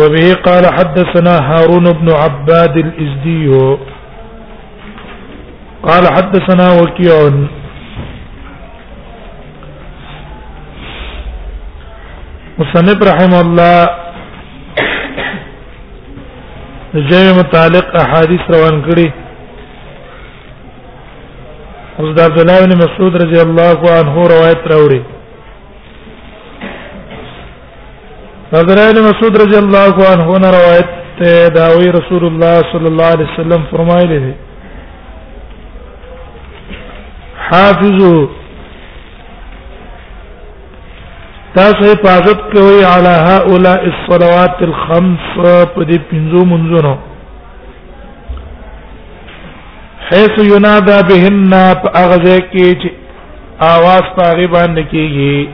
وبه 0.00 0.34
قال 0.46 0.66
حدثنا 0.74 1.34
هارون 1.48 1.84
بن 1.92 2.08
عباد 2.12 2.76
الازدي 2.76 3.48
قال 5.82 6.02
حدثنا 6.16 6.66
وكيع 6.80 7.30
مصنف 12.58 12.98
رحم 13.10 13.34
الله 13.40 13.88
جمع 16.94 17.28
متعلق 17.38 17.96
احادیث 17.96 18.40
روان 18.50 18.82
کړي 18.90 19.06
حضرت 21.98 22.20
عبد 22.20 22.38
الله 22.40 22.64
بن 22.64 22.76
مسعود 22.78 23.14
رضی 23.22 23.40
الله 23.42 23.78
عنه 23.98 24.14
روایت 24.26 24.68
راوړي 24.74 25.13
حضرت 28.54 28.98
مسعود 29.04 29.36
رضی 29.42 29.56
اللہ 29.58 29.96
عنہ 30.08 30.36
نے 30.44 30.48
روایت 30.54 30.90
تے 31.18 31.30
داوی 31.54 31.86
رسول 31.92 32.24
اللہ 32.26 32.58
صلی 32.72 32.86
اللہ 32.90 33.08
علیہ 33.14 33.26
وسلم 33.30 33.62
فرمائے 33.70 34.04
دے 34.10 34.18
حافظو 37.50 38.14
تاسو 41.56 41.88
حفاظت 41.88 42.38
کوي 42.52 42.78
علی 42.92 43.10
هؤلاء 43.32 43.82
الصلوات 43.90 44.62
الخمس 44.68 45.26
په 45.40 45.88
دې 45.88 45.98
پنځو 46.12 46.46
منځونو 46.52 46.94
حيث 50.12 50.38
ينادى 50.38 50.98
بهن 51.10 51.52
اغزه 51.58 52.38
کې 52.38 52.80
چې 52.84 53.68
आवाज 53.74 54.10
پاغي 54.16 54.46
باندې 54.56 54.84
کیږي 54.94 55.46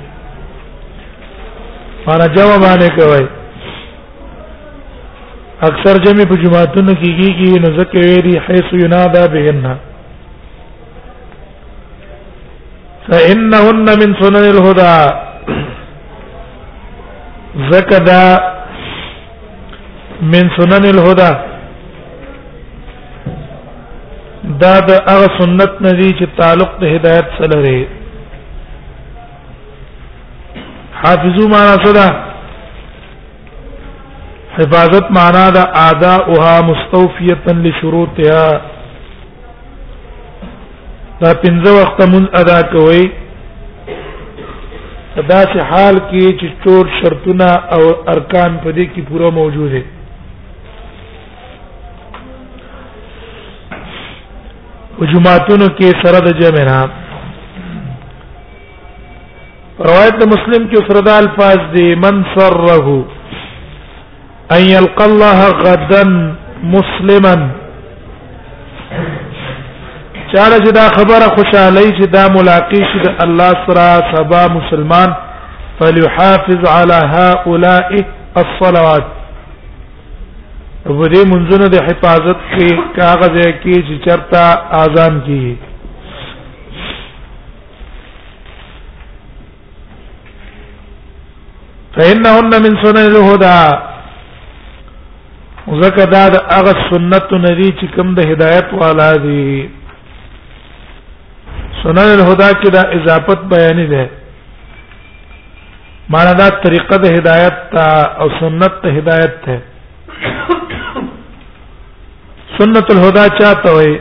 فرجو 2.10 2.46
باندې 2.50 2.92
کوي 2.94 3.26
اکثر 5.68 5.98
جمع 6.04 6.24
په 6.30 6.36
جمعاتونو 6.44 6.92
کې 7.02 7.10
کیږي 7.18 7.60
نو 7.64 7.68
ذکر 7.76 8.00
ویری 8.04 8.32
حيث 8.46 8.70
ينادى 8.78 9.22
بهن 9.34 9.68
فانهن 13.10 13.86
من 14.02 14.14
سنن 14.22 14.46
الهدى 14.48 14.98
زکدا 17.74 18.22
من 20.34 20.50
سنن 20.58 20.88
الهدى 20.90 21.30
دا 24.66 24.76
د 24.92 25.00
هغه 25.12 25.32
سنت 25.38 25.72
ندي 25.88 26.10
چې 26.18 26.40
تعلق 26.42 26.70
د 26.84 26.86
هدایت 26.96 27.28
سره 27.40 27.56
لري 27.56 27.80
حافظو 31.04 31.46
معنا 31.50 31.76
صدا 31.84 32.08
حفاظت 34.56 35.10
معنا 35.18 35.44
دا 35.56 35.62
اداؤها 35.82 36.60
مستوفیه 36.70 37.54
لشروطها 37.66 38.60
دا 41.22 41.32
پنځه 41.44 41.70
وخت 41.80 42.02
مون 42.12 42.26
ادا 42.42 42.60
کوي 42.76 43.02
دا 45.28 45.40
چې 45.52 45.64
حال 45.70 45.96
کې 46.10 46.38
چې 46.40 46.48
ټول 46.64 46.84
شرطونه 47.00 47.48
او 47.76 47.80
ارکان 48.16 48.56
په 48.62 48.72
دې 48.72 48.86
کې 48.94 49.00
پوره 49.08 49.30
موجود 49.30 49.70
دي 49.70 49.84
و 55.00 55.04
جمعتونو 55.12 55.66
کې 55.78 56.06
سره 56.06 56.20
د 56.28 56.40
جمعنا 56.42 56.80
روایت 59.88 60.16
د 60.22 60.28
مسلم 60.32 60.64
کې 60.70 60.88
سره 60.88 61.00
د 61.08 61.14
الفاظ 61.20 61.60
دي 61.74 61.86
من 62.04 62.16
سره 62.30 62.96
ان 64.56 64.62
يلقى 64.74 65.04
الله 65.04 65.38
غدا 65.64 66.00
مسلما 66.74 67.32
چاره 70.32 70.58
چې 70.64 70.72
دا 70.80 70.84
خبره 70.96 71.26
خوشاله 71.36 71.82
چې 71.96 72.04
دا 72.16 72.24
ملاقات 72.36 72.88
شي 72.90 72.98
د 73.06 73.24
الله 73.26 73.48
سره 73.70 73.86
سبا 74.14 74.42
مسلمان 74.58 75.14
فليحافظ 75.80 76.68
على 76.76 76.98
هؤلاء 77.16 77.94
الصلوات 78.42 79.04
په 80.84 81.08
دې 81.16 81.32
منځونو 81.32 81.68
د 81.78 81.82
حفاظت 81.88 82.38
کې 82.52 82.70
کاغذ 83.00 83.34
کې 83.42 83.88
چې 83.88 84.00
چرتا 84.08 84.46
اذان 84.82 85.20
کیږي 85.20 85.69
فإنهن 91.96 92.50
من 92.62 92.76
سنن 92.82 93.06
الهدى 93.12 93.62
زکه 95.84 96.04
دا 96.14 96.24
د 96.34 96.36
هغه 96.58 96.76
سنت 96.90 97.32
نبی 97.42 97.68
چې 97.80 97.86
کوم 97.94 98.08
د 98.14 98.20
هدایت 98.30 98.68
والا 98.82 99.10
دی 99.24 99.50
سنن 101.82 102.08
الهدى 102.14 102.48
کې 102.60 102.68
دا 102.76 102.82
اضافت 102.98 103.38
بیان 103.52 103.78
دی 103.90 104.04
معنا 106.14 106.32
دا 106.42 106.46
طریقه 106.66 106.96
د 107.04 107.06
هدایت 107.18 107.54
تا 107.76 107.86
او 108.24 108.28
سنت 108.38 108.72
ته 108.84 108.88
هدایت 108.98 109.32
ته 109.46 109.56
سنت 112.58 112.90
الهدى 112.94 113.26
چاته 113.40 113.70
وي 113.78 113.94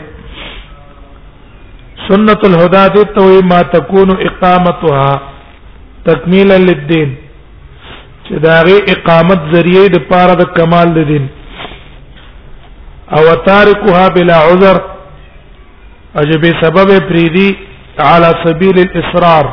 سنت 2.07 2.45
الهدى 2.47 2.85
دې 2.95 3.05
ته 3.15 3.21
وي 3.29 3.39
ما 3.53 3.61
تكون 3.77 4.09
اقامتها 4.27 5.09
تکمیلا 6.05 6.57
للدين 6.67 7.09
چې 8.29 8.39
داغه 8.41 8.91
اقامت 8.93 9.45
ذریعہ 9.53 9.83
د 9.93 10.01
پاره 10.09 10.33
د 10.39 10.41
کمال 10.57 10.89
د 10.97 10.99
دین 11.11 11.25
او 13.17 13.23
تارکها 13.47 14.05
بلا 14.17 14.35
عذر 14.49 14.77
اجب 16.23 16.43
سبب 16.61 16.89
پریدي 17.09 17.47
على 18.09 18.29
سبيل 18.43 18.77
الاصرار 18.83 19.45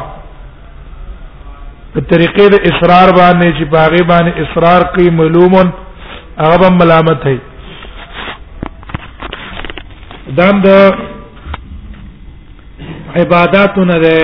په 1.95 2.01
طریقې 2.13 2.47
د 2.57 2.59
اصرار 2.73 3.15
باندې 3.21 3.49
چې 3.59 3.65
باغې 3.77 4.03
باندې 4.13 4.31
اصرار 4.47 4.81
کوي 4.95 5.11
معلوم 5.23 5.55
هغه 5.59 6.69
ملامت 6.77 7.21
هي 7.33 7.39
دام 10.39 10.57
د 10.69 10.71
عبادتونه 13.25 13.95
ده 14.07 14.17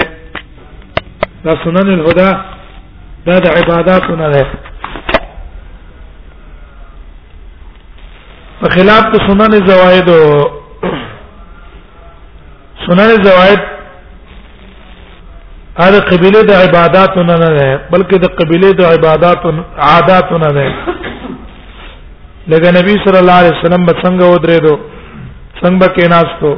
د 1.44 1.46
سنن 1.64 1.88
الهدى 1.92 2.30
دا 3.26 3.34
د 3.44 3.46
عبادتو 3.56 4.14
نه 4.20 4.28
ده 4.34 4.44
په 8.60 8.68
خلاف 8.74 9.02
د 9.12 9.14
سنن 9.26 9.52
زوائد 9.68 10.08
او 10.14 10.24
سنن 12.86 13.10
زوائد 13.26 13.60
هغه 15.82 16.00
قبيله 16.10 16.40
د 16.50 16.52
عبادتو 16.64 17.22
نه 17.28 17.36
ده 17.42 17.50
بلکې 17.92 18.16
د 18.24 18.26
قبيله 18.40 18.70
د 18.80 18.82
عبادتو 18.94 19.50
عاداتو 19.90 20.36
نه 20.44 20.50
ده 20.56 20.64
لکه 22.52 22.68
نبی 22.78 22.94
صلی 23.04 23.18
الله 23.22 23.36
علیه 23.42 23.54
وسلم 23.60 23.86
څنګه 24.04 24.24
ودرېدو 24.34 24.74
څنګه 25.62 25.86
کې 25.94 26.04
ناستو 26.14 26.50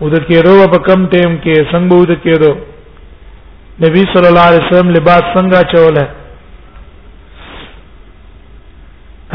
ودر 0.00 0.22
کې 0.28 0.38
رو 0.46 0.68
په 0.74 0.78
کم 0.78 1.06
ټیم 1.14 1.32
کې 1.42 1.70
څنګه 1.70 1.94
ودر 2.00 2.14
کېدو 2.26 2.50
نبی 3.82 4.00
صلی 4.12 4.26
الله 4.30 4.46
علیه 4.50 4.64
وسلم 4.66 4.88
لباس 4.96 5.22
څنګه 5.34 5.58
چوله 5.74 6.04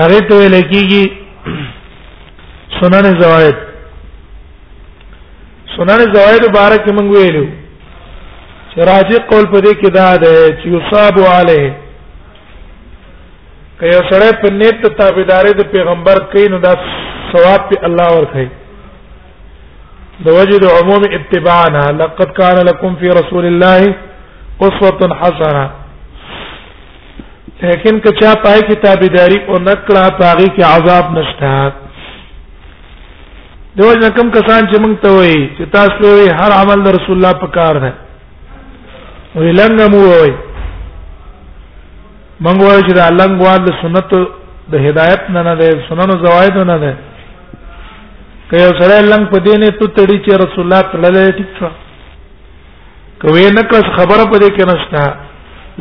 هغه 0.01 0.19
ته 0.31 0.35
ویل 0.39 0.55
کیږي 0.71 1.03
سنن 2.79 3.05
زوائد 3.23 3.57
سنن 5.77 5.99
زوائد 6.17 6.43
مبارک 6.49 6.83
موږ 6.97 7.07
ویلو 7.15 7.45
چې 8.73 8.77
راجی 8.93 9.17
قول 9.33 9.47
په 9.51 9.59
دې 9.65 9.73
کې 9.79 9.89
دا 9.99 10.09
ده 10.27 10.31
چې 10.59 10.65
یصاب 10.77 11.17
علیه 11.33 11.75
که 13.79 13.85
یو 13.95 14.01
سره 14.13 14.31
په 14.45 14.49
نیت 14.63 14.77
ته 14.85 14.89
تابعداري 15.03 15.51
د 15.57 15.59
پیغمبر 15.77 16.17
کین 16.33 16.51
نو 16.51 16.57
دا 16.71 16.75
ثواب 17.31 17.61
په 17.69 17.75
الله 17.87 18.09
ورکړي 18.17 18.47
د 20.25 20.27
وجد 20.39 20.63
عموم 20.79 21.03
اتباعنا 21.17 21.83
لقد 22.03 22.29
كان 22.37 22.57
لكم 22.67 22.91
في 22.99 23.07
رسول 23.23 23.45
الله 23.51 23.79
اسوه 24.63 25.11
حسنه 25.21 25.65
لیکن 27.61 27.99
کچا 28.03 28.33
پای 28.43 28.61
کی 28.67 28.75
تابعداری 28.83 29.37
او 29.49 29.57
نکړه 29.59 30.09
پاغي 30.19 30.47
کې 30.47 30.63
عذاب 30.69 31.11
نشتا 31.17 31.51
دو 33.79 33.93
جن 34.01 34.11
کم 34.15 34.29
کسان 34.31 34.67
چې 34.67 34.79
مونږ 34.83 34.95
ته 35.03 35.09
وایي 35.15 35.39
چې 35.57 35.71
تاسو 35.71 36.15
وایي 36.15 36.27
هر 36.39 36.51
عمل 36.61 36.83
د 36.87 36.95
رسول 36.95 37.15
الله 37.17 37.39
په 37.43 37.47
کار 37.59 37.75
ده 37.83 37.91
وی 39.35 39.51
لنګ 39.53 39.89
مو 39.93 40.01
وایي 40.09 40.33
مونږ 42.45 42.59
وایو 42.61 42.85
چې 42.87 42.93
د 42.99 43.15
لنګ 43.19 43.41
وال 43.47 43.63
د 43.69 43.73
سنت 43.81 44.13
د 44.75 44.85
هدایت 44.89 45.29
نه 45.37 45.43
نه 45.47 45.53
ده 45.63 45.69
سنن 45.89 46.09
او 46.13 46.21
زواید 46.27 46.57
نه 46.71 46.77
ده 46.77 46.97
که 48.49 48.57
یو 48.65 48.71
سره 48.83 49.01
لنګ 49.11 49.29
په 49.33 49.37
دینه 49.39 49.69
تو 49.77 49.85
تړي 49.85 50.17
چې 50.25 50.43
رسول 50.45 50.63
الله 50.65 50.79
صلی 50.79 50.97
الله 50.99 51.27
علیه 51.27 51.51
وسلم 51.51 51.83
کوي 53.21 53.49
نه 53.51 53.61
کس 53.71 53.85
خبره 53.97 54.23
پدې 54.31 54.49
کې 54.55 54.67
نشته 54.71 55.03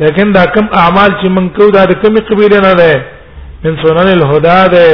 لیکن 0.03 0.31
دا 0.35 0.43
کم 0.57 0.65
اعمال 0.81 1.11
چې 1.21 1.29
من 1.37 1.47
کو 1.55 1.65
دا 1.75 1.83
د 1.91 1.97
کوم 2.03 2.17
قبیله 2.29 2.59
نه 2.67 2.71
ده 2.81 3.05
من 3.65 3.77
سنن 3.83 4.07
الهدى 4.17 4.67
ده 4.75 4.85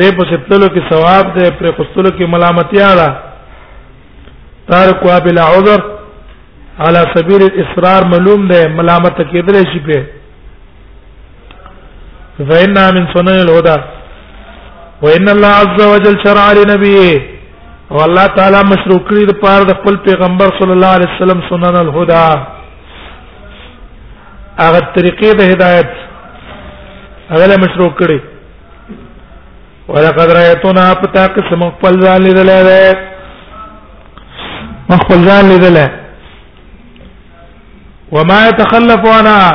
دې 0.00 0.16
په 0.18 0.24
ستلو 0.30 0.66
کې 0.74 0.82
ثواب 0.90 1.30
ده 1.36 1.46
پر 1.60 1.66
قستلو 1.78 2.10
کې 2.18 2.24
ملامتیا 2.32 2.90
ده 3.00 3.08
تارک 4.70 5.06
وابل 5.08 5.38
عذر 5.46 5.80
على 6.78 7.04
سبيل 7.16 7.42
الاصرار 7.48 8.02
ملوم 8.12 8.46
ده 8.52 8.68
ملامت 8.82 9.22
کېدل 9.22 9.72
شي 9.72 9.80
په 9.86 10.04
فإنها 12.48 12.90
من 12.98 13.06
سنن 13.16 13.38
الهدى 13.46 13.78
وإن 15.02 15.28
الله 15.28 15.48
عز 15.64 15.82
وجل 15.86 16.16
شرع 16.28 16.46
لنبيه 16.62 17.18
او 17.92 17.98
الله 18.04 18.24
تعالی 18.36 18.60
مشروع 18.72 19.00
کړی 19.08 19.22
د 19.28 19.32
پاره 19.42 19.64
د 19.68 19.72
خپل 19.80 19.94
پیغمبر 20.06 20.48
صلی 20.58 20.72
الله 20.72 20.90
علیه 20.96 21.10
وسلم 21.14 21.38
سنن 21.48 21.76
الهدى 21.82 22.26
هغه 24.58 24.80
طریقې 24.96 25.30
د 25.36 25.40
هدایت 25.52 25.90
هغه 27.30 27.46
مشروع 27.64 27.88
کړی 28.00 28.18
ولقد 29.94 30.28
رایتنا 30.38 30.84
پتا 31.04 31.22
قسم 31.36 31.64
خپل 31.70 31.94
ځان 32.06 32.18
لیدل 32.26 32.50
دی 32.66 32.88
خپل 35.04 35.20
ځان 35.28 35.42
لیدل 35.52 35.78
وما 38.18 38.38
يتخلف 38.48 39.02
عنها 39.14 39.46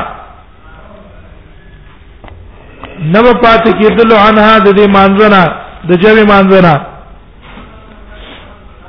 نو 3.00 3.34
پات 3.34 3.70
کېدل 3.70 4.14
عنها 4.14 4.60
د 4.66 4.68
دې 4.80 4.88
مانځنه 4.88 5.56
د 5.94 6.02
جوی 6.06 6.24
مانځنه 6.34 6.74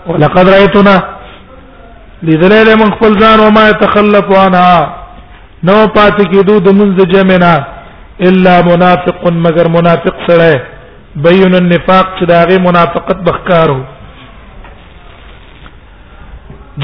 ولقد 0.06 0.46
رايتنا 0.54 0.96
لذلل 2.28 2.68
من 2.82 2.88
خپل 2.94 3.12
ځان 3.22 3.38
او 3.42 3.50
ما 3.56 3.64
يتخلف 3.70 4.26
عنها 4.38 4.80
نو 5.68 5.76
پات 5.96 6.18
کیدو 6.32 6.56
د 6.66 6.76
منځ 6.78 6.94
جمعنا 7.14 7.52
الا 8.28 8.54
منافق 8.70 9.20
مگر 9.46 9.66
منافق 9.76 10.16
سره 10.26 10.52
بين 11.26 11.54
النفاق 11.60 12.06
صداغه 12.20 12.58
منافقت 12.68 13.18
بخکارو 13.28 13.80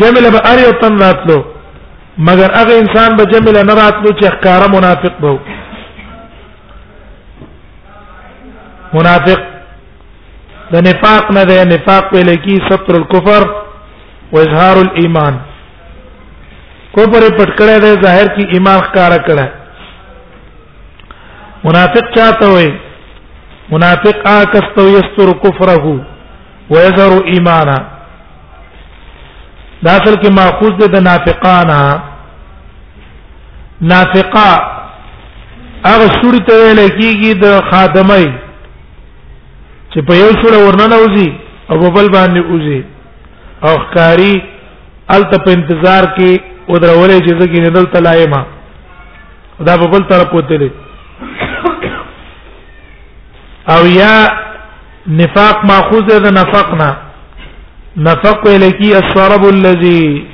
جمل 0.00 0.24
به 0.34 0.40
اری 0.52 0.64
او 0.66 0.72
تن 0.82 0.94
راتلو 1.04 1.38
مگر 2.28 2.50
هغه 2.60 2.74
انسان 2.82 3.16
به 3.18 3.24
جمل 3.32 3.56
نه 3.66 3.74
راتلو 3.82 4.10
چې 4.20 4.26
ښکارا 4.34 4.68
منافق 4.76 5.14
بو 5.20 5.38
منافق 8.94 9.40
د 10.72 10.74
نفاق 10.88 11.24
نه 11.36 11.42
ده 11.48 11.64
نفاق 11.74 12.04
په 12.12 12.18
لکی 12.30 12.56
ستر 12.68 12.94
الكفر 13.00 13.42
و 14.32 14.36
اظهار 14.44 14.76
الايمان 14.84 15.34
کوپر 16.94 17.22
پټ 17.38 17.50
کړه 17.60 17.76
ده 17.84 17.90
ظاهر 18.04 18.26
کی 18.36 18.44
ایمان 18.54 18.78
ښکارا 18.86 19.18
کړه 19.28 19.46
منافق 21.64 22.06
چاته 22.16 22.46
وي 22.54 22.70
منافق 23.72 24.18
آکستو 24.40 24.82
یستر 24.96 25.28
کفره 25.42 25.76
و 26.70 26.74
یظهر 26.86 27.12
ایمانا 27.32 27.76
دا 29.84 29.90
اصل 29.90 30.14
کې 30.22 30.32
ماخوذ 30.40 30.74
ده 30.80 30.86
د 30.94 31.02
نافقانا 31.08 31.78
نافقا 33.92 34.50
هغه 35.88 36.06
سوري 36.22 36.38
ته 36.48 36.54
ویل 36.54 36.80
کیږي 36.88 37.32
د 37.42 37.60
خادمای 37.70 38.26
چې 39.94 40.00
په 40.08 40.14
یو 40.22 40.30
سره 40.42 40.56
ورننه 40.66 40.96
اوزي 41.02 41.28
او 41.70 41.76
په 41.84 41.90
بل 41.96 42.08
باندې 42.14 42.40
اوزي 42.52 42.80
او 43.66 43.72
ښکاری 43.84 44.34
الته 45.16 45.38
په 45.46 45.50
انتظار 45.58 46.04
کې 46.18 46.40
و 46.68 46.78
درولې 46.84 47.18
چې 47.24 47.38
زګې 47.40 47.60
نه 47.64 47.70
دلته 47.78 47.98
لایما 48.06 48.42
دا 49.68 49.74
په 49.82 49.86
بل 49.94 50.08
طرف 50.08 50.34
وته 50.34 50.70
او 53.74 53.80
یا 53.86 54.14
نفاق 55.18 55.64
ماخوذ 55.70 56.06
ده 56.20 56.30
نفقنا 56.40 56.88
نفق 58.06 58.46
الکی 58.54 58.94
الصرب 58.98 59.44
الذي 59.52 60.24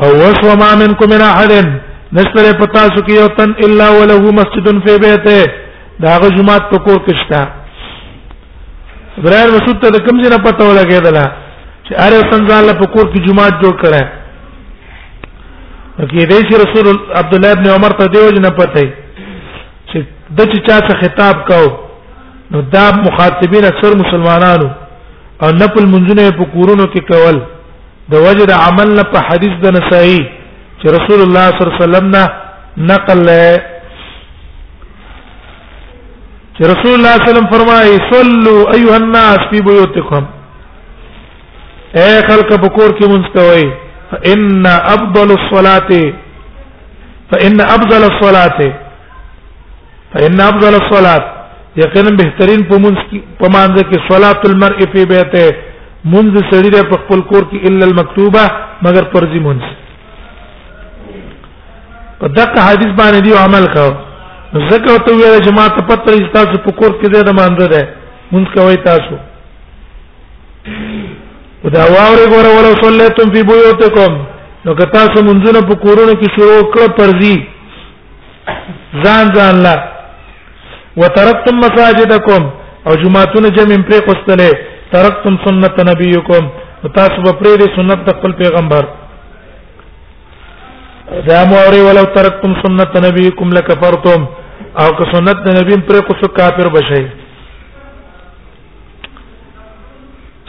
او 0.03 0.09
وسو 0.23 0.49
ما 0.63 0.69
منکم 0.85 1.07
من 1.15 1.21
احد 1.33 1.53
نشتره 2.15 2.53
پتا 2.63 2.81
سو 2.95 3.03
کې 3.07 3.19
یو 3.19 3.27
تن 3.37 3.49
الا 3.67 3.87
وله 3.99 4.23
مسجد 4.41 4.65
فی 4.87 4.95
بیته 5.05 5.39
دا 6.03 6.13
غ 6.19 6.21
جمعات 6.37 6.63
په 6.71 6.77
کور 6.87 6.99
کې 7.05 7.13
شتا 7.25 7.41
برائر 9.23 9.49
مسعود 9.57 9.77
ته 9.81 9.87
کوم 10.05 10.15
ځای 10.23 10.31
نه 10.33 10.37
پته 10.37 10.63
ولګېدله 10.67 11.25
چې 11.83 11.93
اره 12.05 12.17
څنګه 12.33 12.53
الله 12.61 12.73
په 12.81 12.85
کور 12.93 13.05
کې 13.11 13.27
جمعات 13.27 13.55
جوړ 13.63 13.75
کړه 13.81 14.03
کې 16.03 16.25
دې 16.29 16.41
چې 16.51 16.55
رسول 16.63 16.85
عبد 17.19 17.33
الله 17.35 17.51
ابن 17.51 17.67
عمر 17.71 17.91
ته 17.99 18.05
دیو 18.13 18.29
جن 18.37 18.47
پته 18.59 18.83
چې 19.91 20.05
د 20.37 20.39
چې 20.51 20.57
چا 20.67 20.77
څخه 20.87 21.01
خطاب 21.01 21.35
کاو 21.49 21.67
نو 22.53 22.59
دا 22.73 22.85
مخاطبین 23.05 23.63
اکثر 23.67 23.91
مسلمانانو 24.03 24.69
او 25.43 25.49
نپل 25.59 25.85
منځونه 25.93 26.21
په 26.39 26.45
کورونو 26.55 26.83
کې 26.95 27.01
کول 27.11 27.37
د 28.15 28.17
وجد 28.25 28.49
عمل 28.57 28.89
نه 28.97 29.03
په 29.13 29.19
حدیث 29.29 29.53
د 29.61 29.65
نسائی 29.77 30.19
چې 30.81 30.85
رسول 30.97 31.19
الله 31.27 31.45
صلی 31.47 31.63
الله 31.63 31.73
علیه 31.77 31.87
وسلم 31.87 32.05
نه 32.17 32.23
نقل 32.91 33.17
لے 33.31 33.49
چې 36.55 36.63
رسول 36.73 36.93
الله 36.97 37.13
صلی 37.13 37.13
الله 37.13 37.13
علیه 37.29 37.37
وسلم 37.37 37.47
فرمایي 37.55 37.95
صلوا 38.11 38.61
ايها 38.75 38.97
الناس 38.97 39.37
في 39.51 39.57
بيوتكم 39.71 40.23
اے 41.95 42.21
خلق 42.27 42.49
بکور 42.67 42.89
کې 42.97 43.07
منځ 43.13 43.25
کوي 43.39 43.67
فان 44.15 44.65
افضل 44.75 45.29
الصلاه 45.37 45.89
فان 47.31 47.61
افضل 47.61 48.03
الصلاه 48.11 48.59
فان 50.13 50.39
افضل 50.51 50.75
الصلاه 50.81 51.19
یقینا 51.77 52.11
بهترین 52.19 52.61
په 52.71 52.77
منځ 52.85 52.97
کې 53.09 53.19
په 53.39 53.47
مانزه 53.55 53.81
کې 53.89 54.07
صلات 54.11 54.45
المرء 54.49 54.87
فی 54.93 55.03
بیته 55.09 55.43
منځ 56.13 56.47
سړی 56.51 56.69
د 56.75 56.95
خپل 57.01 57.23
کور 57.31 57.43
کې 57.51 57.67
الا 57.69 57.85
المکتوبه 57.89 58.45
مگر 58.87 59.09
فرض 59.15 59.35
منځ 59.49 59.61
په 62.19 62.27
دغه 62.37 62.67
حدیث 62.69 62.93
باندې 63.01 63.21
دی 63.27 63.33
عمل 63.43 63.67
کاو 63.75 63.91
زکه 64.69 64.97
ته 65.09 65.19
ویل 65.19 65.37
جماعت 65.49 65.83
پتر 65.91 66.11
ایستاسو 66.21 66.63
په 66.69 66.79
کور 66.79 66.93
کې 66.99 67.27
د 67.29 67.37
مانزه 67.41 67.67
ده 67.75 67.83
منځ 68.31 68.47
کوي 68.55 68.77
تاسو 68.89 69.17
دا 71.63 71.83
واورې 71.85 72.27
ګوره 72.31 72.49
ولا 72.55 72.71
صلیتم 72.81 73.25
فی 73.33 73.41
بیوتکم 73.49 74.13
نو 74.65 74.71
که 74.79 74.85
تاسو 74.97 75.17
منځونه 75.27 75.59
په 75.69 75.75
کورونو 75.85 76.11
کې 76.19 76.27
شروع 76.35 76.63
کړ 76.75 76.87
پرځي 76.99 77.35
ځان 79.05 79.25
ځان 79.37 79.55
لا 79.67 79.75
وترکتم 81.03 81.55
مساجدکم 81.65 82.41
او 82.87 82.95
جمعهتون 83.03 83.43
جمع 83.57 83.77
پرې 83.89 83.99
خوستلې 84.05 84.51
ترکتم 84.91 85.33
سنت 85.47 85.73
نبیکم 85.89 86.43
تاسو 86.95 87.23
په 87.25 87.31
پرې 87.41 87.53
دي 87.63 87.67
سنت 87.79 87.99
د 88.05 88.07
خپل 88.19 88.31
پیغمبر 88.43 88.83
دا 91.29 91.39
موري 91.53 91.81
ولو 91.89 92.03
ترکتم 92.19 92.51
سنت 92.63 92.91
نبیکم 93.09 93.47
لکفرتم 93.57 94.21
او 94.83 94.87
که 94.97 95.03
سنت 95.13 95.37
نبی 95.59 95.73
پرې 95.91 96.01
کو 96.07 96.13
سو 96.21 96.27
کافر 96.37 96.67
بشئ 96.77 97.05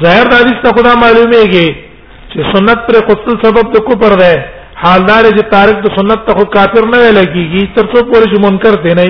ظاهر 0.05 0.27
د 0.31 0.35
حدیث 0.41 0.59
ته 0.65 0.71
خدا 0.77 0.93
معلومیږي 1.05 1.69
چې 2.33 2.41
سنت 2.55 2.79
پر 2.87 2.97
قتل 3.11 3.35
سبب 3.45 3.69
د 3.77 3.85
کفر 3.89 4.15
ده 4.21 4.33
حالدار 4.83 5.25
چې 5.37 5.47
تارک 5.53 5.77
د 5.87 5.93
سنت 5.97 6.27
ته 6.27 6.35
خود 6.39 6.49
کافر 6.57 6.85
نه 6.93 6.99
ویل 7.05 7.21
کیږي 7.35 7.63
تر 7.77 7.85
څو 7.93 8.03
پورې 8.11 8.27
چې 8.33 8.39
منکر 8.47 8.75
دی 8.87 8.93
نه 9.01 9.07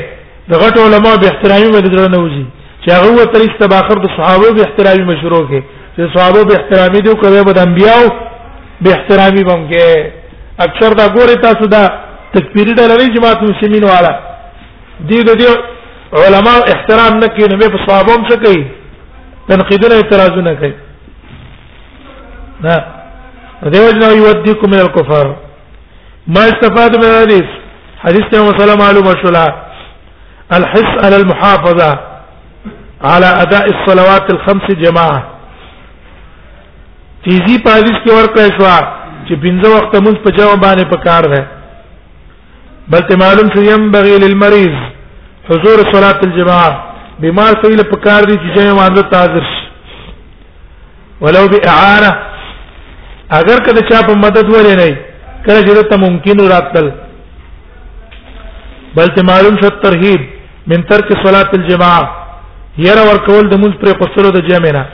د 0.52 0.64
غټ 0.64 0.75
علما 0.88 1.12
به 1.25 1.33
احترامي 1.33 1.69
مدرسه 1.78 2.09
نه 2.14 2.19
وځي 2.25 2.45
چې 2.85 2.90
هغه 2.99 3.12
وتر 3.21 3.40
استباخر 3.49 3.99
د 4.04 4.11
صحابه 4.19 4.52
به 4.59 4.69
احترامي 4.69 5.04
مشروع 5.12 5.43
کې 5.50 5.61
چې 5.97 6.14
صحابه 6.16 6.45
به 6.50 6.54
احترامي 6.61 7.00
دي 7.07 7.12
او 7.12 7.21
کوي 7.25 7.45
به 7.49 7.52
د 7.59 7.66
انبیاو 7.66 8.04
به 8.81 8.90
احترامي 8.95 9.45
بمګه 9.45 10.12
اکثر 10.59 10.90
دا 10.99 11.07
ګوره 11.14 11.35
تاسو 11.43 11.66
دا 11.66 11.85
تکبیری 12.35 12.75
ډلې 12.75 13.07
جماعت 13.16 13.43
مسلمانین 13.43 13.85
والا 13.85 14.12
دی 15.09 15.23
د 15.23 15.28
علماء 16.25 16.59
احترام 16.75 17.14
نه 17.19 17.26
کوي 17.37 17.49
نو 17.49 17.59
په 17.71 17.78
صحابهم 17.87 18.26
څه 18.31 18.37
کوي 18.45 18.64
تنقیدونه 19.49 19.95
اعتراضونه 19.97 20.54
کوي 20.54 20.73
نه 22.64 22.76
دیو 23.73 23.90
جنا 23.90 24.09
یودیکم 24.16 24.71
من 24.71 24.78
الكفر 24.81 25.37
ما 26.26 26.40
استفاد 26.40 26.97
من 26.97 27.04
الحديث 27.11 27.49
حديث 28.04 28.25
ته 28.33 28.40
وسلام 28.40 28.78
معلومه 28.78 29.14
شولا 29.23 29.47
الحس 30.52 31.04
على 31.04 31.16
المحافظه 31.16 31.99
على 33.04 33.26
اداء 33.43 33.64
الصلوات 33.75 34.33
الخمس 34.35 34.76
جماعه 34.85 35.34
تیزی 37.26 37.57
په 37.64 37.75
حدیث 37.76 37.95
کې 38.00 38.16
ورکړې 38.16 38.50
شو 38.57 38.66
چې 39.26 39.35
پنځه 39.45 39.69
وخت 39.75 39.95
مونږ 40.07 40.16
په 40.25 40.31
جواب 40.38 40.59
باندې 40.62 40.90
پکار 40.95 41.28
ده 41.35 41.40
بلته 42.95 43.16
معلوم 43.23 43.47
څه 43.52 43.61
یم 43.71 43.85
بغي 43.95 44.16
للمريض 44.25 44.75
حضور 45.50 45.83
صلاه 45.93 46.19
الجماعه 46.26 46.73
بیمار 47.25 47.54
ته 47.62 47.71
له 47.78 47.87
پکار 47.93 48.26
دي 48.31 48.37
چې 48.43 48.49
جمع 48.57 48.75
باندې 48.81 49.16
حاضر 49.21 49.43
شي 49.52 51.23
ولو 51.25 51.45
باعانه 51.54 52.11
اگر 53.40 53.59
کده 53.69 53.83
چا 53.90 54.00
په 54.09 54.14
مدد 54.25 54.52
ولې 54.54 54.75
نه 54.83 54.88
کله 55.47 55.61
چې 55.66 55.88
ته 55.93 55.97
ممکن 56.04 56.45
راتل 56.54 56.90
بلته 58.99 59.23
معلوم 59.33 59.57
څه 59.62 59.73
ترغیب 59.87 60.23
من 60.75 60.85
ترک 60.93 61.14
صلاه 61.25 61.49
الجماعه 61.61 62.04
ير 62.88 63.00
ور 63.09 63.19
کول 63.31 63.49
د 63.50 63.64
مونږ 63.64 63.75
پر 63.81 64.04
قصلو 64.04 64.31
د 64.37 64.47
جمع 64.50 64.71
نه 64.81 64.85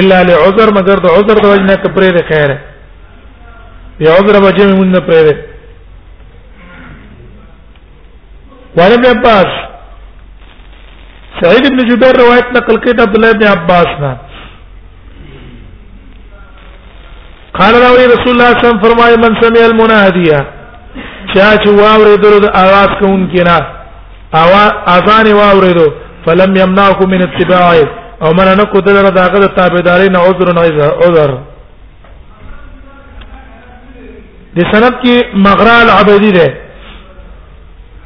الا 0.00 0.18
لعذر 0.28 0.68
مگر 0.78 0.96
د 1.04 1.12
عذر 1.18 1.36
د 1.42 1.46
وجنه 1.52 1.74
کپره 1.84 2.08
ده 2.16 2.22
خیره 2.30 2.56
یا 4.04 4.12
عذر 4.18 4.34
وجه 4.46 4.66
مون 4.78 4.88
نه 4.94 5.00
پره 5.08 5.34
وعن 8.78 8.92
ابن 8.96 9.06
عباس 9.14 9.50
سعيد 11.40 11.64
بن 11.72 11.78
جبير 11.90 12.14
روایت 12.22 12.48
نقل 12.56 12.76
کړه 12.86 13.00
عبد 13.06 13.16
الله 13.16 13.32
بن 13.32 13.46
عباس 13.54 13.90
نه 14.04 14.12
قال 17.58 17.74
راوي 17.84 18.04
رسول 18.16 18.32
الله 18.34 18.50
صلى 18.52 18.64
الله 18.64 18.64
عليه 18.64 18.64
وسلم 18.68 18.82
فرمای 18.84 19.14
من 19.22 19.32
سمع 19.42 19.60
المناديه 19.70 20.38
چا 21.34 21.46
چې 21.62 21.68
واورې 21.68 22.18
درود 22.24 22.44
आवाज 22.64 22.90
کوونکی 23.00 23.42
نه 23.44 23.56
اوا 24.42 24.64
اذان 24.96 25.26
واورې 25.38 25.74
دو 25.78 25.88
فلم 26.26 26.56
يمنعكم 26.56 27.10
من 27.10 27.22
اتباعه 27.22 28.04
او 28.22 28.30
من 28.32 28.44
نه 28.56 28.64
کو 28.72 28.80
دلته 28.80 29.08
داغه 29.10 29.38
د 29.38 29.46
تابعداري 29.56 30.08
نه 30.08 30.18
عذر 30.18 30.48
نه 30.54 30.60
عذر 31.06 31.30
د 34.56 34.60
سند 34.72 34.94
کې 35.02 35.14
مغرا 35.46 35.74
العبدی 35.82 36.30
ده 36.38 36.54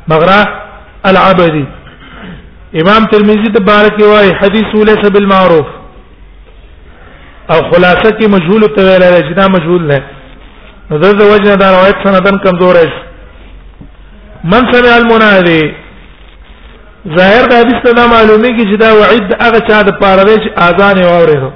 مغرا 0.09 0.41
العبدی 1.11 1.67
امام 2.83 3.05
ترمذی 3.13 3.53
د 3.53 3.65
بارک 3.71 4.01
وای 4.01 4.31
حدیث 4.43 4.71
ولس 4.75 5.09
بالمعروف 5.11 5.67
او 7.53 7.61
خلاصه 7.71 8.11
کې 8.19 8.27
مجهول 8.35 8.63
ته 8.75 8.81
ویل 8.83 9.01
لري 9.03 9.29
چې 9.31 9.35
دا 9.41 9.47
مجهول 9.49 9.87
نه 9.93 10.01
نو 10.91 10.99
د 10.99 11.23
وجنه 11.23 11.55
دا 11.55 11.71
روایت 11.77 11.97
سندن 12.07 12.39
کمزور 12.49 12.75
ہے 12.75 12.89
من 14.45 14.73
سمع 14.73 14.93
المنادي 14.97 15.63
ظاهر 17.09 17.43
د 17.51 17.53
حدیث 17.61 17.79
ته 17.85 17.93
معلومه 18.09 18.49
کی 18.57 18.65
چې 18.71 18.77
دا 18.83 18.89
وعید 18.95 19.23
هغه 19.45 19.61
چا 19.69 19.79
د 19.89 19.91
پاره 20.01 20.25
دی 20.29 20.37
چې 20.45 20.49
اذان 20.69 20.97
یې 21.03 21.13
اوریدو 21.13 21.51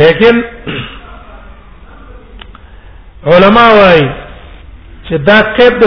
لیکن 0.00 0.34
علما 3.32 3.66
وايي 3.80 4.08
چې 5.06 5.14
دا 5.28 5.38
قید 5.58 5.74
د 5.84 5.86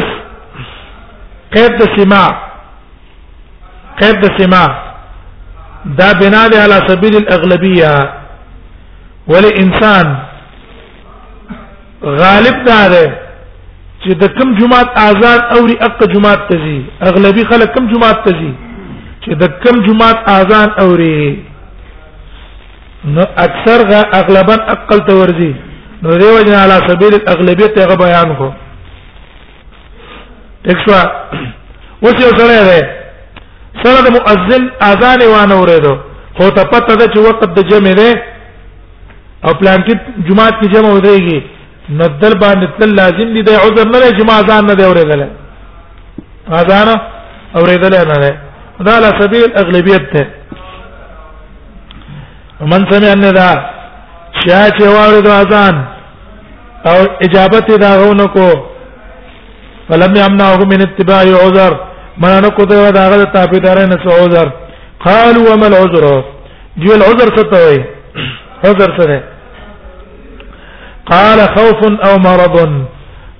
قید 1.57 1.73
د 1.81 1.83
سماع 1.97 2.29
قید 4.01 4.17
د 4.25 4.27
سماع 4.39 4.67
دا 5.97 6.09
بنا 6.21 6.43
ده 6.47 6.57
على 6.63 6.77
سبيل 6.87 7.13
الاغلبيه 7.17 7.93
ولانسان 9.27 10.07
غالب 12.03 12.55
دا 12.65 12.81
ده 12.87 13.05
چې 14.05 14.13
د 14.21 14.27
کم 14.37 14.49
جمعات 14.57 14.97
آزاد 15.03 15.41
اوري 15.57 15.75
اقا 15.85 16.07
جمعات 16.13 16.41
تزي 16.49 16.75
اغلبي 17.11 17.43
خلک 17.51 17.71
کم 17.77 17.85
جمعات 17.93 18.19
تزي 18.25 18.49
چې 19.23 19.33
د 19.43 19.55
کم 19.63 19.79
جمعات 19.87 20.27
آزاد 20.39 20.71
اوري 20.83 21.15
نو 23.15 23.25
اکثر 23.45 23.83
غا 23.91 24.01
اغلبا 24.19 24.57
اقل 24.75 25.01
تورزي 25.07 25.49
نو 26.03 26.17
دیو 26.21 26.35
جن 26.49 26.57
علی 26.63 26.75
سبیل 26.89 27.17
الاغلبیت 27.19 27.75
ته 27.79 27.97
بیان 28.03 28.35
کو 28.43 28.51
دښوا 30.67 31.01
اوس 32.07 32.21
یو 32.25 32.31
سره 32.41 32.61
ده 32.69 32.89
سره 33.85 34.05
د 34.09 34.15
مؤذن 34.17 34.69
اذان 34.91 35.25
وانه 35.31 35.61
ورېدو 35.61 35.97
خو 36.37 36.51
ته 36.59 36.69
پته 36.71 36.95
ده 36.95 37.05
چې 37.13 37.19
وخت 37.29 37.43
د 37.59 37.67
جمع 37.73 37.93
ده 38.03 38.23
او 39.45 39.53
پلان 39.53 39.83
کې 39.89 40.25
جمعه 40.27 40.49
کې 40.61 40.73
جمع 40.77 40.89
ودرېږي 40.95 41.54
نو 41.89 42.07
دل 42.21 42.33
باندې 42.39 42.67
تل 42.79 42.93
لازم 42.97 43.33
دي 43.33 43.41
د 43.47 43.57
عذر 43.63 43.85
نه 43.91 43.99
چې 44.17 44.23
ما 44.27 44.35
اذان 44.39 44.65
نه 44.67 44.73
دی 44.77 44.83
اورېدل 44.85 45.21
اذان 46.61 46.87
اورېدل 47.57 47.95
نه 48.11 48.15
دی 48.23 48.31
دا 48.87 48.95
له 49.03 49.09
سبیل 49.19 49.53
اغلبیت 49.61 50.07
ته 50.13 50.23
من 52.71 52.85
سمع 52.91 53.11
ان 53.13 53.25
دا 53.39 53.51
چا 54.41 54.69
چې 54.69 54.83
واورېد 54.95 55.27
اذان 55.27 55.85
او 56.89 56.97
اجابت 57.25 57.71
دا 57.85 57.91
غونو 58.01 58.27
کو 58.37 58.47
فلم 59.89 60.13
يمنعه 60.21 60.57
من 60.71 60.81
اتباع 60.81 61.25
عذر 61.43 61.73
ما 62.23 62.39
نه 62.39 62.49
کو 62.49 62.63
ته 62.65 62.89
دا 62.97 63.09
غل 63.09 63.23
تابعدار 63.33 63.77
نه 63.93 64.13
عذر 64.21 64.51
قالوا 65.05 65.53
وما 65.53 65.67
العذر 65.67 66.05
جو 66.77 66.95
العذر 66.99 67.27
څه 67.37 67.43
ته 67.51 67.57
وي 67.67 67.85
عذر 68.69 68.89
څه 68.99 69.34
قال 71.11 71.39
خوف 71.55 71.81
او 72.07 72.15
مرض 72.19 72.55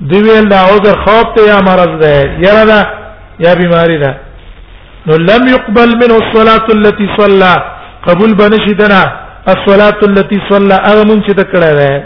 دی 0.02 0.18
ویل 0.22 0.50
دا 0.50 0.58
عذر 0.60 0.96
خوف 1.06 1.24
ته 1.36 1.44
یا 1.48 1.60
مرض 1.62 2.00
ده 2.02 2.14
یره 2.46 2.66
دا 2.66 2.88
یا 3.40 3.56
بیماری 3.56 3.98
ده 4.00 4.16
نو 5.08 5.16
لم 5.18 5.48
يقبل 5.48 5.90
منه 6.00 6.16
الصلاه 6.24 6.64
التي 6.70 7.08
صلى 7.18 7.56
قبول 8.08 8.34
بنشدنا 8.34 9.02
الصلاه 9.48 9.94
التي 10.04 10.38
صلى 10.50 10.74
هغه 10.74 11.04
مون 11.08 11.24
چې 11.26 11.32
تکړه 11.40 11.72
ده 11.80 12.04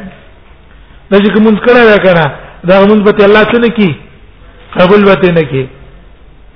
د 1.12 1.16
چې 1.24 1.30
کوم 1.34 1.56
کړه 1.66 1.82
ده 1.92 1.98
کنه 1.98 2.26
دا 2.68 2.86
مون 2.88 3.00
به 3.04 3.24
الله 3.26 3.44
څه 3.44 3.60
نه 3.64 3.68
کی 3.70 3.96
قبول 4.80 5.06
وته 5.10 5.32
نه 5.32 5.42
کی 5.52 5.68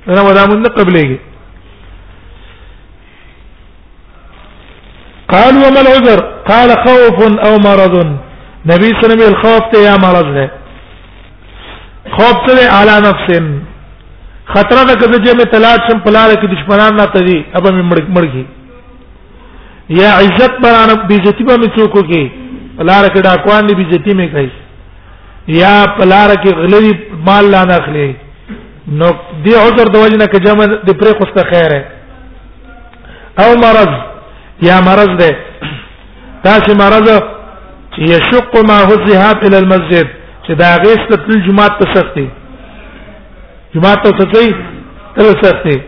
دا 0.08 0.22
ودا 0.24 0.46
مون 0.48 0.62
نه 0.62 0.70
قبلېږي 0.70 1.20
قال 5.30 5.54
وما 5.64 5.80
العذر 5.82 6.20
قال 6.48 6.70
خوف 6.86 7.18
او 7.48 7.54
مرض 7.70 8.04
نبی 8.72 8.90
صلی 9.00 9.04
الله 9.04 9.14
علیه 9.14 9.24
وسلم 9.26 9.42
خوف 9.44 9.70
ته 9.72 9.80
یا 9.84 9.96
مرض 10.02 10.28
ده 10.36 10.52
خوف 12.12 12.36
ته 12.48 12.54
اعلی 12.78 12.98
نفس 13.08 13.28
خطر 14.54 14.78
ده 14.88 14.96
کده 14.96 15.18
چې 15.26 15.38
مې 15.38 15.46
تلاش 15.56 15.80
شم 15.88 16.00
پلار 16.06 16.30
کې 16.36 16.48
دشمنان 16.54 16.96
نه 16.98 17.06
تدي 17.06 17.46
اب 17.56 17.68
مې 17.68 17.84
مړګي 18.16 18.46
یا 19.90 20.12
عزت 20.20 20.54
بران 20.64 20.90
بیزتی 21.08 21.44
به 21.44 21.56
مې 21.56 21.70
څوک 21.78 22.06
کې 22.10 22.24
پلار 22.78 23.08
کې 23.10 23.22
ډاکوان 23.28 23.68
دی 23.68 23.76
بیزتی 23.76 24.12
مې 24.12 24.32
کوي 24.32 24.52
یا 25.60 25.76
پلار 26.00 26.30
کې 26.30 26.56
غلوی 26.56 26.92
مال 27.28 27.50
لا 27.52 27.64
نه 27.66 27.74
اخلي 27.82 28.08
نو 29.00 29.12
دی 29.44 29.56
عذر 29.56 29.90
د 29.90 29.96
وجنه 29.96 30.26
کې 30.26 30.46
جمع 30.46 30.66
د 30.66 30.90
پرې 31.00 31.12
خوسته 31.18 31.52
خیره 31.54 31.86
او 33.40 33.56
مرض 33.66 33.94
یا 34.70 34.82
مرض 34.90 35.16
ده 35.24 35.32
تاسو 36.44 36.76
مرض 36.84 37.08
يشق 38.02 38.56
ما 38.70 38.82
هو 38.84 38.94
الذهاب 38.94 39.44
الى 39.48 39.58
المسجد 39.60 40.08
چې 40.48 40.54
دا 40.62 40.76
غیست 40.84 41.14
تل 41.14 41.46
جمعه 41.48 41.68
ته 41.68 41.94
سختي 41.94 42.30
جمعه 43.76 43.96
ته 43.96 44.12
سختي 44.20 44.48
تل 45.16 45.26
سختي 45.44 45.82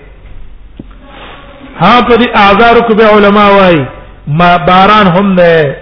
ها 1.82 2.02
په 2.02 2.16
دې 2.16 2.38
اعذار 2.38 2.80
کو 2.88 2.96
به 2.96 3.04
علما 3.10 3.50
وای 3.50 3.86
ما 4.28 4.58
باران 4.58 5.08
هم 5.18 5.34
نه 5.34 5.76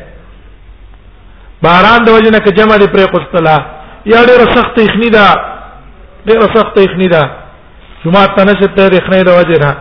باران 1.64 2.06
د 2.06 2.10
وجنه 2.10 2.38
کې 2.40 2.52
جمع 2.58 2.76
دې 2.78 2.88
پرې 2.94 3.12
قستلا 3.14 3.58
یا 4.06 4.24
ډېر 4.24 4.56
سخت 4.56 4.80
اخنی 4.84 5.10
دا 5.10 5.28
ډېر 6.26 6.56
سخت 6.58 6.78
اخنی 6.80 7.08
دا 7.08 7.24
جمعه 8.06 8.26
ته 8.38 8.44
نشته 8.46 8.88
د 8.90 8.96
اخنی 8.96 9.24
د 9.24 9.30
وجنه 9.40 9.76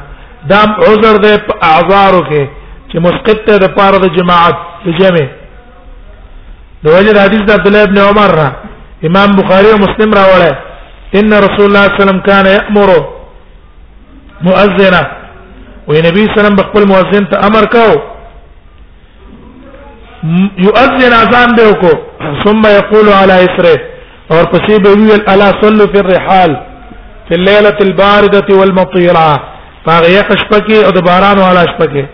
دا 0.51 0.61
عذر 0.91 1.15
دې 1.25 1.39
په 1.47 1.55
اعذارو 1.63 2.25
کې 2.29 2.49
چې 2.89 2.99
مسقط 3.05 3.47
ته 3.47 3.59
د 3.59 3.75
پاره 3.79 3.99
د 3.99 4.15
جماعت 4.17 4.55
د 4.87 4.99
جمع 4.99 5.27
د 6.83 6.87
وجه 6.97 7.13
د 7.15 7.19
حدیث 7.27 7.43
د 7.47 7.51
عبد 7.57 7.67
الله 7.69 7.83
ابن 7.89 7.99
عمر 8.09 8.31
را 8.41 8.49
امام 9.09 9.31
بخاری 9.41 9.69
او 9.73 9.79
مسلم 9.87 10.11
را 10.19 10.25
وړه 10.33 10.53
ان 11.19 11.27
رسول 11.47 11.67
الله 11.69 11.85
صلی 11.85 11.91
الله 11.91 11.91
علیه 11.95 12.01
وسلم 12.03 12.21
کان 12.29 12.47
یامر 12.57 12.91
مؤذنا 14.49 15.03
و 15.89 15.93
نبی 16.07 16.23
سلام 16.37 16.55
بخپل 16.61 16.85
مؤذن 16.93 17.25
ته 17.31 17.37
امر 17.49 17.65
کاو 17.75 17.95
يؤذن 20.67 21.13
اذان 21.23 21.49
به 21.57 21.67
کو 21.83 21.91
ثم 22.45 22.63
يقول 22.81 23.09
على 23.21 23.35
اسره 23.47 23.75
اور 24.33 24.45
پسې 24.53 24.75
به 24.85 24.91
ویل 24.99 25.23
الا 25.33 25.49
صلوا 25.63 25.87
في 25.93 25.99
الرحال 26.01 26.57
في 27.29 27.35
الليله 27.35 27.77
البارده 27.89 28.49
والمطيره 28.59 29.29
فغه 29.87 30.09
يخش 30.19 30.43
پکې 30.53 30.79
او 30.87 30.91
د 30.91 31.01
باران 31.09 31.39
او 31.39 31.45
علاش 31.51 31.71
پکې 31.81 32.05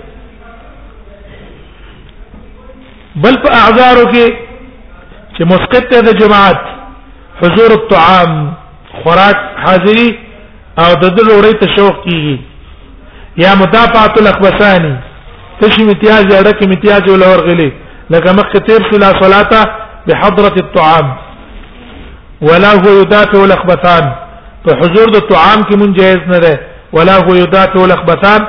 بل 3.25 3.35
په 3.43 3.49
اعذارو 3.53 4.05
کې 4.13 4.48
چې 5.39 5.45
مسقط 5.53 5.85
ته 5.91 6.01
د 6.07 6.17
جماعت 6.21 6.59
حضور 7.41 7.71
الطعام 7.81 8.31
خوراک 9.03 9.39
حاضری 9.65 10.09
او 10.85 10.89
د 11.03 11.15
دل 11.19 11.29
وړي 11.37 11.53
تشوق 11.63 11.97
کیږي 12.07 12.37
یا 13.47 13.53
مدافعه 13.63 14.13
الاخبسانی 14.23 14.95
تشي 15.61 15.83
امتیاز 15.89 16.25
اړه 16.39 16.53
کې 16.59 16.65
امتیاز 16.71 17.03
ولور 17.13 17.39
غلي 17.51 17.69
لکه 18.17 18.31
مخ 18.41 18.49
تیر 18.69 18.81
لا 19.05 19.11
صلاه 19.23 19.65
بحضره 20.09 20.55
الطعام 20.65 21.07
ولا 22.51 22.73
هو 22.83 22.91
يدافع 23.03 23.39
الاخبثان 23.45 24.05
په 24.67 24.71
حضور 24.81 25.09
د 25.17 25.27
طعام 25.33 25.59
کې 25.69 25.75
مونږ 25.81 25.93
جایز 26.01 26.21
نه 26.35 26.39
ده 26.45 26.55
ولا 26.93 27.17
هو 27.25 27.35
يدافع 27.45 27.81
الاخبثان 27.87 28.41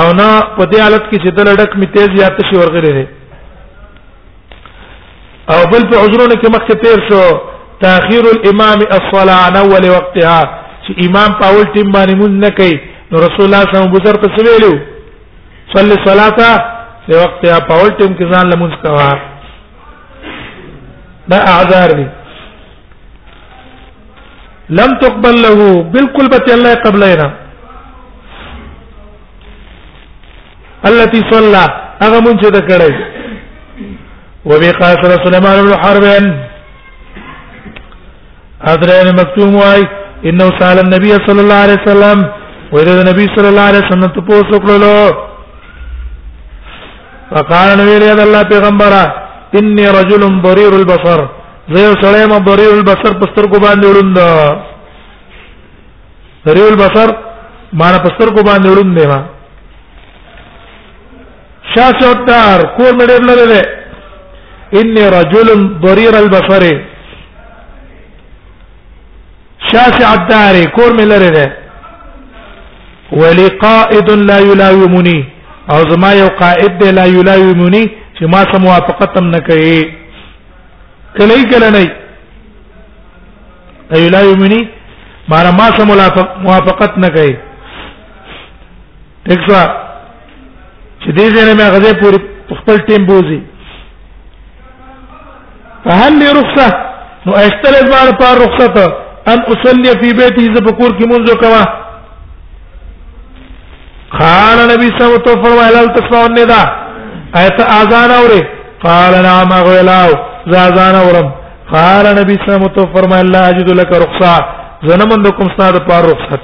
او 0.00 0.06
نه 0.12 0.30
په 0.56 0.62
دې 0.70 0.80
حالت 0.80 1.04
کې 1.10 1.18
چې 1.24 1.30
د 1.38 1.40
لړک 1.48 1.70
می 1.82 1.86
تیز 1.96 2.08
یا 2.22 2.28
تشي 2.38 2.56
ورغلي 2.60 3.06
او 5.50 5.60
بل 5.72 5.82
په 5.90 5.96
حضورونو 6.02 6.34
کې 6.40 6.48
مخکې 6.54 6.74
تیر 6.82 7.00
شو 7.08 7.22
تاخير 7.80 8.24
الامام 8.34 8.80
الصلاه 8.98 9.38
عن 9.46 9.56
اول 9.56 9.84
وقتها 9.90 10.40
چې 10.84 11.06
امام 11.06 11.32
په 11.40 11.46
اول 11.46 11.66
ټیم 11.76 11.90
باندې 11.94 12.14
مونږ 12.16 12.32
نه 12.44 12.50
کوي 12.50 12.80
نو 13.10 13.16
رسول 13.26 13.44
الله 13.46 13.60
صلی 13.64 13.78
الله 13.78 13.86
علیه 13.88 13.98
وسلم 13.98 14.34
ته 14.36 14.46
ویلو 14.46 14.72
صلی 15.74 15.92
الصلاه 15.98 16.30
په 17.08 17.14
وقتها 17.22 17.58
په 17.68 17.74
اول 17.74 17.90
ټیم 17.98 18.12
کې 18.18 18.32
ځان 18.32 18.46
لمونځ 18.52 18.82
کوا 18.82 19.12
دا 21.30 21.38
اعذار 21.54 21.90
دي 21.98 22.06
لم 24.80 24.98
تقبل 25.00 25.38
له 25.42 25.82
بالکل 25.94 26.28
به 26.28 26.54
الله 26.58 26.74
قبلینا 26.84 27.30
التي 30.90 31.20
صلى 31.32 31.64
هغه 32.02 32.18
مونږ 32.20 32.40
ته 32.40 32.60
کړی 32.70 33.11
وبه 34.50 34.70
قاتل 34.82 35.12
سليمان 35.24 35.56
بن 35.66 35.72
حرب 35.82 36.04
حضرين 38.66 39.08
مكتوم 39.20 39.52
واي 39.62 39.82
انه 40.28 40.48
سال 40.60 40.78
النبي 40.86 41.12
صلى 41.26 41.40
الله 41.44 41.58
عليه 41.64 41.78
وسلم 41.82 42.18
وإذا 42.72 42.92
النبي 43.04 43.24
صلى 43.36 43.48
الله 43.50 43.66
عليه 43.70 43.82
وسلم 43.86 44.08
تبوس 44.16 44.48
وكلو 44.54 44.94
فقال 47.32 47.68
نبي 47.80 47.94
رضي 48.12 48.22
الله 48.28 48.42
پیغمبره 48.52 49.02
اني 49.58 49.86
رجل 49.98 50.22
ضرير 50.46 50.72
البصر 50.80 51.20
زه 51.76 51.88
سړی 52.02 52.22
ما 52.32 52.38
ضرير 52.48 52.72
البصر 52.78 53.12
پستر 53.22 53.44
کو 53.52 53.56
باندې 53.66 53.86
وروند 53.90 54.16
ضرير 56.48 56.68
البصر 56.72 57.08
ما 57.78 57.86
پستر 58.06 58.28
کو 58.34 58.40
باندې 58.48 58.66
وروند 58.70 58.98
ما 59.10 59.20
شاسوتار 61.74 62.58
کور 62.76 62.92
مډر 62.98 63.20
لره 63.30 63.81
ان 64.80 64.98
رجل 65.18 65.48
ضرير 65.86 66.14
البصر 66.18 66.62
شاسع 69.72 70.08
الدار 70.14 70.54
کور 70.76 70.92
ملره 71.00 71.30
ده 71.38 71.46
ولي 73.20 73.48
قائد 73.64 74.08
لا 74.10 74.38
يلاومني 74.48 75.18
او 75.72 75.80
زما 75.92 76.12
یو 76.22 76.28
قائد 76.42 76.82
لا 76.98 77.04
يلاومني 77.16 77.82
چې 78.16 78.24
ما 78.32 78.40
سم 78.52 78.62
موافقتم 78.66 79.24
نه 79.34 79.38
کوي 79.38 79.78
کله 81.16 81.42
کله 81.50 81.68
نه 81.74 81.82
لا 83.92 83.98
يلاومني 84.04 84.60
ما 85.28 85.50
ما 85.60 85.68
سم 85.76 85.88
موافقت 86.46 86.98
نه 86.98 87.08
کوي 87.08 87.36
دښوا 89.28 89.62
چې 91.02 91.08
دې 91.16 91.24
ځای 91.34 91.44
نه 91.48 91.54
مې 91.58 91.70
غزه 91.74 91.92
پوری 92.00 92.18
خپل 92.60 92.76
ټیم 92.88 93.02
بوزي 93.10 93.40
فهل 95.86 96.12
لي 96.18 96.28
رخصه 96.40 96.68
نو 97.26 97.32
اشتل 97.44 97.74
زما 97.88 98.02
لپاره 98.08 98.36
رخصت 98.44 98.76
ان 99.32 99.38
اصلي 99.52 99.90
في 100.00 100.08
بيتي 100.20 100.44
ز 100.54 100.62
بکور 100.66 100.90
کی 100.98 101.04
منځو 101.12 101.34
کوا 101.44 101.64
قال 104.20 104.58
نبی 104.72 104.88
صلی 104.96 105.04
الله 105.06 105.22
علیه 105.22 105.26
وسلم 105.26 105.44
فرمایا 105.46 105.80
هل 105.82 105.88
تسمعوا 105.96 106.26
النداء 106.30 106.66
ایت 107.42 107.60
اذان 107.80 108.10
اوره 108.20 108.40
قال 108.84 109.12
نعم 109.28 109.50
غلاو 109.68 110.12
ز 110.52 110.60
اذان 110.64 110.94
اورم 111.04 111.30
قال 111.74 112.04
نبی 112.20 112.34
صلی 112.34 112.52
الله 112.52 112.66
علیه 112.66 112.78
وسلم 112.78 112.92
فرمایا 112.96 113.22
لا 113.36 113.42
اجد 113.52 113.70
لك 113.80 113.92
رخصه 114.04 114.34
زنمندکم 114.88 115.48
استاد 115.50 115.76
پر 115.88 116.02
رخصت 116.12 116.42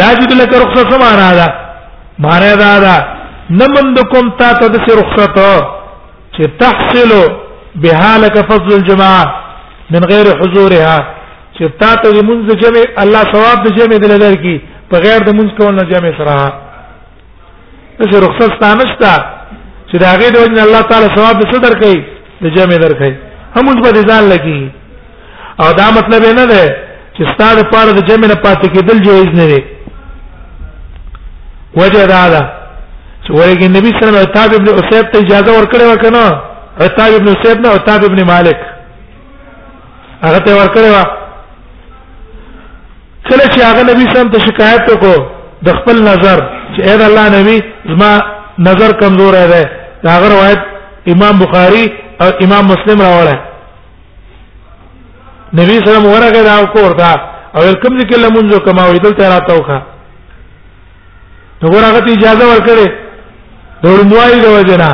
لا 0.00 0.10
اجد 0.16 0.32
لك 0.42 0.52
رخصه 0.64 0.98
معنا 1.06 1.30
دا 1.40 1.46
معنا 2.28 2.54
دا 2.84 2.96
نمندکم 3.62 4.30
تا 4.38 4.52
ته 4.58 4.84
رخصت 5.02 5.38
چې 6.36 6.46
تحصل 6.60 7.10
بهالك 7.82 8.34
فضل 8.52 8.72
الجماعه 8.72 9.44
من 9.96 10.00
غیر 10.12 10.26
حضورها 10.40 10.98
چې 11.56 11.64
تا 11.80 11.94
ته 12.04 12.20
منځ 12.28 12.44
جمع 12.62 12.84
الله 13.02 13.22
ثواب 13.32 13.58
د 13.66 13.76
جمع 13.78 13.96
دل 14.04 14.12
درکې 14.24 14.60
په 14.90 14.96
غیر 15.04 15.20
د 15.28 15.36
منځ 15.38 15.50
کول 15.58 15.74
نه 15.74 15.84
جمع 15.92 16.10
سره 16.18 16.52
دغه 18.00 18.18
رخصت 18.26 18.50
ستانستا 18.56 19.12
چې 19.90 19.96
دا 20.04 20.10
غي 20.22 20.28
د 20.36 20.42
وجه 20.44 20.62
الله 20.66 20.82
تعالی 20.92 21.08
ثواب 21.18 21.36
د 21.42 21.52
صدر 21.54 21.78
کوي 21.84 22.00
د 22.46 22.56
جمع 22.56 22.76
درکې 22.84 23.10
هم 23.56 23.64
موږ 23.68 23.76
به 23.84 24.00
ځان 24.10 24.22
لګي 24.32 24.60
او 25.60 25.68
دا 25.80 25.86
مطلب 25.98 26.22
نه 26.40 26.44
ده 26.52 26.62
چې 27.16 27.22
ستاره 27.34 27.62
پاره 27.72 27.92
د 27.92 28.00
جمع 28.08 28.26
نه 28.32 28.36
پاتې 28.44 28.66
کېدل 28.74 28.98
جوړ 29.06 29.24
نه 29.38 29.44
وي 29.50 29.60
وجه 31.82 32.06
دا 32.14 32.24
ده 32.34 32.42
چې 33.26 33.32
ورګي 33.38 33.68
نبی 33.76 33.90
صلی 33.96 34.04
الله 34.08 34.18
علیه 34.18 34.30
وسلم 34.30 34.38
تابع 34.38 34.56
ابن 34.60 34.68
اسیب 34.80 35.04
ته 35.12 35.16
اجازه 35.20 35.50
ورکړې 35.58 35.84
وکنه 35.92 36.24
او 36.80 36.86
تابع 36.96 37.16
ابن 37.20 37.28
اسیب 37.36 37.58
نه 37.64 37.68
او 37.70 37.76
تابع 37.88 38.06
ابن 38.10 38.20
مالک 38.32 38.58
هغه 40.24 40.38
ته 40.46 40.50
ورکړې 40.58 40.88
وا 40.96 41.04
کله 43.28 43.44
چې 43.54 43.60
هغه 43.70 43.82
نبی 43.90 44.02
صلی 44.04 44.14
الله 44.14 44.20
علیه 44.20 44.30
وسلم 44.30 44.34
ته 44.34 44.40
شکایت 44.48 44.82
وکړو 44.90 45.16
د 45.66 45.78
خپل 45.78 45.96
نظر 46.10 46.38
چې 46.74 46.80
اې 46.80 47.04
الله 47.08 47.26
نبی 47.38 47.56
زما 47.92 48.12
نظر 48.68 48.90
کمزور 49.02 49.34
دی 49.52 49.64
دا 50.04 50.08
هغه 50.16 50.28
روایت 50.34 50.60
امام 51.12 51.38
بخاری 51.44 51.84
او 52.22 52.28
امام 52.46 52.64
مسلم 52.72 53.00
راوړل 53.06 53.38
نبی 55.62 55.74
صلی 55.78 55.78
الله 55.78 55.94
علیه 55.94 56.02
وسلم 56.02 56.10
ورغه 56.10 56.42
دا 56.50 56.54
وکړه 56.62 57.20
او 57.56 57.62
کوم 57.82 57.98
ذکر 58.02 58.18
لمنځو 58.24 58.58
کما 58.66 58.84
ویدل 58.90 59.14
ته 59.20 59.28
راته 59.34 59.52
وکړه 59.56 59.80
نو 61.62 61.68
ورغه 61.76 62.12
اجازه 62.16 62.44
ورکړه 62.52 63.03
دړموای 63.84 64.34
د 64.44 64.46
وجنا 64.56 64.90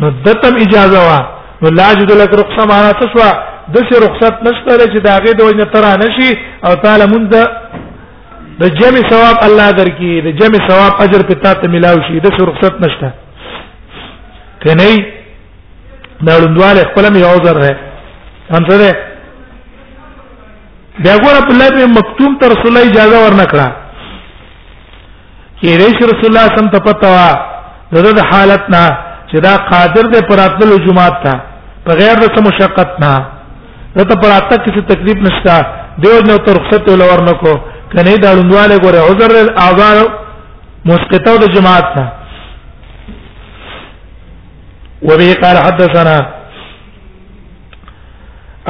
نو 0.00 0.06
دتم 0.26 0.54
اجازه 0.64 1.00
وا 1.08 1.20
نو 1.62 1.68
لاجد 1.78 2.10
لك 2.20 2.30
رخصه 2.40 2.62
معنا 2.72 2.90
تسوا 3.00 3.28
د 3.74 3.76
څه 3.88 3.94
رخصت 4.06 4.34
نشته 4.46 4.70
چې 4.92 4.98
داغه 5.08 5.32
د 5.38 5.40
وجنا 5.48 5.64
ترا 5.74 5.92
نشي 6.04 6.30
او 6.66 6.72
تعالی 6.84 7.06
مونږ 7.12 7.24
د 8.62 8.70
جمع 8.78 9.02
ثواب 9.10 9.36
الله 9.46 9.68
درکې 9.80 10.12
د 10.26 10.28
جمع 10.40 10.60
ثواب 10.68 11.02
اجر 11.06 11.26
په 11.30 11.40
تاسو 11.46 11.70
ملاوي 11.74 12.02
شي 12.08 12.20
د 12.26 12.34
څه 12.36 12.48
رخصت 12.50 12.80
نشته 12.86 13.12
کني 14.64 14.96
نړندواله 16.26 16.88
خپل 16.90 17.16
یو 17.26 17.36
ځر 17.44 17.60
ده 17.64 17.76
هم 18.56 18.64
څه 18.68 18.74
ده 18.82 18.96
بیا 21.04 21.14
ګور 21.24 21.38
په 21.48 21.54
لابه 21.60 21.86
مکتوم 21.98 22.32
تر 22.40 22.48
رسول 22.56 22.76
اجازه 22.86 23.20
ورنکړه 23.20 23.70
کې 25.60 26.04
رسول 26.12 26.28
الله 26.32 26.46
سم 26.58 26.68
ته 26.74 26.78
پتا 26.90 27.14
دغه 27.94 28.10
د 28.18 28.20
حالت 28.30 28.64
نه 28.74 28.84
چې 29.30 29.36
دا 29.46 29.54
قادر 29.72 30.04
دی 30.12 30.20
پر 30.30 30.38
اتلو 30.46 30.76
جمعات 30.86 31.16
ته 31.26 31.32
په 31.86 31.90
غیر 32.00 32.16
د 32.24 32.40
مشقت 32.46 32.90
نه 33.04 33.12
دته 33.98 34.14
پر 34.22 34.30
اته 34.38 34.56
کې 34.64 34.80
تکلیف 34.92 35.18
نشتا 35.26 35.56
دیو 36.04 36.20
نو 36.30 36.36
تر 36.48 36.52
رخصت 36.60 36.88
ولور 36.90 37.20
نه 37.28 37.32
کو 37.42 37.52
کني 37.92 38.16
دا 38.24 38.34
لوندواله 38.38 38.76
ګوره 38.78 39.00
عذر 39.10 39.30
الاعذار 39.44 40.02
مسقطه 40.90 41.36
د 41.44 41.52
جماعت 41.56 41.88
نه 41.98 42.06
وبه 45.08 45.30
قال 45.42 45.56
حدثنا 45.66 46.16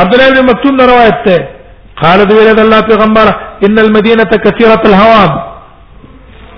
عبد 0.01 0.13
الله 0.15 0.29
بن 0.35 0.45
مكتوم 0.51 0.81
روایت 0.95 1.21
ته 1.27 1.39
قال 2.03 2.19
دوی 2.29 2.45
رضی 2.51 2.63
الله 2.67 2.81
پیغمبر 2.91 3.27
ان 3.69 3.79
المدینه 3.87 4.25
كثيره 4.47 4.83
الهوام 4.89 5.33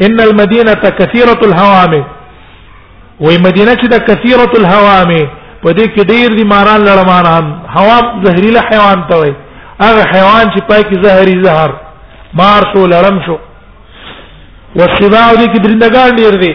ان 0.09 0.21
المدینه 0.31 0.75
كثيره 0.89 1.39
الهوام 1.51 2.03
وې 3.21 3.39
مدینه 3.47 3.73
چې 3.81 3.87
د 3.95 3.99
کثیره 4.09 4.49
الهوامه 4.59 5.23
په 5.63 5.73
دې 5.73 5.87
کې 5.95 6.03
ډیر 6.13 6.29
دي 6.37 6.45
ماران 6.55 6.81
لړمانان 6.89 7.45
هوا 7.77 7.99
زهريله 8.25 8.61
حیوان 8.71 9.05
ته 9.09 9.17
وي 9.21 9.35
هغه 9.85 10.03
حیوان 10.15 10.45
چې 10.55 10.61
پای 10.69 10.83
کې 10.83 11.03
زهري 11.05 11.37
زهر 11.45 11.71
مار 12.41 12.63
شو 12.73 12.87
لړم 12.95 13.17
شو 13.27 13.37
والسباع 14.77 15.29
دې 15.35 15.47
کې 15.53 15.59
درندگان 15.65 16.11
ډیر 16.17 16.35
دي 16.45 16.55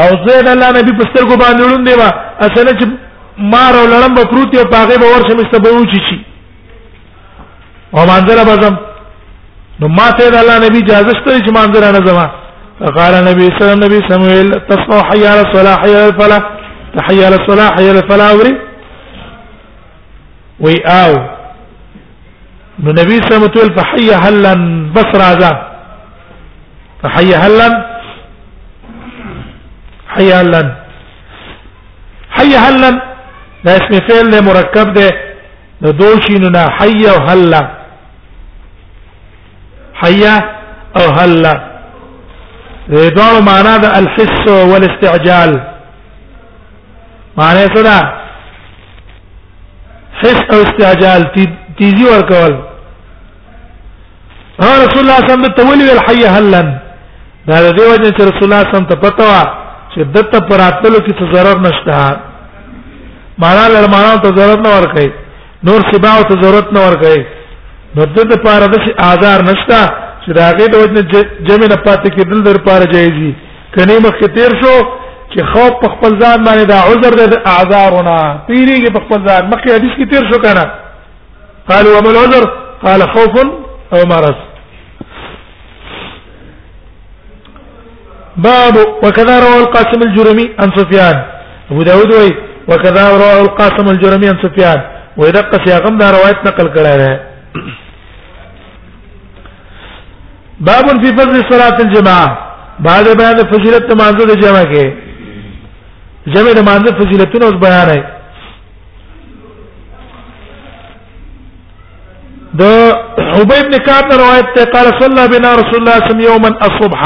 او 0.00 0.08
زید 0.28 0.48
الله 0.48 0.70
نبی 0.78 0.92
په 0.98 1.04
سترګو 1.10 1.34
باندې 1.44 1.62
وړاندې 1.64 1.94
وا 2.00 2.10
اصل 2.46 2.66
چې 2.78 2.86
مار 3.54 3.72
او 3.80 3.86
لړم 3.94 4.12
به 4.18 4.24
پروت 4.30 4.54
یو 4.54 4.64
پاغه 4.74 4.98
به 5.00 5.06
ورشه 5.14 5.34
مسته 5.38 5.58
به 5.64 5.70
وچی 5.76 6.00
شي 6.08 6.18
او 7.94 8.06
منظر 8.06 8.38
بزم 8.50 8.76
نو 9.80 9.88
ما 9.88 10.10
ته 10.16 10.40
الله 10.40 10.58
نبی 10.66 10.78
اجازه 10.82 11.08
ستې 11.18 11.44
چې 11.44 11.50
منظر 11.56 11.92
نه 12.00 12.06
زما 12.06 12.26
فقال 12.80 13.14
النبي 13.14 13.44
صلى 13.58 13.72
الله 13.72 13.84
عليه 13.86 13.96
وسلم 13.98 14.38
نبي 14.38 14.60
تصبح 14.68 15.10
حي 15.10 15.26
على 15.26 15.40
الصلاة 15.40 15.76
حي 15.76 15.96
على 15.96 16.08
الفلاح 16.08 16.50
تحي 16.96 17.24
على 17.24 17.36
الصلاة 17.36 17.76
حي 17.76 17.88
على 17.88 17.98
الفلاح 17.98 18.32
وري 18.34 18.58
وي 20.60 20.74
او 20.86 21.12
النبي 22.80 23.08
صلى 23.08 23.36
الله 23.36 23.46
عليه 23.46 23.46
وسلم 23.50 23.76
فحي 23.76 24.10
هلا 24.12 24.54
بصرة 24.94 25.32
ذا 25.38 25.66
فحي 27.02 27.34
هلا 27.34 27.98
حي 30.08 30.32
هلا 30.34 30.72
حي 32.30 32.56
هلا 32.56 32.90
لا 33.64 33.76
اسم 33.76 34.06
فعل 34.08 34.24
لا 34.30 34.40
نعم، 34.40 34.44
مركب 34.48 34.92
ده 34.92 35.10
د 35.80 35.96
دوشینو 35.96 36.48
نه 36.48 36.68
حي 36.68 37.02
او 37.10 37.20
هلا 37.28 37.70
حي 39.94 40.22
او 40.98 41.08
هلا 41.20 41.71
دوه 42.90 43.40
معنا 43.40 43.76
د 43.76 43.84
الحس 43.96 44.44
والاستعجال 44.72 45.50
معنی 47.36 47.66
څه 47.74 47.82
ده 47.82 47.98
حس 50.22 50.40
او 50.54 50.60
استعجال 50.62 51.22
تیزی 51.78 52.04
ور 52.04 52.22
کول 52.32 52.52
رسول 54.60 54.98
الله 54.98 54.98
صلی 54.98 55.04
الله 55.04 55.22
علیه 55.22 55.34
وسلم 55.34 55.52
ته 55.58 55.62
ویل 55.62 55.90
الحي 55.90 56.26
هلن 56.36 56.66
دا 57.46 57.62
د 57.62 57.72
دې 57.78 57.84
وجه 57.92 58.10
چې 58.16 58.22
رسول 58.32 58.46
الله 58.48 58.62
صلی 58.62 58.74
الله 58.74 58.74
علیه 58.74 58.74
وسلم 58.76 58.90
ته 58.90 58.96
پته 58.96 59.24
وا 59.30 59.40
چې 59.94 60.00
دته 60.16 60.40
پراتلو 60.50 60.98
کې 61.06 61.12
څه 61.18 61.24
ضرر 61.34 61.60
نشته 61.60 62.16
معنا 63.42 63.68
لرمانو 63.68 64.18
ته 64.26 64.34
ضرر 64.38 64.62
نه 64.66 64.70
ور 64.78 64.86
کوي 64.94 65.10
نور 65.66 65.80
سبا 65.92 66.12
ته 66.22 66.40
ضرورت 66.46 66.72
نه 66.72 66.80
ور 66.86 66.96
کوي 67.02 67.22
نو 67.94 68.04
د 68.04 68.12
دې 68.16 68.24
لپاره 68.32 68.66
د 68.66 68.76
آزار 69.14 69.40
نشته 69.42 70.11
چې 70.24 70.30
دا 70.36 70.42
هغه 70.50 70.66
د 70.72 70.74
وجه 70.82 71.20
جمع 71.48 71.66
نه 71.72 71.76
پاتې 71.86 72.08
کېدل 72.16 72.38
در 72.46 72.58
پاره 72.66 72.86
جایزي 72.92 73.32
کني 73.74 73.96
مخکې 74.06 74.26
تیر 74.36 74.50
شو 74.62 74.76
چې 75.32 75.40
خوف 75.52 75.72
په 75.82 75.86
خپل 75.94 76.12
ځان 76.22 76.38
باندې 76.46 76.64
دا 76.72 76.78
عذر 76.90 77.12
د 77.32 77.36
اعذارنا 77.54 78.18
پیریږي 78.48 78.90
په 78.96 79.00
خپل 79.04 79.18
ځان 79.28 79.42
مخکې 79.52 79.70
حدیث 79.76 79.92
کې 79.98 80.06
تیر 80.12 80.24
شو 80.30 80.38
کنه 80.44 80.64
قالوا 81.70 81.92
وما 81.98 82.10
العذر 82.14 82.44
قال 82.84 83.00
خوف 83.16 83.34
او 83.94 84.00
مرض 84.14 84.38
باب 88.46 88.74
وكذا 89.04 89.34
روى 89.46 89.58
القاسم 89.64 90.00
الجرمي 90.06 90.46
عن 90.64 90.70
سفيان 90.80 91.16
ابو 91.70 91.82
داود 91.88 92.14
وي 92.20 92.30
وكذا 92.68 93.04
روى 93.10 93.40
القاسم 93.42 93.88
الجرمي 93.90 94.28
عن 94.28 94.42
سفيان 94.42 94.80
واذا 95.16 95.40
قص 95.50 95.70
يا 95.72 95.78
غمدا 95.86 96.10
روایت 96.12 96.38
نقل 96.46 96.68
کړه 96.74 97.18
باب 100.66 100.88
فی 101.02 101.10
فضل 101.16 101.40
صلاة 101.50 101.76
الجماعه 101.84 102.28
بعد 102.80 103.08
بیان 103.20 103.38
فضیلت 103.52 103.86
نماز 103.92 104.16
د 104.30 104.34
جمع 104.42 104.62
کې 104.72 106.34
جمع 106.34 106.52
نماز 106.60 106.84
فضیلتونه 107.00 107.46
اوس 107.46 107.56
بیان 107.64 107.90
ہے 107.90 108.02
د 112.60 112.70
عبی 113.40 113.58
ابن 113.64 113.78
کعب 113.88 114.12
روایت 114.20 114.54
ته 114.58 114.70
قال 114.76 114.88
صلى 115.00 115.28
بنا 115.34 115.54
رسول 115.62 115.80
الله 115.80 115.94
صلى 115.98 115.98
الله 115.98 116.08
عليه 116.08 116.14
وسلم 116.14 116.24
يوما 116.26 116.54
الصبح 116.66 117.02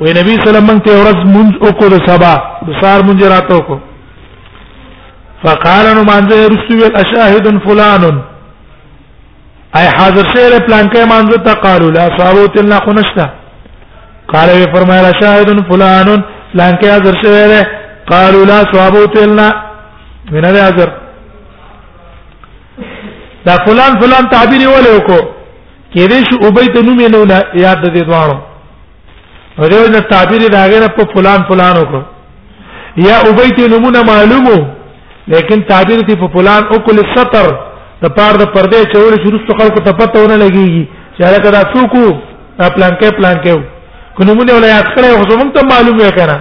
و 0.00 0.04
نبی 0.18 0.34
صلی 0.44 0.48
الله 0.48 0.48
علیه 0.50 0.62
وسلم 0.62 0.78
ته 0.86 0.92
ورځ 1.02 1.18
مونږ 1.34 1.66
او 1.66 1.74
کو 1.80 1.88
د 1.96 2.06
سبا 2.08 2.34
د 2.68 2.80
سار 2.84 3.00
مونږ 3.08 3.20
راتو 3.34 3.60
کو 3.72 3.80
فقال 5.44 5.92
نو 5.94 6.04
مانځه 6.12 6.38
رسول 6.56 6.78
الله 6.82 7.06
شاهد 7.14 7.58
فلان 7.68 8.10
اي 9.78 9.86
حاضر 9.98 10.24
شهر 10.34 10.52
پلان 10.66 10.86
کې 10.92 11.02
مانځه 11.12 11.38
ته 11.46 11.52
قالو 11.64 11.88
لا 11.96 12.04
صاحب 12.18 12.46
تل 12.54 12.66
نه 12.72 12.78
خنشتا 12.86 13.26
قال 14.32 14.48
وی 14.58 14.66
فرمایله 14.74 15.12
شاهد 15.20 15.48
فلان 15.70 16.08
پلان 16.52 16.74
کې 16.80 16.86
حاضر 16.94 17.14
شهر 17.22 17.50
قالو 18.12 18.40
لا 18.50 18.58
صاحب 18.74 19.12
تل 19.16 19.30
نه 19.40 19.48
من 20.32 20.40
نه 20.46 20.62
حاضر 20.66 20.88
دا 23.46 23.54
فلان 23.66 23.92
فلان 24.00 24.24
تعبیر 24.34 24.62
ولا 24.74 24.90
وکړو 24.96 25.22
کې 25.92 26.02
دې 26.10 26.18
شو 26.28 26.36
ابي 26.48 26.66
ته 26.74 26.80
نوم 26.88 27.00
نه 27.12 27.18
ولا 27.20 27.38
یاد 27.64 27.82
دې 27.86 28.02
دوانو 28.08 28.36
ورته 29.58 29.86
دا 29.98 30.04
تعبیر 30.16 30.42
راغره 30.56 30.88
په 30.96 31.04
فلان 31.14 31.40
فلان 31.52 31.74
وکړو 31.76 32.02
یا 33.08 33.16
ابي 33.30 33.48
ته 33.60 33.68
نومونه 33.74 34.02
معلومو 34.12 34.58
لیکن 35.32 35.62
تعبیر 35.70 35.98
دې 36.00 36.16
په 36.20 36.28
فلان 36.36 36.62
او 36.70 36.78
کل 36.90 36.98
سطر 37.14 37.56
د 38.02 38.04
پاره 38.16 38.36
د 38.42 38.44
پردې 38.54 38.80
چول 38.92 39.12
شروع 39.24 39.40
څخه 39.46 39.58
خلکو 39.60 39.80
ته 39.86 39.92
پته 39.98 40.18
ونه 40.22 40.36
لګيږي 40.44 40.82
چې 41.16 41.20
هغه 41.26 41.38
کدا 41.44 41.60
څوک 41.74 41.92
دا 42.58 42.66
پلان 42.76 42.92
کې 43.00 43.08
پلان 43.16 43.36
کې 43.44 43.52
کو 44.16 44.20
نمونه 44.24 44.50
ولا 44.52 44.66
یاد 44.68 44.86
کړی 44.96 45.08
خو 45.16 45.24
موږ 45.40 45.50
ته 45.56 45.62
معلوم 45.70 45.96
یا 46.00 46.10
کنه 46.18 46.36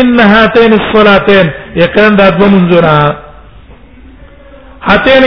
ان 0.00 0.16
هاتین 0.32 0.72
الصلاتین 0.80 1.46
یقین 1.82 2.12
دا 2.22 2.28
دو 2.40 2.46
منځونه 2.56 2.92
هاتین 4.90 5.22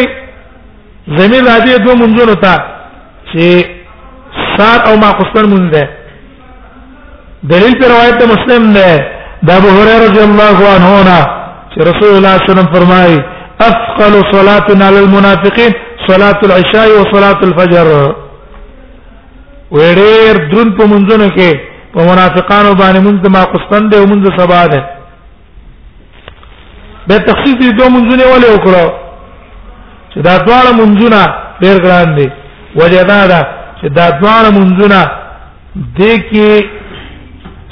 زمين 1.17 1.45
راځي 1.45 1.77
دو 1.87 1.93
منځونه 2.03 2.33
تا 2.45 2.55
چې 3.33 3.47
سات 4.57 4.81
او 4.89 4.93
ماخستن 5.05 5.45
مونږ 5.53 5.65
ده 5.73 5.83
دلیل 7.51 7.73
پر 7.79 7.87
روایت 7.93 8.19
مسلم 8.33 8.63
ده 8.77 8.89
د 9.47 9.49
ابو 9.59 9.69
هريره 9.77 9.97
رضی 10.05 10.21
الله 10.29 10.57
عنه 10.75 10.89
نه 11.09 11.19
چې 11.71 11.79
رسول 11.89 12.11
الله 12.15 12.33
صلی 12.37 12.37
الله 12.37 12.43
علیه 12.43 12.51
وسلم 12.51 12.69
فرمایي 12.75 13.19
اثقل 13.69 14.13
صلاه 14.35 14.65
على 14.87 14.99
المنافقين 15.05 15.71
صلاه 16.09 16.39
العشاء 16.47 16.87
وصلاه 16.99 17.39
الفجر 17.49 17.87
وړېر 19.75 20.35
درن 20.51 20.69
په 20.77 20.83
منځونو 20.91 21.27
کې 21.37 21.49
په 21.93 21.99
منافقانو 22.09 22.73
باندې 22.81 22.99
منځ 23.07 23.21
ما 23.35 23.43
قسطن 23.53 23.89
دی 23.89 23.97
او 23.97 24.05
منځ 24.11 24.25
سبا 24.41 24.67
ده 24.67 24.81
به 27.07 27.17
تخصیص 27.29 27.55
دي 27.61 27.71
دوه 27.77 27.89
منځونه 27.89 28.23
ولې 28.33 28.49
وکړو 28.55 28.85
چې 30.13 30.17
دا 30.27 30.37
ټول 30.37 30.67
منځونه 30.81 31.19
ډېر 31.63 31.77
ګران 31.85 32.15
دي 32.17 32.29
وجدا 32.81 33.21
ده 33.31 33.41
چې 33.81 33.87
دا 33.97 34.07
دواړه 34.21 34.49
منځونه 34.57 34.99
د 35.97 36.01
کې 36.29 36.49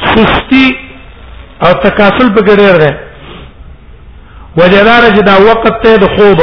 سستی 0.05 0.65
او 1.65 1.71
تکاسل 1.85 2.27
په 2.35 2.41
ګډیر 2.49 2.75
ده 2.83 2.91
وجدار 4.57 5.01
چې 5.15 5.21
دا 5.29 5.35
وخت 5.49 5.73
ته 5.83 5.97
د 6.03 6.05
خوب 6.17 6.39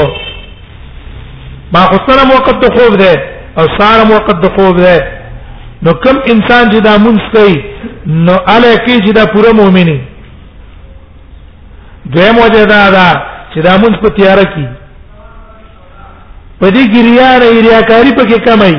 ما 1.75 1.81
خو 1.91 1.97
سره 2.07 2.23
وخت 2.33 2.57
د 2.65 2.73
خوب 2.79 2.97
ده 3.03 3.13
او 3.59 3.65
سره 3.79 4.07
وخت 4.15 4.37
د 4.45 4.55
خوب 4.59 4.77
ده 4.87 4.97
نو 5.87 5.93
کوم 5.93 6.17
انسان 6.33 6.65
چې 6.73 6.79
دا 6.87 6.93
مونږ 7.05 7.19
کوي 7.35 7.65
نو 8.07 8.33
اله 8.33 8.77
کې 8.87 9.07
چې 9.07 9.13
دا 9.19 9.25
پوره 9.35 9.53
مؤمني 9.61 9.99
دویم 12.15 12.39
وجه 12.43 12.65
دا 12.75 12.83
ده 12.97 13.09
چې 13.55 13.61
دا 13.67 13.75
مونږ 13.79 14.01
په 14.03 14.09
تیار 14.19 14.39
کې 14.39 14.67
پدې 16.61 16.83
ګریا 16.95 17.31
نه 17.39 17.61
ریاکاری 17.69 18.11
پکې 18.19 18.41
کمای 18.47 18.75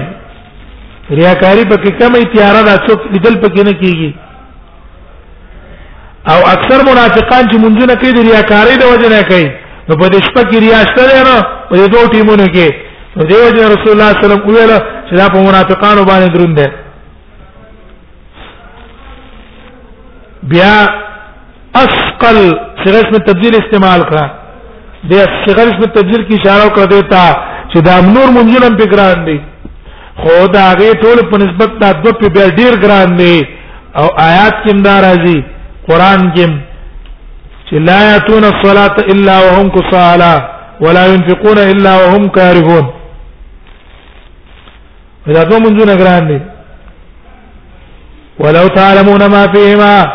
ریاکاری 1.10 1.64
پکې 1.70 1.92
کمې 2.00 2.32
تیارا 2.36 2.62
دا 2.66 2.76
څوک 2.88 3.06
لیدل 3.14 3.36
پکې 3.42 3.64
نه 3.68 3.74
کیږي 3.80 4.12
او 6.32 6.42
اکثر 6.52 6.84
منافقان 6.90 7.50
چې 7.52 7.58
منځونه 7.64 7.96
کوي 8.04 8.14
د 8.16 8.20
ریاکاری 8.28 8.78
د 8.80 8.84
وجه 8.94 9.10
نه 9.16 9.24
کوي 9.32 9.50
نو 9.88 9.96
په 10.00 10.08
دې 10.08 10.24
شپه 10.28 10.44
کې 10.50 10.60
ریاشته 10.60 11.04
ده 11.08 11.24
نو 11.30 11.38
په 11.70 11.88
دوه 11.96 12.08
ټیمونو 12.16 12.46
کې 12.46 12.76
نو 13.16 13.24
دیو 13.32 13.50
جن 13.56 13.68
رسول 13.74 13.94
الله 13.94 14.12
صلی 14.12 14.26
الله 14.26 14.26
علیه 14.26 14.26
وسلم 14.26 14.42
ویل 14.46 14.72
چې 15.10 15.14
دا 15.20 15.28
په 15.36 15.40
منافقانو 15.48 16.06
باندې 16.06 16.34
دروند 16.34 16.58
ده 16.58 16.68
بیا 20.52 20.76
اسقل 21.84 22.38
صغیر 22.86 23.06
اسم 23.06 23.18
تبدیل 23.30 23.56
استعمال 23.62 24.02
کړه 24.02 24.30
د 25.12 25.14
صغیر 25.46 25.70
اسم 25.74 25.90
تبدیل 26.00 26.22
کی 26.28 26.34
اشاره 26.40 26.74
کړه 26.76 26.88
دیتا 26.94 27.24
چې 27.74 27.82
دا 27.88 27.96
منور 28.06 28.30
منجلم 28.38 28.78
فکران 28.82 29.26
دي 29.28 29.40
خو 30.22 30.34
دا 30.54 30.64
غي 30.80 30.92
ټول 31.04 31.18
په 31.30 31.36
نسبت 31.42 31.72
دا 31.82 31.90
دو 32.04 32.12
په 32.22 32.28
بیا 32.36 32.48
ډیر 32.60 32.74
ګران 32.84 33.14
دی 33.20 33.36
او 34.00 34.08
آیات 34.28 34.56
کې 34.64 34.74
دا 34.88 34.96
راځي 35.06 35.38
قران 35.88 36.22
کې 36.36 36.48
چې 37.70 37.76
لا 37.88 38.00
یاتون 38.12 38.44
الصلاه 38.50 38.96
الا 39.14 39.38
وهم 39.46 39.68
كسالى 39.76 40.36
ولا 40.88 41.06
ينفقون 41.14 41.58
الا 41.70 41.94
وهم 42.02 42.28
كارهون 42.38 42.86
دا 45.38 45.44
دوه 45.44 45.60
منځونه 45.66 45.96
ګران 46.02 46.28
دي 46.34 46.40
ولو 48.44 48.68
تعلمون 48.78 49.26
ما 49.36 49.44
فيهما 49.54 50.06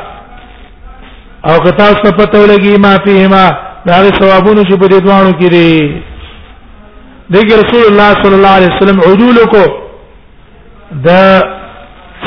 او 1.49 1.59
که 1.67 1.71
تاسو 1.83 2.13
پته 2.21 2.39
ولګي 2.45 2.79
ما 2.87 2.95
فيهما 3.07 3.51
دا 3.91 4.01
ثوابونه 4.21 4.63
چې 4.63 4.75
په 4.75 4.87
دې 4.95 5.01
دوانو 5.07 5.31
کې 5.31 5.51
دي 5.51 6.01
دغه 7.37 7.61
رسول 7.65 7.85
الله 7.91 8.11
صلی 8.23 8.35
الله 8.39 8.49
علیه 8.59 8.75
وسلم 8.81 9.01
عدول 9.11 9.45
کو 9.53 9.67
د 11.07 11.09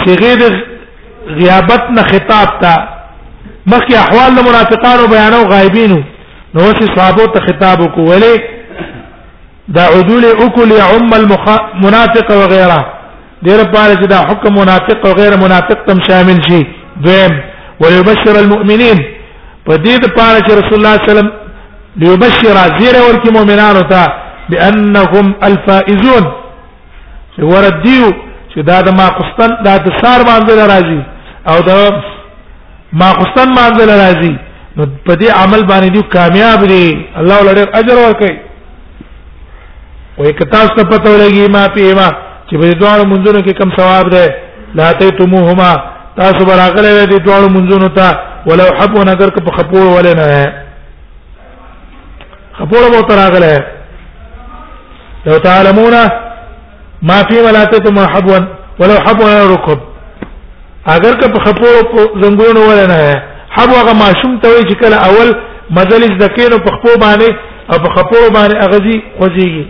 صغیر 0.05 0.39
غیابت 1.39 1.81
نه 1.95 2.03
خطاب 2.11 2.47
تا 2.61 2.75
مخکې 3.67 3.95
احوال 4.03 4.35
د 4.35 4.39
منافقانو 4.49 5.07
بیانو 5.07 5.41
غایبینو 5.51 5.99
نو 6.53 6.59
وسې 6.59 6.95
صحابو 6.95 7.25
ته 7.35 7.39
خطاب 7.47 7.81
وکولې 7.81 8.41
دا 9.75 9.81
عدول 9.95 10.25
اکل 10.25 10.71
يعم 10.71 11.13
المنافق 11.13 12.31
وغيره 12.31 12.79
دیر 13.45 13.63
پاره 13.73 13.93
چې 13.93 14.05
دا 14.13 14.17
حکم 14.29 14.53
منافق 14.59 15.05
او 15.05 15.13
غیر 15.19 15.37
منافق 15.43 15.79
تم 15.87 15.99
شامل 16.07 16.41
شي 16.49 16.63
دویم 17.05 17.41
ويبشر 17.79 18.35
المؤمنين 18.39 18.97
په 19.65 19.73
دې 19.77 19.99
د 20.03 20.13
پاره 20.17 20.39
چې 20.39 20.51
رسول 20.51 20.73
الله 20.79 20.95
صلی 20.95 20.97
الله 20.97 20.97
علیه 20.97 21.11
وسلم 21.13 21.31
ليبشر 22.01 22.55
زیر 22.79 22.95
ورکی 23.03 23.31
مؤمنانو 23.37 23.81
ته 23.93 24.07
بانهم 24.49 25.33
الفائزون 25.41 26.27
ورد 27.39 27.81
دیو 27.83 28.11
چې 28.53 28.61
دا 28.69 28.77
د 28.87 28.89
ماقستان 29.01 29.51
دا 29.65 29.75
د 29.85 29.87
سار 30.01 30.19
باندې 30.29 30.53
راځي 30.71 31.01
او 31.49 31.57
د 31.69 31.71
ماقستان 33.03 33.49
باندې 33.59 33.83
راځي 33.91 34.35
نو 34.77 34.83
په 35.07 35.13
دې 35.21 35.29
عمل 35.43 35.61
باندې 35.71 35.89
دی 35.95 36.01
کامیاب 36.15 36.59
دی 36.71 36.83
الله 37.21 37.37
ولر 37.45 37.59
اجر 37.79 37.97
ورکړي 38.05 38.33
وې 40.17 40.31
کتا 40.39 40.61
ست 40.69 40.79
پته 40.91 41.07
ولګي 41.09 41.47
ما 41.55 41.63
پیما 41.75 42.07
چې 42.49 42.55
په 42.61 42.79
دوه 42.81 43.05
منځونو 43.11 43.39
کې 43.45 43.53
کم 43.61 43.69
ثواب 43.77 44.09
ده 44.09 44.35
لا 44.79 44.91
تیتموهما 44.99 45.71
تاسو 46.19 46.39
براغله 46.49 46.91
وې 46.91 47.05
دې 47.11 47.19
دوه 47.25 47.49
منځونو 47.55 47.95
ته 47.95 48.17
ولو 48.49 48.65
حب 48.79 48.97
نظر 49.11 49.29
که 49.35 49.45
په 49.47 49.51
خپور 49.57 49.85
ولې 49.95 50.13
نه 50.19 50.53
خپور 52.59 52.83
به 52.91 53.01
تراغله 53.07 53.65
لو 55.25 55.39
تعلمونه 55.47 56.03
ما 57.01 57.15
فی 57.29 57.39
ولا 57.41 57.63
تتم 57.63 57.99
حبوا 58.07 58.39
ولو 58.79 58.95
حبوا 59.05 59.51
ركب 59.55 59.77
اگر 60.95 61.13
که 61.21 61.27
په 61.27 61.39
خپو 61.45 61.69
زنګونو 62.21 62.61
ولا 62.71 62.85
نه 62.85 63.23
حبوا 63.55 63.79
هغه 63.81 63.93
ماشوم 63.93 64.37
ته 64.43 64.47
وی 64.49 64.61
چې 64.69 64.75
کله 64.81 64.95
اول 65.09 65.33
مزل 65.77 66.01
ذکر 66.21 66.49
په 66.65 66.71
خپو 66.77 66.97
باندې 66.99 67.35
او 67.73 67.79
په 67.79 67.89
خپو 67.95 68.21
باندې 68.33 68.63
اغزي 68.65 69.01
خوځيږي 69.19 69.65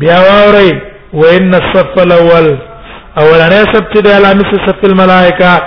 بیا 0.00 0.18
وری 0.28 0.72
وان 1.12 1.54
الصف 1.54 1.98
الاول 2.04 2.48
اولنې 3.18 3.76
سب 3.76 3.84
چې 3.92 4.00
د 4.06 4.08
علامه 4.08 4.44
صف 4.66 4.84
الملائکه 4.84 5.62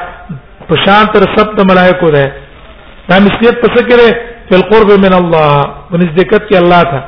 په 0.72 0.76
شان 0.88 1.08
تر 1.14 1.28
سب 1.38 1.56
د 1.62 1.70
ملائکه 1.74 2.12
ده 2.12 2.32
دا 3.10 3.20
مسیت 3.28 3.56
پس 3.62 3.80
کړي 3.82 4.16
په 4.50 4.58
قرب 4.74 4.92
من 5.06 5.14
الله 5.14 5.62
ونزدکت 5.96 6.50
کې 6.54 6.58
الله 6.58 6.84
ته 6.84 7.02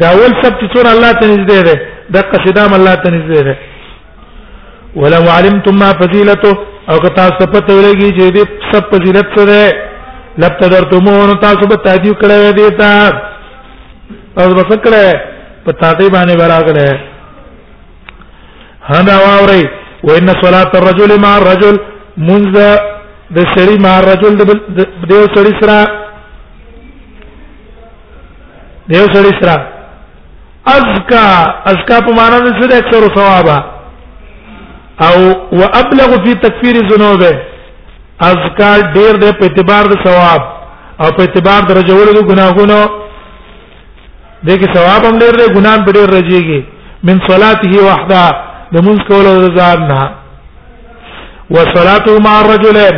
غاول 0.00 0.32
سب 0.42 0.54
څور 0.72 0.84
الله 0.94 1.10
ته 1.20 1.26
نږدې 1.32 1.58
ده 1.66 1.74
د 2.14 2.28
قصدام 2.34 2.74
الله 2.74 2.94
ته 3.02 3.08
نږدې 3.10 3.40
ده 3.48 3.56
ولو 5.02 5.24
علمتم 5.36 5.74
ما 5.80 5.90
فضيلته 6.00 6.52
او 6.90 6.98
که 7.02 7.08
تاسو 7.18 7.44
په 7.54 7.60
تو 7.66 7.76
لګي 7.82 8.08
چې 8.18 8.30
دې 8.36 8.44
سب 8.72 8.84
فضیلت 8.92 9.26
څه 9.36 9.44
ده 9.46 9.72
لبتدرتمون 10.42 11.32
تاسو 11.42 11.66
به 11.72 11.76
تادیو 11.88 12.14
کړه 12.22 12.52
دې 12.58 12.70
تا 12.78 13.12
او 14.42 14.54
بس 14.54 14.70
کړه 14.76 15.20
په 15.66 15.72
تادی 15.82 16.08
باندې 16.10 16.34
وراغله 16.40 17.00
هدا 18.88 19.18
واوري 19.24 19.68
وان 20.04 20.26
صلاه 20.44 20.70
الرجل 20.80 21.16
مع 21.26 21.34
الرجل 21.42 21.78
منذ 22.30 22.56
د 23.30 23.38
سړي 23.38 23.80
مع 23.88 23.92
الرجل 23.98 24.34
د 24.40 24.48
دیو 25.08 25.24
سړي 25.36 25.62
سره 25.62 25.78
دیو 28.88 29.04
سړي 29.14 29.42
سره 29.44 29.56
ازکا 30.72 31.24
ازکا 31.70 31.98
په 32.06 32.12
معنا 32.18 32.36
د 32.44 32.48
څه 32.58 32.76
اکثر 32.76 33.02
ثوابا 33.16 33.56
او 35.06 35.16
وابلغ 35.60 36.10
فی 36.24 36.32
تکفیر 36.44 36.76
ذنوب 36.90 37.22
ازکا 38.30 38.70
ډیر 38.96 39.16
د 39.22 39.34
په 39.40 39.44
اعتبار 39.46 39.84
د 39.92 40.00
ثواب 40.04 40.40
او 41.00 41.08
په 41.16 41.22
اعتبار 41.24 41.60
د 41.68 41.76
رجول 41.80 42.06
د 42.16 42.20
ګناهونو 42.30 42.80
د 44.46 44.48
کې 44.60 44.74
ثواب 44.76 45.04
هم 45.08 45.18
ډیر 45.22 45.34
د 45.42 45.52
ګناه 45.56 45.84
په 45.86 45.90
ډیر 45.96 46.08
رجیږي 46.18 46.60
من 47.06 47.18
صلاته 47.28 47.72
وحده 47.88 48.24
د 48.74 48.76
منځ 48.86 49.00
کولو 49.08 49.32
د 49.42 49.46
ځان 49.58 49.78
نه 49.88 50.02
وصلاته 51.50 52.12
مع 52.26 52.34
الرجلين 52.40 52.96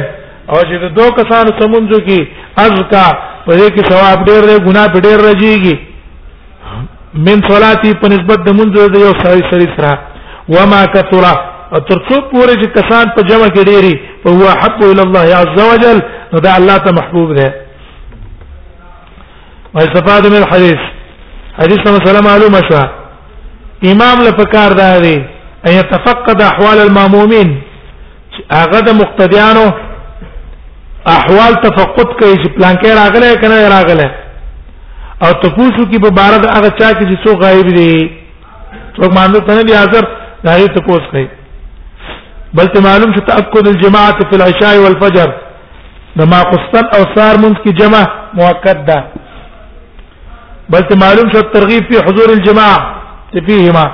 او 0.52 0.56
چې 0.68 0.74
دوه 0.98 1.10
کسان 1.18 1.44
سمونځو 1.60 1.98
کې 2.06 2.20
ازکا 2.66 3.06
په 3.46 3.52
دې 3.58 3.68
کې 3.74 3.90
ثواب 3.92 4.18
ډیر 4.28 4.42
دی 4.50 4.56
ګناه 4.70 4.88
په 4.92 4.98
ډیر 5.06 5.18
رجیږي 5.30 5.74
من 7.16 7.42
صلاتي 7.48 7.92
په 8.00 8.08
نسبت 8.14 8.38
د 8.46 8.56
منځ 8.58 8.70
د 8.94 8.96
یو 9.04 9.12
سړی 9.22 9.40
سړی 9.50 9.66
سره 9.76 9.92
وما 10.54 10.80
کثرا 10.96 11.32
ترڅو 11.88 12.16
پورې 12.32 12.58
چې 12.62 12.68
کسان 12.76 13.06
په 13.14 13.22
جمع 13.28 13.46
کې 13.48 13.62
ډېری 13.68 13.94
په 14.22 14.30
هو 14.30 14.48
حب 14.60 14.82
الى 14.90 15.02
الله 15.06 15.40
عز 15.42 15.56
وجل 15.70 15.98
نو 16.32 16.38
دا 16.46 16.54
الله 16.60 16.76
ته 16.88 16.92
محبوب 16.98 17.32
ده 17.38 17.48
واستفاد 19.78 20.26
من 20.26 20.36
الحديث 20.42 20.80
حديث 21.60 21.78
نمبر 21.88 22.04
سلام 22.08 22.24
معلومه 22.30 22.60
شو 22.68 22.82
امام 23.94 24.22
لپکار 24.26 24.70
دا 24.82 24.90
دی 25.06 25.16
ان 25.68 25.72
يتفقد 25.78 26.42
احوال 26.50 26.78
المامومين 26.84 27.56
هغه 28.52 28.80
د 28.90 29.00
مقتدیانو 29.00 29.64
احوال 31.16 31.54
تفقد 31.66 32.14
کوي 32.20 32.36
چې 32.42 32.50
پلان 32.60 32.74
کې 32.74 32.88
راغله 32.88 33.34
کنه 33.42 33.68
راغله 33.76 34.08
او 35.24 35.30
تاسو 35.42 35.82
کې 35.90 35.98
په 36.04 36.10
بارد 36.16 36.42
هغه 36.56 36.70
چا 36.78 36.88
کې 36.96 37.04
چې 37.10 37.16
څو 37.24 37.32
غایب 37.42 37.66
دي 37.76 37.90
څوک 38.96 39.10
مانو 39.18 39.38
کنه 39.48 39.62
دي 39.66 39.74
حاضر 39.74 40.02
دایې 40.46 40.66
تاسو 40.76 40.96
کوي 41.12 41.26
بل 42.58 42.66
ته 42.74 42.78
معلوم 42.86 43.10
چې 43.14 43.20
تاکد 43.28 43.64
الجماعه 43.70 44.20
فی 44.30 44.34
العشاء 44.40 44.74
والفجر 44.82 45.28
د 46.20 46.22
ما 46.32 46.40
قصتن 46.50 46.84
او 46.98 47.02
سار 47.14 47.34
منځ 47.44 47.56
کې 47.62 47.70
جمع 47.80 48.02
مؤکد 48.40 48.78
ده 48.90 48.98
بل 50.74 50.82
ته 50.90 50.94
معلوم 51.02 51.26
چې 51.30 51.36
ترغیب 51.54 51.82
فی 51.92 51.96
حضور 52.08 52.28
الجماعه 52.36 52.78
چې 53.32 53.40
فيهما 53.46 53.86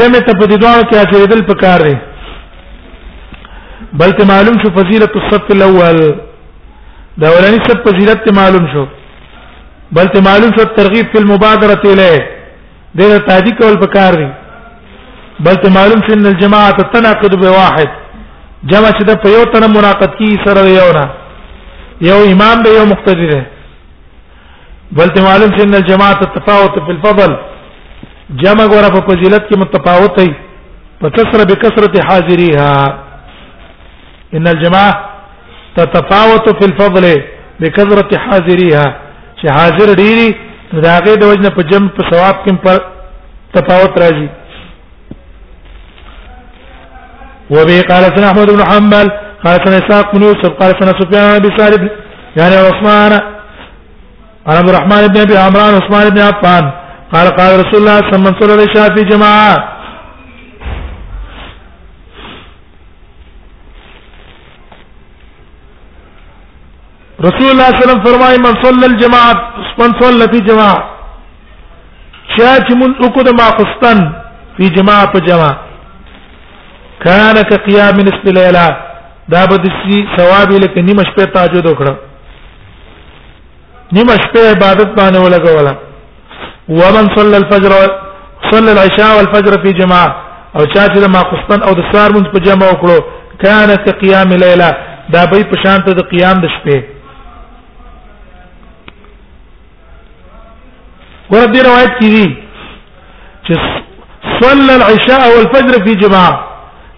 جمع 0.00 0.20
ته 0.26 0.32
په 0.42 0.46
دوه 0.50 0.74
کې 0.90 0.96
اچېدل 1.04 1.42
پکار 1.52 1.80
دی 1.88 1.94
بل 4.04 4.10
ته 4.20 4.24
معلوم 4.32 4.54
شو 4.62 4.68
فضیلت 4.76 5.12
الصف 5.22 5.48
الاول 5.56 5.98
دا 7.24 7.28
ولني 7.32 7.58
صف 7.68 7.78
فضیلت 7.88 8.20
معلوم 8.38 8.64
شو 8.74 8.84
بلته 9.92 10.20
معلوم 10.24 10.50
شو 10.56 10.64
ترغیب 10.76 11.06
په 11.12 11.18
المبادره 11.20 11.84
الیه 11.92 12.22
دغه 13.00 13.16
تادیق 13.28 13.58
ول 13.64 13.76
پکار 13.86 14.12
دی 14.20 14.28
بلته 15.44 15.68
معلوم 15.74 16.00
شو 16.08 16.12
ان 16.16 16.26
الجماعه 16.26 16.70
تناقض 16.94 17.32
بواحد 17.42 17.90
جمع 18.72 18.88
چې 18.88 19.04
د 19.08 19.10
په 19.24 19.28
یو 19.34 19.44
تن 19.54 19.62
مناقض 19.74 20.10
کی 20.18 20.28
سره 20.46 20.62
یو 20.76 20.90
نه 20.98 21.04
یو 22.06 22.20
امام 22.32 22.56
به 22.66 22.70
یو 22.76 22.84
مقتدی 22.92 23.28
دی 23.32 23.42
بلته 25.02 25.18
معلوم 25.28 25.50
شو 25.58 25.62
ان 25.66 25.74
الجماعه 25.82 26.22
تفاوت 26.38 26.74
په 26.80 26.88
الفضل 26.96 27.32
جمع 28.42 28.64
غره 28.74 28.88
په 28.96 29.00
فضیلت 29.12 29.42
کې 29.50 29.58
متفاوت 29.64 30.12
دی 30.20 30.30
په 31.00 31.06
کثرت 31.18 31.46
بکثرت 31.54 31.94
حاضریها 32.10 32.74
ان 34.38 34.46
الجماعه 34.56 34.92
تتفاوت 35.76 36.46
في 36.58 36.64
الفضل 36.72 37.04
بكثرة 37.60 38.10
حاضريها 38.18 38.86
چې 39.40 39.46
حاضر 39.58 39.94
ډیری 40.00 40.28
داغه 40.86 41.14
د 41.18 41.24
وجنه 41.30 41.50
په 41.56 41.62
جمع 41.70 41.88
په 41.96 42.02
ثواب 42.10 42.36
کې 42.44 42.54
پر 42.64 42.78
تفاوت 43.56 43.98
راځي 44.02 44.28
وبه 47.54 47.80
قال 47.90 48.04
سنا 48.16 48.28
احمد 48.30 48.50
بن 48.56 48.62
حنبل 48.70 49.08
قال 49.44 49.56
سنا 49.64 49.76
اسحاق 49.82 50.14
بن 50.14 50.22
يوسف 50.28 50.52
قال 50.60 50.72
سنا 50.80 50.92
سفيان 51.00 51.38
بن 51.44 51.56
سالم 51.58 51.88
يعني 52.36 52.56
عثمان 52.68 53.12
عن 54.46 54.56
عبد 54.60 54.68
الرحمن 54.70 55.06
بن 55.06 55.20
ابي 55.26 55.36
عمران 55.42 55.74
عثمان 55.80 56.10
بن 56.14 56.18
عفان 56.28 56.70
قال 57.12 57.26
قال 57.38 57.50
رسول 57.60 57.80
الله 57.80 57.96
صلى 58.00 58.08
الله 58.16 58.34
عليه 58.54 58.68
وسلم 58.72 58.96
في 58.96 59.04
جماعه 59.10 59.73
رسول 67.26 67.48
الله 67.54 67.68
صلی 67.68 67.74
الله 67.74 67.78
علیه 67.80 67.86
وسلم 67.88 68.04
فرمایي 68.08 68.38
من 68.38 68.54
صلى 68.62 68.84
الجماعه 68.92 69.34
من 69.80 69.90
صلى 70.00 70.24
في 70.32 70.40
جماعه 70.50 70.80
چا 72.36 72.50
چې 72.66 72.74
مون 72.78 72.94
وکړه 73.04 73.32
ما 73.40 73.46
خستان 73.58 74.00
په 74.58 74.64
جماعه 74.76 75.06
په 75.14 75.18
جماعه 75.28 75.56
کان 77.04 77.34
ک 77.50 77.64
قیام 77.68 78.00
نصف 78.08 78.24
لیلا 78.38 78.66
دا 79.34 79.46
به 79.50 79.56
د 79.64 79.72
سی 79.78 79.96
ثواب 80.16 80.52
لکه 80.64 80.82
نیمه 80.88 81.02
شپه 81.10 81.26
تهجد 81.36 81.66
وکړه 81.68 81.94
نیمه 83.98 84.16
شپه 84.24 84.50
عبادت 84.54 84.90
باندې 84.98 85.18
ولګولا 85.26 85.74
ومن 86.80 87.12
صلى 87.18 87.36
الفجر 87.42 87.72
صلى 88.50 88.70
العشاء 88.76 89.12
والفجر 89.16 89.60
في 89.66 89.72
جماعه 89.82 90.14
او 90.56 90.64
چا 90.64 90.82
چې 90.88 91.14
ما 91.16 91.22
خستان 91.32 91.62
او 91.62 91.74
د 91.80 91.84
سار 91.92 92.10
مونږ 92.10 92.26
په 92.32 92.38
جماعه 92.38 92.72
وکړو 92.72 93.04
کان 93.44 93.76
ک 93.86 94.00
قیام 94.02 94.32
لیلا 94.44 94.70
دا 95.14 95.22
به 95.30 95.44
په 95.52 95.62
شانته 95.64 95.92
د 95.98 96.08
قیام 96.12 96.34
د 96.44 96.48
شپې 96.58 96.93
ګور 101.32 101.46
دې 101.54 101.60
روایت 101.68 101.92
کې 102.00 102.08
دي 102.14 102.24
چې 103.46 103.54
صلى 104.40 104.72
العشاء 104.78 105.22
والفجر 105.34 105.74
في 105.86 105.92
جماعه 106.02 106.34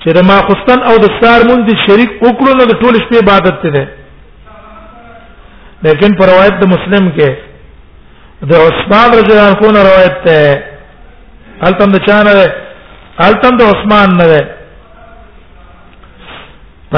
چې 0.02 0.10
د 0.18 0.26
ماخستان 0.30 0.78
او 0.90 0.94
د 1.04 1.12
سار 1.20 1.40
مونږ 1.50 1.64
شریک 1.86 2.10
وکړو 2.24 2.52
نو 2.60 2.64
د 2.70 2.80
ټول 2.82 2.94
شپې 3.02 3.18
عبادت 3.22 3.56
ته 3.62 3.82
لیکن 5.86 6.12
پر 6.20 6.26
روایت 6.32 6.54
د 6.62 6.70
مسلم 6.74 7.04
کې 7.16 7.30
د 8.50 8.52
عثمان 8.68 9.08
رضی 9.18 9.32
الله 9.36 9.58
عنه 9.68 9.82
روایت 9.88 10.16
ته 10.26 10.38
التم 11.68 11.90
د 11.96 12.02
چانه 12.06 12.32
ده 12.38 12.46
التم 13.28 13.54
د 13.60 13.70
عثمان 13.74 14.08
نه 14.22 14.26
ده 14.32 14.40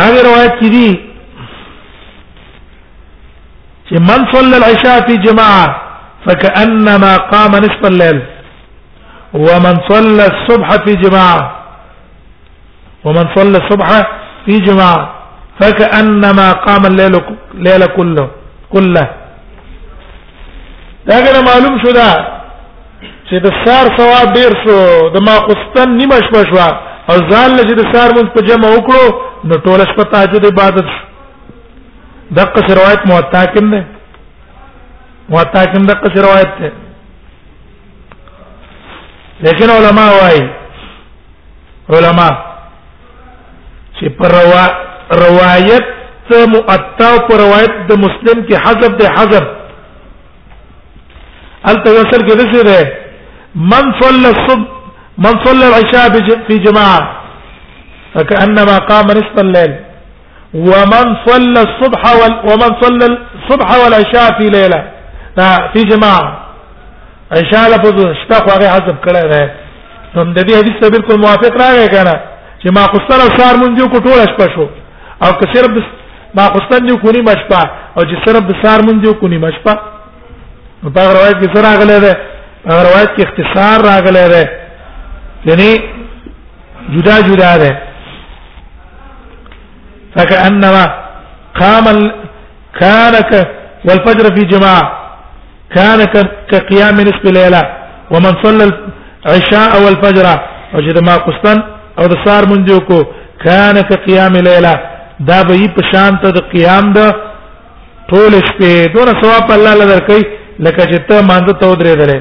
هغه 0.04 0.20
روایت 0.28 0.54
کې 0.60 0.70
دي 0.76 0.88
چې 3.88 3.96
من 4.08 4.20
صلى 4.32 4.56
العشاء 4.60 4.96
في 5.10 5.14
جماعه 5.28 5.87
فكانما 6.26 7.16
قام 7.16 7.50
نصف 7.50 7.82
الليل 7.86 8.22
ومن 9.34 9.78
صلى 9.88 10.26
الصبح 10.26 10.70
في 10.84 10.92
جماعه 10.92 11.64
ومن 13.04 13.24
صلى 13.36 13.58
الصبح 13.64 13.88
في 14.46 14.58
جماعه 14.60 15.12
فكانما 15.60 16.52
قام 16.52 16.86
الليل 16.86 17.12
ليله 17.54 17.86
كله 17.86 18.30
كله 18.72 19.08
داګه 21.06 21.40
معلوم 21.48 21.78
شو 21.84 21.90
دا 21.90 22.10
چې 23.30 23.36
د 23.44 23.46
سار 23.64 23.86
ثواب 23.98 24.26
ډیر 24.38 24.50
شو 24.64 25.08
د 25.14 25.20
ما 25.26 25.38
قسطن 25.48 25.96
نیمه 26.00 26.16
شپه 26.26 26.42
شو 26.50 26.58
او 27.10 27.16
ځان 27.30 27.54
له 27.56 27.62
چې 27.68 27.74
د 27.80 27.82
سار 27.96 28.08
مونږ 28.16 28.28
په 28.34 28.40
جمع 28.48 28.68
وکړو 28.68 29.14
نو 29.48 29.54
ټول 29.66 29.80
شپه 29.92 30.04
تهجد 30.12 30.46
عبادت 30.46 30.86
د 32.38 32.50
قص 32.54 32.68
روایت 32.78 33.06
موطا 33.10 33.42
کې 33.52 33.62
نه 33.70 33.84
موطا 35.32 35.62
کوم 35.72 35.84
د 35.86 35.92
قصې 36.02 36.20
روایت 36.26 36.52
ده 36.60 36.70
لیکن 39.46 39.70
علما 39.72 40.04
وايي 40.14 40.46
علما 41.96 42.28
چې 43.98 44.08
پر 44.20 44.30
روا 44.40 44.64
روایت 45.24 45.88
مؤتا 46.52 47.10
پر 47.28 47.36
روایت 47.44 47.74
د 47.92 48.02
مسلم 48.06 48.38
کې 48.46 48.54
حذف 48.66 48.92
ده 49.00 49.08
حذف 49.18 49.46
وصل 51.68 52.26
کې 52.26 52.34
دسه 52.42 52.62
ده 52.62 52.92
من 53.76 53.86
صلى 54.00 54.28
الصبح 54.28 54.68
من 55.28 55.40
صلى 55.46 55.64
العشاء 55.70 56.42
في 56.50 56.58
جماعه 56.58 57.14
فكانما 58.14 58.78
قام 58.92 59.06
نصف 59.16 59.38
الليل 59.48 59.72
ومن 60.54 61.06
صلى 61.26 61.60
الصبح 61.70 62.02
ومن 62.50 62.70
صلى 62.82 63.06
الصبح 63.14 63.70
والعشاء 63.80 64.30
في 64.38 64.48
ليله 64.54 64.86
دا 65.38 65.50
فی 65.72 65.82
جماع 65.88 66.18
انشاء 67.38 67.66
لفظ 67.68 67.96
شتا 68.24 68.38
خو 68.46 68.50
هغه 68.56 68.68
حذف 68.74 68.96
کړی 69.06 69.22
دی 69.32 69.44
نو 70.14 70.22
د 70.32 70.38
دې 70.38 70.54
حدیث 70.60 70.80
ته 70.82 70.88
بالکل 70.94 71.18
موافق 71.24 71.56
راغی 71.62 71.84
کنه 71.94 72.14
چې 72.62 72.68
ما 72.76 72.82
خستر 72.92 73.22
او 73.24 73.28
شار 73.38 73.54
مونږ 73.62 73.90
کو 73.90 73.98
ټول 74.06 74.24
شپه 74.32 74.48
شو 74.54 74.66
او 75.24 75.30
که 75.40 75.50
صرف 75.54 75.82
ما 76.38 76.44
خستر 76.54 76.78
دی 76.86 76.96
کو 77.02 77.10
نی 77.16 77.22
مشپا 77.28 77.60
او 77.96 78.02
چې 78.02 78.28
صرف 78.28 78.40
د 78.50 78.54
سار 78.62 78.80
مونږ 78.86 79.14
کو 79.20 79.28
نی 79.32 79.38
مشپا 79.44 79.72
نو 80.82 80.90
په 80.96 81.00
روایت 81.12 81.36
کې 81.40 81.56
سره 81.56 81.68
راغلی 81.72 81.98
دی 82.04 82.12
په 82.66 82.72
روایت 82.88 83.10
کې 83.16 83.22
اختصار 83.26 83.78
راغلی 83.90 84.26
دی 84.34 84.44
یعنی 85.50 85.70
جدا 86.96 87.20
جدا 87.30 87.56
دی 87.64 87.70
فكانما 90.16 90.84
قام 91.60 91.84
كانك 92.80 93.48
والفجر 93.88 94.34
في 94.36 94.44
جماعه 94.52 94.94
كان 95.74 96.04
كقيام 96.50 97.00
نصف 97.00 97.24
ليله 97.24 97.62
ومن 98.10 98.32
صلى 98.42 98.64
العشاء 99.26 99.84
والفجر 99.84 100.40
وجد 100.74 100.98
ما 101.08 101.16
قسطن 101.16 101.62
او 101.98 102.06
د 102.06 102.14
سار 102.24 102.42
منځ 102.48 102.78
کو 102.88 102.98
كان 103.44 103.74
كقيام 103.90 104.32
ليله 104.32 104.74
دا 105.20 105.42
به 105.48 105.62
په 105.76 105.82
شان 105.92 106.12
ته 106.22 106.30
د 106.30 106.38
قیام 106.52 106.92
د 106.92 106.98
ټول 108.10 108.32
شپې 108.48 108.72
دون 108.94 109.08
ثواب 109.22 109.52
الله 109.56 109.74
لږ 109.74 109.88
درکې 109.94 110.18
لکه 110.66 110.82
چې 110.90 110.98
ته 111.08 111.16
مانځ 111.30 111.46
ته 111.60 111.74
درې 111.80 111.94
درې 112.02 112.18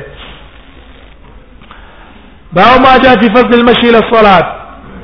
باو 2.53 2.73
ما 2.85 2.97
جاء 3.03 3.15
في 3.21 3.27
فضل 3.35 3.59
المشي 3.59 3.89
الى 3.89 3.97
الصلاه 3.97 4.55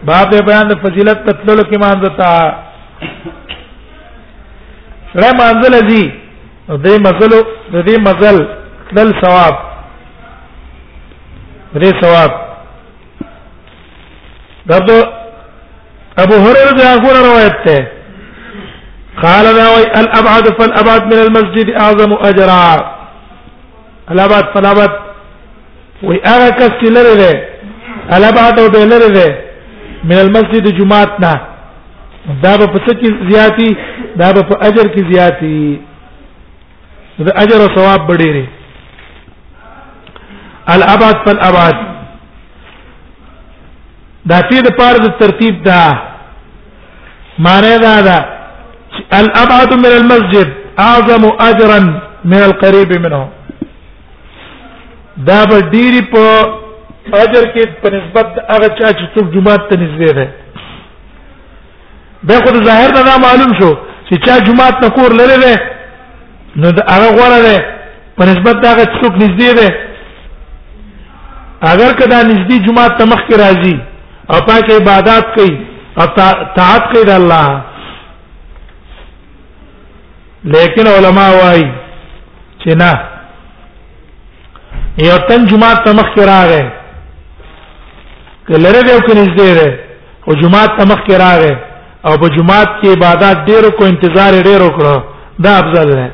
باب 0.10 0.30
دې 0.34 0.40
بیان 0.50 0.68
د 0.68 0.78
فضیلت 0.84 1.18
تطلل 1.28 1.62
کې 1.62 1.78
مانځ 1.86 2.04
ته 2.20 2.30
رحم 5.16 5.41
انزل 5.41 5.74
ازي 5.82 6.06
دې 6.70 6.95
مزل 6.99 7.43
دې 7.72 7.97
مزل 7.99 8.47
دل 8.93 9.11
ثواب 9.22 9.53
دې 11.76 11.91
ثواب 12.01 12.30
دغه 14.66 14.97
ابو 16.24 16.34
هريره 16.36 16.72
ذاکر 16.78 17.16
روایت 17.30 17.55
ته 17.66 17.88
قال 19.24 19.45
ذا 19.45 19.99
الابعد 20.01 20.47
فالابعد 20.57 21.05
من 21.14 21.20
المسجد 21.28 21.70
اعظم 21.70 22.14
اجرا 22.14 22.93
الابعد 24.11 24.43
فالابعد 24.53 24.89
وي 26.03 26.20
اراك 26.26 26.59
سلره 26.59 27.36
الابعد 28.18 28.59
او 28.59 28.70
بلره 28.70 29.38
من 30.03 30.16
المسجد 30.26 30.78
جمعتنا 30.78 31.34
دا 32.43 32.57
په 32.57 32.80
څه 32.86 32.93
کې 32.99 33.09
زیاتی 33.32 33.76
دا 34.16 34.32
په 34.34 34.55
اجر 34.61 34.88
کې 34.95 35.01
زیاتی 35.14 35.82
د 37.22 37.28
اجر 37.41 37.59
او 37.64 37.68
ثواب 37.76 38.07
ډېری 38.20 38.45
الابد 40.76 41.16
فالابد 41.26 41.76
دا 44.30 44.39
تی 44.51 44.61
د 44.68 44.72
پاره 44.78 44.97
د 45.05 45.09
ترتیب 45.20 45.64
دا 45.66 45.82
معنی 47.47 47.76
دا 47.86 47.93
دا 48.07 48.18
الابعد 49.18 49.74
من 49.74 49.91
المسجد 49.99 50.49
اعظم 50.88 51.26
اجرا 51.49 51.80
من 52.26 52.41
القريب 52.49 52.93
منه 53.05 53.28
دا 55.30 55.45
به 55.49 55.59
ډیری 55.59 56.01
په 56.01 56.24
اجر 57.14 57.51
کې 57.53 57.68
په 57.84 57.89
نسبت 57.97 58.26
هغه 58.49 58.68
چا 58.80 58.93
چې 58.93 59.16
څوک 59.16 59.28
جمعه 59.36 59.55
ته 59.70 59.76
نږدې 59.76 60.11
ده 60.16 60.32
به 62.24 62.34
خو 62.39 62.64
ظاهر 62.64 62.89
دا 62.97 63.18
معلوم 63.28 63.51
شو 63.61 63.72
چې 64.09 64.26
چا 64.26 64.39
جمعه 64.49 64.70
ته 64.82 64.89
کور 64.97 65.11
لري 65.22 65.38
ده 65.45 65.72
نو 66.62 66.70
دا 66.78 66.82
هغه 66.93 67.10
غوړه 67.18 67.39
ده 67.47 67.58
په 68.18 68.24
نسبت 68.30 68.56
دا 68.64 68.70
هغه 68.74 68.86
څوک 68.97 69.14
نږدې 69.24 69.49
ده 69.60 69.68
اگر 71.72 71.91
کدا 71.99 72.20
نږدې 72.32 72.56
جمعه 72.66 72.88
تمخ 72.99 73.20
کې 73.28 73.36
راځي 73.43 73.76
او 74.32 74.38
پاک 74.47 74.70
عبادت 74.80 75.26
کوي 75.36 75.56
او 75.99 76.06
طاعت 76.60 76.82
کوي 76.91 77.04
د 77.06 77.10
الله 77.20 77.62
لیکن 80.54 80.88
علما 80.95 81.28
وايي 81.39 81.68
چې 82.62 82.72
نه 82.82 82.91
یو 85.10 85.18
تن 85.28 85.45
جمعه 85.51 85.74
تمخ 85.88 86.08
کې 86.16 86.24
راغی 86.32 86.64
کله 88.47 88.70
رې 88.70 88.89
یو 88.91 88.99
کې 89.08 89.14
نږدې 89.22 89.51
ده 89.60 89.80
او 90.28 90.34
جمعه 90.41 90.66
تمخ 90.80 90.99
کې 91.08 91.16
راغی 91.26 91.56
او 92.08 92.12
په 92.22 92.28
جمعه 92.36 92.66
کې 92.80 92.88
عبادت 92.97 93.38
ډیرو 93.49 93.70
کو 93.78 93.84
انتظار 93.86 94.34
ډیرو 94.49 94.68
کړو 94.78 94.95
دا 95.43 95.51
افضل 95.62 95.89
ده 95.99 96.12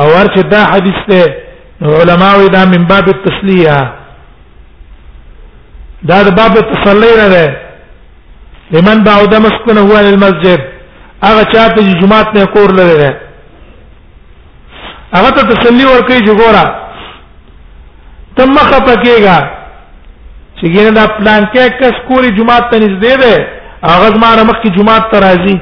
او 0.00 0.06
هر 0.16 0.26
چې 0.36 0.42
دا 0.50 0.60
حدیث 0.72 0.98
ته 1.10 1.96
علماء 2.00 2.46
دا 2.54 2.64
من 2.72 2.84
باب 2.90 3.08
التسلیه 3.14 3.76
دا 6.08 6.18
د 6.26 6.36
باب 6.40 6.52
التسلی 6.62 7.12
نه 7.20 7.28
ده 7.34 7.46
لمن 8.76 8.98
باو 9.04 9.26
د 9.26 9.34
مسکنه 9.46 9.80
هو 9.80 9.94
للمسجد 10.06 10.60
هغه 11.24 11.42
چا 11.52 11.68
ته 11.74 11.82
جمعات 12.00 12.28
نه 12.36 12.44
کور 12.54 12.70
لري 12.80 12.96
ده 13.02 13.10
هغه 15.16 15.30
ته 15.36 15.42
تسلی 15.54 15.84
ورکړي 15.84 16.20
چې 16.26 16.34
ګوره 16.40 16.64
تم 18.36 18.48
مخه 18.54 18.78
پکېګا 18.86 19.38
چې 20.58 20.66
ګینه 20.74 20.90
دا 20.90 21.06
پلان 21.18 21.42
کې 21.54 21.78
کس 21.80 21.96
کولې 22.08 22.30
جمعات 22.38 22.70
ته 22.70 22.78
نږدې 22.78 23.14
ده 23.22 23.34
هغه 23.90 24.06
زما 24.16 24.30
مخ 24.44 24.56
کې 24.64 24.78
جمعات 24.78 25.10
ته 25.12 25.18
راځي 25.20 25.60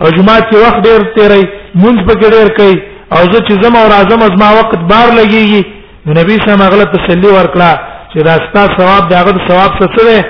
او 0.00 0.08
جمعات 0.16 0.44
کې 0.50 0.56
وخت 0.56 0.80
ډیر 0.88 1.00
تیري 1.16 1.42
مونږ 1.82 1.96
به 2.06 2.14
ډیر 2.14 2.46
کوي 2.58 2.93
او 3.16 3.22
زه 3.32 3.38
چې 3.48 3.62
زما 3.64 3.78
او 3.84 3.88
راځم 3.96 4.20
از 4.28 4.34
ما 4.42 4.48
وخت 4.58 4.78
بار 4.92 5.08
لګيږي 5.20 5.62
نو 6.06 6.10
نبی 6.20 6.34
صلی 6.40 6.52
الله 6.52 6.68
علیه 6.68 6.78
وسلم 6.78 6.92
تسلی 6.96 7.28
ورکړه 7.36 7.70
چې 8.12 8.18
راستا 8.30 8.62
ثواب 8.78 9.02
دغه 9.10 9.48
ثواب 9.48 9.70
څه 9.80 9.88
دی 10.06 10.20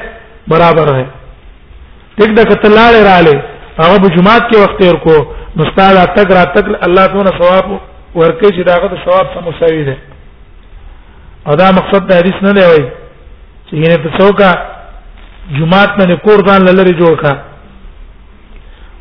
برابر 0.52 0.86
دی 0.96 1.04
ټیک 2.18 2.30
د 2.38 2.40
کتلاله 2.50 2.98
رااله 3.08 3.36
هغه 3.80 3.96
په 4.02 4.08
جمعات 4.16 4.42
کې 4.50 4.56
وخت 4.64 4.80
یې 4.82 4.88
ورکو 4.90 5.16
مستعد 5.56 6.14
تک 6.16 6.30
را 6.36 6.44
تک 6.56 6.66
الله 6.86 7.06
تعالی 7.12 7.32
ثواب 7.40 7.64
ورکړي 8.16 8.50
چې 8.56 8.62
دغه 8.70 9.02
ثواب 9.04 9.24
سم 9.34 9.42
مساوي 9.50 9.84
دی 9.88 9.96
او 11.46 11.54
دا 11.62 11.70
مقصد 11.78 12.06
د 12.08 12.12
حدیث 12.20 12.36
نه 12.42 12.52
دی 12.52 12.60
وای 12.66 12.84
چې 13.68 13.74
ینه 13.74 13.96
ته 14.04 14.10
څوکا 14.18 14.50
جمعات 15.58 15.90
نه 16.08 16.16
کور 16.26 16.38
ځان 16.48 16.60
لری 16.62 16.98
جوړ 17.00 17.14
کا 17.22 17.32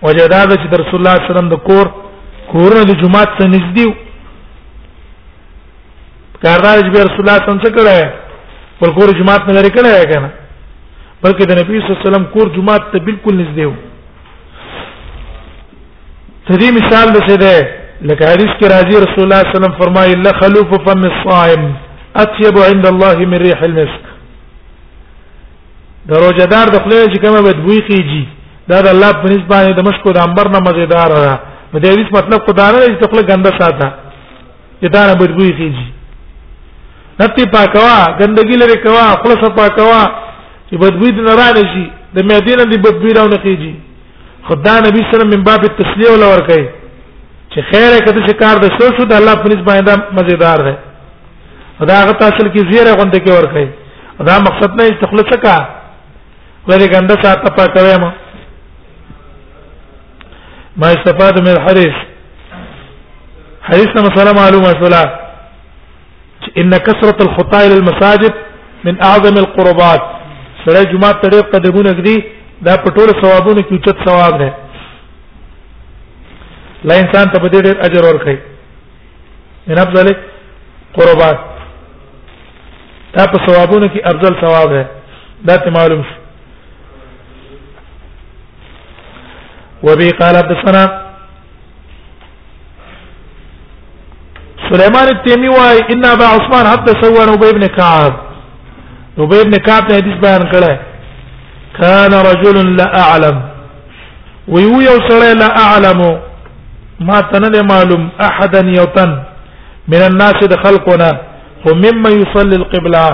وجداد 0.04 0.50
چې 0.62 0.68
رسول 0.84 0.98
الله 1.00 1.14
صلی 1.20 1.24
الله 1.24 1.30
علیه 1.30 1.32
وسلم 1.36 1.50
د 1.50 1.56
کور 1.68 1.88
کورونه 2.52 2.84
د 2.88 2.92
جمعه 3.02 3.26
ته 3.40 3.46
نږدې 3.54 3.88
کاردار 6.44 6.78
چې 6.86 7.06
رسول 7.08 7.22
الله 7.24 7.46
څنګه 7.48 7.70
کړه 7.70 8.14
پر 8.80 8.90
کور 8.98 9.10
جمعه 9.20 9.44
نه 9.50 9.54
لري 9.58 9.70
کړه 9.70 10.14
کنه 10.14 10.30
بلکې 11.24 11.44
د 11.50 11.52
نبی 11.60 11.74
صلی 11.74 11.92
الله 11.92 12.02
علیه 12.02 12.08
وسلم 12.10 12.26
کور 12.34 12.48
جمعه 12.58 12.78
ته 12.92 12.98
بالکل 13.08 13.36
نږدې 13.44 13.66
و 13.72 13.74
تدې 16.48 16.70
مثال 16.80 17.08
لسه 17.18 17.36
ده 17.46 17.56
لکه 18.02 18.26
حدیث 18.32 18.54
کې 18.60 18.68
راځي 18.74 18.96
رسول 19.04 19.24
الله 19.26 19.42
صلی 19.42 19.48
الله 19.48 19.48
علیه 19.48 19.58
وسلم 19.58 19.78
فرمایي 19.82 20.16
لخلوف 20.16 20.70
فم 20.86 21.02
الصائم 21.12 21.64
اطيب 22.24 22.56
عند 22.72 22.86
الله 22.88 23.16
من 23.32 23.38
ريح 23.48 23.60
المسك 23.70 24.04
دروجدار 26.10 26.68
د 26.68 26.78
خپل 26.84 26.94
چې 27.14 27.18
کومه 27.24 27.42
بدبوې 27.50 27.82
کیږي 27.90 28.24
دا 28.70 28.78
د 28.86 28.88
الله 28.94 29.12
په 29.22 29.26
نسبت 29.32 29.48
باندې 29.52 29.74
د 29.80 29.82
مشکو 29.90 30.12
د 30.16 30.20
انبر 30.28 30.48
نه 30.52 30.60
مزیدار 30.68 31.08
ده 31.26 31.40
مداویس 31.74 32.10
مطلب 32.16 32.40
خدا 32.48 32.68
نه 32.72 32.88
چې 32.88 33.04
خپل 33.04 33.22
ګنده 33.30 33.52
ساته 33.62 33.88
چې 34.80 34.88
دا 34.96 35.02
نه 35.10 35.14
بدبوې 35.22 35.52
کیږي 35.58 35.86
نتی 37.22 37.44
پاکوا 37.52 37.96
ګندګی 38.20 38.58
لري 38.64 38.78
کوا 38.84 39.06
خپل 39.20 39.32
صفا 39.44 39.68
کوا 39.80 40.04
چې 40.70 40.74
بدبوې 40.84 41.12
دې 41.16 41.24
نه 41.28 41.34
راځي 41.42 41.66
شي 41.74 41.86
د 42.16 42.18
مې 42.30 42.56
نه 42.60 42.66
دې 42.72 42.80
بدبوې 42.86 43.12
راو 43.18 43.28
نه 43.34 43.38
کیږي 43.46 43.72
خدا 44.50 44.74
نبی 44.88 45.02
صلی 45.02 45.06
الله 45.06 45.18
علیه 45.18 45.26
وسلم 45.26 45.32
من 45.36 45.44
باب 45.44 45.62
التسلیه 45.70 46.12
ولا 46.14 46.28
ور 46.34 46.42
کوي 46.50 46.64
چې 47.54 47.60
خیره 47.72 48.00
کده 48.06 48.22
چې 48.28 48.34
کار 48.42 48.56
د 48.64 48.74
سوسو 48.80 49.06
د 49.12 49.14
الله 49.20 49.36
پنځ 49.44 49.60
باندې 49.70 50.18
مزیدار 50.18 50.60
دی 50.68 50.74
دا 51.90 51.96
هغه 52.02 52.14
تحصیل 52.24 52.48
کې 52.54 52.72
زیره 52.72 52.92
غونډه 53.00 53.20
کې 53.26 53.32
ور 53.38 53.48
کوي 53.54 53.68
دا 54.30 54.36
مقصد 54.48 54.78
نه 54.82 54.84
استخلاص 54.94 55.32
کا 55.46 55.56
غیر 56.70 56.82
ګنده 56.94 57.16
ساته 57.24 57.56
پاکوي 57.58 57.96
ما 58.04 58.12
ما 60.78 60.88
استفاده 60.92 61.42
من 61.42 61.52
الحديث 61.54 61.94
حديثنا 63.62 64.02
مسألة 64.02 64.32
معلومة 64.42 64.68
سلا 64.86 65.20
إن 66.58 66.70
كثرة 66.70 67.18
الخطاء 67.26 67.68
إلى 67.68 67.74
المساجد 67.76 68.34
من 68.86 69.04
أعظم 69.04 69.38
القربات 69.38 70.02
سره 70.68 70.84
جمعه 70.92 71.22
تړي 71.22 71.40
قدمونه 71.54 71.92
کړي 71.94 72.16
دا 72.62 72.76
پټول 72.84 73.08
ثوابونه 73.22 73.62
کې 73.62 73.72
اوچت 73.72 74.08
ثواب 74.10 74.42
نه 74.42 74.54
لا 76.84 76.96
انسان 77.00 77.32
ته 77.32 77.40
بده 77.40 77.60
ډېر 77.62 77.86
اجر 77.86 78.04
ورکړي 78.06 78.38
ان 79.70 79.78
افضل 79.80 80.16
قربات 80.94 81.40
دا 83.18 83.26
په 83.26 83.38
ثوابونو 83.48 83.86
کې 83.88 84.00
افضل 84.06 84.42
ثواب 84.42 84.70
ده 84.70 84.88
دا 85.46 85.56
ته 85.58 85.70
معلوم 85.72 86.04
شي 86.04 86.23
وبه 89.88 90.10
قال 90.22 90.36
حدثنا 90.38 90.84
سليمان 94.70 95.08
التيمي 95.16 95.50
واي 95.50 95.80
ان 95.94 96.06
ابا 96.06 96.26
عثمان 96.26 96.66
حتى 96.72 96.92
سوى 97.02 97.22
عن 97.24 97.30
ابي 97.38 97.52
بن 97.60 97.66
كعب 97.66 98.14
ابي 99.20 99.44
بن 99.44 99.56
كعب 99.68 99.84
ته 99.88 99.96
حدیث 99.96 100.18
بیان 100.24 100.44
كان 101.80 102.14
رجل 102.30 102.58
لا 102.78 102.88
اعلم 103.04 103.36
ويو 104.48 104.82
يو 104.82 104.98
لا 105.42 105.50
اعلم 105.66 106.02
ما 107.10 107.18
تنه 107.32 107.56
معلوم 107.72 108.10
احدا 108.30 108.62
يوتن 108.78 109.12
من 109.92 110.02
الناس 110.10 110.36
خلقنا 110.66 111.12
ومما 111.66 112.10
يصلي 112.22 112.56
القبلة 112.62 113.06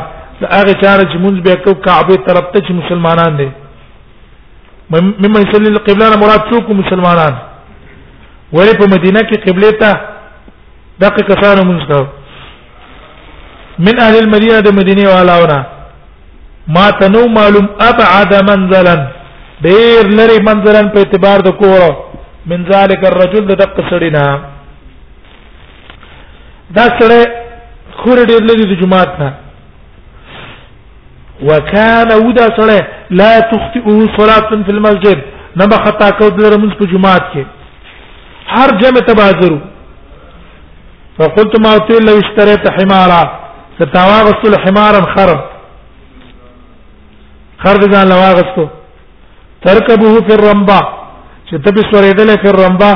لاغه 0.42 0.74
چار 0.82 1.00
چې 1.12 1.18
مونږ 1.24 1.38
به 1.46 1.54
کو 1.56 1.74
کعبه 1.74 2.64
مسلمانان 2.70 3.38
دي 3.38 3.50
مما 4.94 5.42
يصلي 5.42 5.70
القبلة 5.76 6.12
مراد 6.22 6.42
څوک 6.50 6.66
مسلمانان 6.82 7.34
ولی 8.54 8.74
په 8.80 8.86
مدینه 8.94 9.22
کې 9.32 9.38
قبله 9.48 9.70
ته 9.82 9.92
دقه 11.04 11.22
کسانو 11.34 11.62
منځ 11.72 11.90
من 13.88 13.96
اهل 14.06 14.16
المدينه 14.24 14.58
د 14.68 14.70
مدینه 14.80 15.04
والاونه 15.10 15.60
ما 16.78 16.88
تنو 17.02 17.24
معلوم 17.38 17.68
ابعد 17.90 18.32
منزلا 18.50 18.96
ډیر 19.68 20.02
لري 20.22 20.38
منزلا 20.50 20.82
په 20.96 21.00
اعتبار 21.04 21.38
د 21.50 21.52
کور 21.62 21.92
من 22.54 22.62
ذلك 22.72 23.02
الرجل 23.12 23.44
د 23.52 23.54
دقه 23.62 23.82
سړینا 23.92 24.26
دا 26.80 26.86
سره 27.02 27.20
خور 28.02 28.20
ډیر 28.34 28.42
لري 28.52 28.66
د 28.74 28.76
جمعات 28.82 29.12
نه 29.24 29.30
وكان 31.48 32.10
ودا 32.26 32.48
سره 32.58 32.80
لا 33.20 33.40
تخطئه 33.40 34.00
صلاه 34.20 34.50
في 34.66 34.72
المسجد 34.72 35.20
نبا 35.62 35.78
خطا 35.86 36.10
کو 36.20 36.30
دلر 36.30 36.58
منس 36.60 36.74
په 36.80 36.86
جمعات 36.86 37.30
کې 37.34 37.46
هر 38.56 38.70
جمع 38.82 39.00
تبازرو 39.12 39.60
فقلت 41.20 41.60
ما 41.62 41.78
قلت 41.78 42.04
لو 42.08 42.18
اشتريت 42.20 42.70
حمارا 42.80 43.24
فتواغست 43.80 44.60
حمارا 44.66 45.02
خرب 45.16 45.40
خرب 47.66 47.82
ځان 47.94 48.08
لواغستو 48.10 48.68
تركبه 49.66 50.14
في 50.28 50.34
الرمبا 50.36 50.80
چې 51.48 51.58
تب 51.66 51.76
سورېدل 51.92 52.36
کې 52.36 52.48
الرمبا 52.48 52.92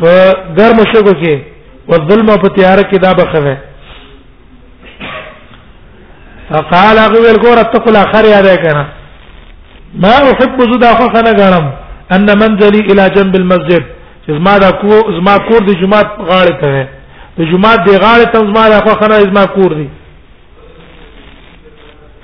په 0.00 0.32
ګرم 0.58 0.78
شګو 0.92 1.14
کې 1.22 1.38
والظلم 1.88 2.26
په 2.36 2.48
تیار 2.56 2.78
کې 2.78 2.98
دا 3.02 3.12
بخوه 3.12 3.56
فقال 6.50 6.98
اغویل 6.98 7.36
ګور 7.44 7.58
اتقوا 7.60 7.92
الاخر 7.92 8.24
یاد 8.24 8.48
کنه 8.64 8.86
ما 10.02 10.14
احب 10.30 10.58
زدا 10.72 10.90
خو 10.98 11.06
خنه 11.14 11.32
غړم 11.42 11.66
ان 12.14 12.26
منزلي 12.42 12.80
الى 12.90 13.04
جنب 13.16 13.34
المسجد 13.36 13.82
چې 14.26 14.30
زما 14.30 14.58
دا 14.58 14.70
کو 14.70 15.00
زما 15.18 15.36
کور 15.48 15.60
د 15.66 15.70
جمعه 15.80 16.02
غاړه 16.30 16.54
ته 16.62 16.88
د 17.38 17.50
جمعه 17.50 17.76
دی 17.86 17.96
غاړه 18.04 18.28
ته 18.32 18.38
زما 18.50 18.68
دا 18.68 18.78
خو 18.86 18.94
خنه 19.00 19.14
زما 19.30 19.44
کور 19.56 19.74
دی 19.74 19.88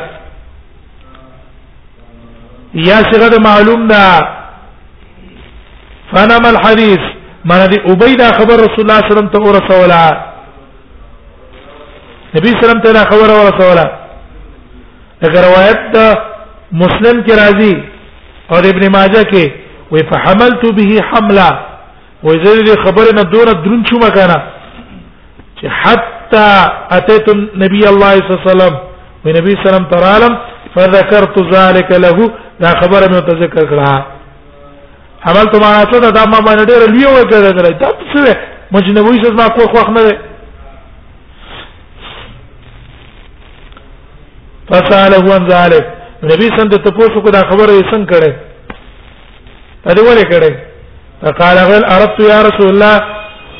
یا 2.75 2.95
صيغه 3.11 3.39
معلوم 3.43 3.87
ده 3.87 4.05
فنم 6.11 6.45
الحديث 6.45 6.99
من 7.45 7.67
دي 7.69 7.77
ابي 7.91 8.15
دا 8.15 8.29
خبر 8.37 8.55
رسول 8.65 8.83
الله 8.83 8.95
صلى 8.99 9.11
الله 9.11 9.15
عليه 9.15 9.17
وسلم 9.17 9.29
ته 9.33 9.41
ورسولا 9.47 10.05
نبی 12.35 12.51
سلام 12.63 12.79
ته 12.83 12.93
خبر 13.11 13.29
ورسولا 13.39 13.85
اگر 15.27 15.41
روایت 15.47 15.81
دا 15.93 16.07
مسلم 16.81 17.21
کی 17.23 17.31
راضی 17.41 17.73
اور 18.51 18.63
ابن 18.69 18.91
ماجه 18.91 19.23
کې 19.23 19.51
وی 19.91 20.01
فحملت 20.11 20.65
به 20.77 20.83
حملا 21.11 21.49
وی 22.23 22.45
زری 22.45 22.75
خبر 22.83 23.07
نه 23.15 23.21
دور 23.23 23.47
درون 23.63 23.83
چوما 23.85 24.09
کنه 24.09 24.35
چې 25.61 25.65
حتا 25.83 26.47
اتیت 26.91 27.29
النبي 27.29 27.87
الله 27.89 28.11
صلى 28.15 28.31
الله 28.31 28.45
عليه 28.45 28.51
وسلم 28.51 28.77
ونبي 29.25 29.55
سلام 29.63 29.85
ترالم 29.93 30.37
فذكرت 30.75 31.39
ذلك 31.53 31.91
له 31.91 32.27
دا 32.61 32.69
خبره 32.81 33.07
مې 33.07 33.19
ته 33.29 33.37
ذکر 33.43 33.65
کړه 33.69 33.89
عمل 35.29 35.45
ته 35.53 35.59
معنا 35.63 35.83
ته 35.91 35.99
دا 36.17 36.23
ما 36.31 36.39
باندې 36.47 36.65
ډېر 36.71 36.89
لیو 36.95 37.09
وکړه 37.17 37.51
درې 37.57 37.73
دا 37.79 37.89
څه 38.13 38.37
مجنبوي 38.75 39.17
څه 39.23 39.31
ما 39.33 39.47
کوخ 39.55 39.73
وخت 39.73 39.89
نه 39.97 40.03
فساله 44.69 45.35
عن 45.37 45.47
ذلك 45.49 45.87
نبی 46.31 46.47
سنت 46.59 46.73
ته 46.83 46.91
پوښتنه 46.91 47.21
کو 47.23 47.29
دا 47.37 47.41
خبره 47.51 47.73
یې 47.79 47.91
څنګه 47.91 48.07
کړه 48.13 48.31
دا 49.95 50.01
ولې 50.01 50.25
کړه 50.31 50.55
فقال 51.21 51.57
غل 51.71 51.85
عرفت 51.91 52.19
يا 52.29 52.39
رسول 52.47 52.69
الله 52.73 53.01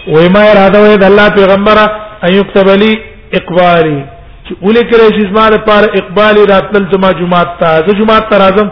وما 0.08 0.44
اراده 0.52 0.80
وې 0.86 0.98
د 1.02 1.06
الله 1.12 1.30
پیغمبره 1.40 1.86
ان 2.26 2.34
يكتب 2.40 2.70
لي 2.82 2.96
اقبالي 3.40 4.00
چې 4.46 4.54
ولې 4.66 4.84
کړه 4.90 5.08
چې 5.16 5.22
زما 5.30 5.46
لپاره 5.56 5.86
اقبالي 6.02 6.42
راتل 6.54 6.90
جمعه 6.94 7.12
جمعه 7.20 7.44
ته 7.60 7.70
زه 7.88 7.94
جمعه 8.02 8.20
ته 8.32 8.38
راځم 8.46 8.70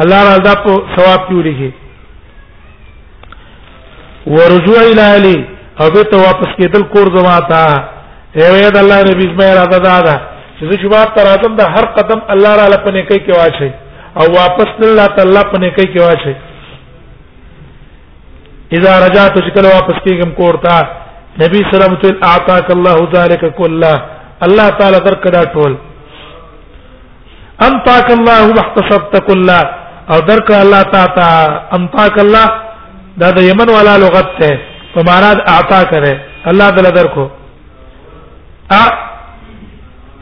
الله 0.00 0.20
را 0.28 0.36
دا 0.38 0.52
په 0.64 0.72
ثواب 0.96 1.24
کې 1.28 1.34
ولېږي 1.36 1.70
ورجوع 4.34 4.80
الی 4.80 5.36
او 5.80 5.86
به 5.94 6.02
ته 6.12 6.16
واپس 6.26 6.54
کېدل 6.60 6.82
کور 6.92 7.10
زما 7.16 7.38
تا 7.50 7.64
ایو 8.44 8.70
د 8.74 8.76
الله 8.82 8.98
نبی 9.10 9.24
زما 9.32 9.48
را 9.58 9.66
دا 9.72 9.98
دا 10.06 10.16
چې 10.60 10.80
چې 10.80 10.86
ما 10.92 11.04
تر 11.16 11.26
اعظم 11.32 11.56
د 11.56 11.60
هر 11.74 11.84
قدم 11.98 12.20
الله 12.34 12.52
را 12.60 12.66
لپاره 12.74 13.02
کوي 13.08 13.18
کې 13.26 13.32
واچي 13.38 13.70
او 14.18 14.24
واپس 14.38 14.68
الله 14.84 15.06
تعالی 15.16 15.42
په 15.52 15.58
نه 15.62 15.70
کوي 15.76 15.88
کې 15.92 16.00
واچي 16.06 16.34
اذا 18.78 18.92
رجعت 19.06 19.38
شکل 19.48 19.64
واپس 19.72 19.96
کېږم 20.06 20.30
کور 20.40 20.54
ته 20.66 20.86
نبی 21.42 21.58
صلی 21.58 21.74
الله 21.74 21.88
علیه 21.88 21.98
وسلم 21.98 22.24
اعطاك 22.30 22.68
الله 22.76 22.98
ذلك 23.16 23.42
كله 23.60 23.94
الله 24.46 24.68
تعالی 24.78 24.98
درکړه 25.08 25.44
ټول 25.54 25.72
انطاك 27.66 28.08
الله 28.10 28.42
واحتسبت 28.56 29.20
كله 29.28 29.60
او 30.10 30.18
درک 30.20 30.50
الله 30.50 30.82
تا 30.82 31.04
تا 31.16 31.26
انطاک 31.76 32.18
الله 32.18 32.46
دا 33.20 33.30
د 33.30 33.38
یمن 33.50 33.68
والا 33.74 33.96
لغت 33.98 34.28
ته 34.40 34.58
په 34.94 35.00
معنا 35.06 35.30
اعطا 35.54 35.82
کرے 35.92 36.12
الله 36.50 36.70
دل 36.70 36.86
درکو 36.98 37.26
ا 38.70 38.82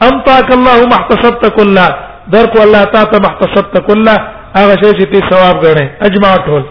انطاک 0.07 0.49
الله 0.57 0.77
محتسبت 0.93 1.45
کل 1.55 1.79
درکو 2.35 2.61
الله 2.65 2.83
تا 2.93 3.03
ته 3.03 3.19
محتسبت 3.27 3.77
کل 3.87 4.07
هغه 4.57 4.75
شی 4.81 4.91
چې 4.99 5.05
تی 5.11 5.19
ثواب 5.31 5.65
غنه 5.65 5.85
اجماع 6.07 6.35
ټول 6.47 6.63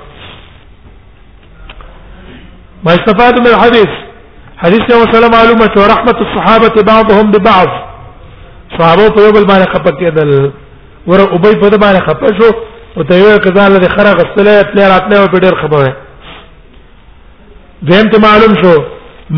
ما 2.85 2.91
استفاد 2.95 3.35
من 3.41 3.47
الحديث 3.55 3.93
حديث 4.65 4.83
یو 4.91 5.05
سلام 5.13 5.31
معلومه 5.39 5.69
او 5.77 5.85
رحمت 5.95 6.17
الصحابه 6.27 6.75
بعضهم 6.93 7.31
ببعض 7.35 7.71
صحابه 8.79 9.11
په 9.15 9.21
یو 9.25 9.33
بل 9.37 9.45
باندې 9.51 9.73
خپل 9.75 9.95
کېدل 10.07 10.51
ور 11.09 11.21
ابي 11.21 11.55
په 11.61 11.77
باندې 11.85 12.05
خپل 12.09 12.31
شو 12.41 12.51
او 12.97 13.03
ته 13.09 13.17
یو 13.19 13.39
کزان 13.39 13.73
لري 13.73 13.89
خره 13.91 14.13
غسلې 14.19 14.63
پلی 14.73 14.85
راتلې 14.93 15.17
او 15.21 15.27
پیډر 15.35 15.55
خبره 15.63 15.97
دیم 17.91 18.09
ته 18.15 18.19
معلوم 18.23 18.55
شو 18.63 18.73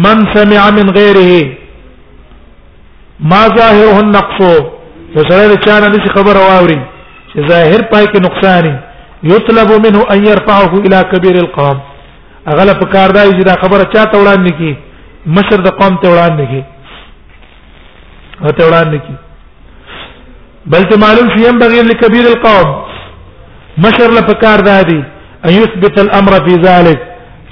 من 0.04 0.18
سمع 0.34 0.62
من 0.76 0.88
غیره 0.98 1.58
ما 3.32 3.40
ظاهره 3.58 3.98
النقص 4.04 4.38
یو 5.16 5.22
سره 5.30 5.56
چا 5.66 5.76
نه 5.88 5.98
شي 6.04 6.08
خبر 6.16 6.36
واوري 6.42 6.76
چې 7.32 7.48
ظاهر 7.50 7.82
پای 7.90 8.04
کې 8.04 8.20
نقصان 8.26 8.64
یطلب 9.32 9.68
منه 9.86 10.02
ان 10.14 10.24
يرفعه 10.28 10.72
الى 10.74 11.02
كبير 11.12 11.34
القوم 11.44 11.78
اغلب 12.52 12.80
کار 12.94 13.10
دا 13.16 13.24
چې 13.24 13.44
دا 13.50 13.54
خبره 13.64 13.84
چا 13.94 14.04
ته 14.04 14.22
وړاندې 14.24 14.52
کی 14.58 14.76
مشر 15.36 15.60
د 15.66 15.70
قوم 15.82 15.96
ته 16.04 16.08
وړاندې 16.08 16.46
کی 16.52 16.62
او 18.44 18.48
ته 18.50 18.64
وړاندې 18.70 18.98
کی 19.06 19.14
بل 20.74 20.82
ته 20.92 20.96
معلوم 21.04 21.28
شي 21.36 21.46
هم 21.50 21.58
بغیر 21.64 21.82
لكبير 21.92 22.26
القوم 22.32 22.72
مشر 23.78 24.10
له 24.14 24.20
پکار 24.28 24.58
دادي 24.60 25.02
ان 25.48 25.52
يثبت 25.52 25.98
الامر 26.00 26.32
في 26.48 26.54
ذلك 26.64 26.98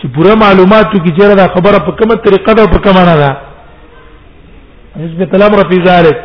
چې 0.02 0.08
پوره 0.16 0.34
معلوماتو 0.42 0.98
کې 0.98 1.16
چیرې 1.16 1.34
دا 1.40 1.46
خبره 1.54 1.78
په 1.84 1.92
کومه 2.00 2.14
طریقه 2.26 2.52
ده 2.58 2.66
په 2.72 2.82
کومه 2.86 3.04
نه 3.10 3.16
ده 3.16 3.36
يثبت 5.04 5.34
الامر 5.38 5.64
في 5.70 5.80
ذلك 5.86 6.16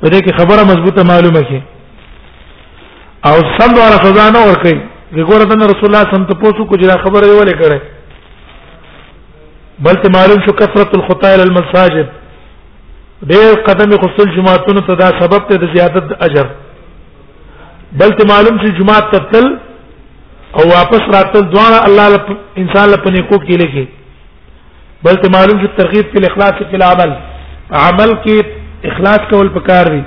په 0.00 0.08
دې 0.08 0.22
کې 0.26 0.40
خبره 0.40 0.62
مضبوطه 0.70 1.04
معلومه 1.10 1.40
شي 1.50 1.60
او 3.30 3.34
سم 3.58 3.76
ډول 3.80 3.96
خزانه 4.06 4.42
ور 4.46 4.62
کوي 4.62 4.76
ګوره 5.12 5.44
د 5.54 5.74
رسول 5.74 5.90
الله 5.94 6.06
سم 6.14 6.24
ته 6.30 6.34
پوسو 6.44 6.64
کو 6.66 6.74
چې 6.74 6.86
دا 6.86 6.98
خبره 7.02 7.26
یې 7.26 7.42
ولې 7.42 7.60
کړې 7.60 7.80
بل 9.88 10.02
ته 10.04 10.10
معلوم 10.20 10.44
شو 10.48 10.52
کثرت 10.64 10.96
الخطا 10.98 11.34
الى 11.34 11.42
المساجد 11.42 12.06
ډېر 13.24 13.64
قدم 13.68 13.96
خصل 14.02 14.34
جماعتونو 14.36 14.80
ته 14.90 14.94
دا 15.04 15.10
سبب 15.22 15.46
ته 15.50 15.56
د 15.64 15.72
زیادت 15.76 16.16
اجر 16.26 16.46
بل 17.98 18.10
ته 18.18 18.24
معلوم 18.30 18.58
چې 18.62 18.78
جمعه 18.78 19.00
تتل 19.12 19.46
او 20.60 20.64
واپس 20.68 21.08
راتل 21.14 21.46
دواړه 21.54 21.86
الله 21.88 22.08
لپ 22.14 22.30
انسان 22.64 22.88
لپ 22.90 23.06
نه 23.14 23.22
کو 23.30 23.38
کې 23.46 23.62
لګي 23.62 23.88
بل 25.06 25.14
ته 25.22 25.30
معلوم 25.34 25.62
چې 25.62 25.70
ترغیب 25.78 26.10
په 26.12 26.28
اخلاص 26.28 26.60
په 26.60 26.90
عمل 26.90 27.14
عمل 27.84 28.12
کې 28.26 28.92
اخلاص 28.92 29.24
کول 29.30 29.48
پکار 29.58 29.86
دی 29.94 30.02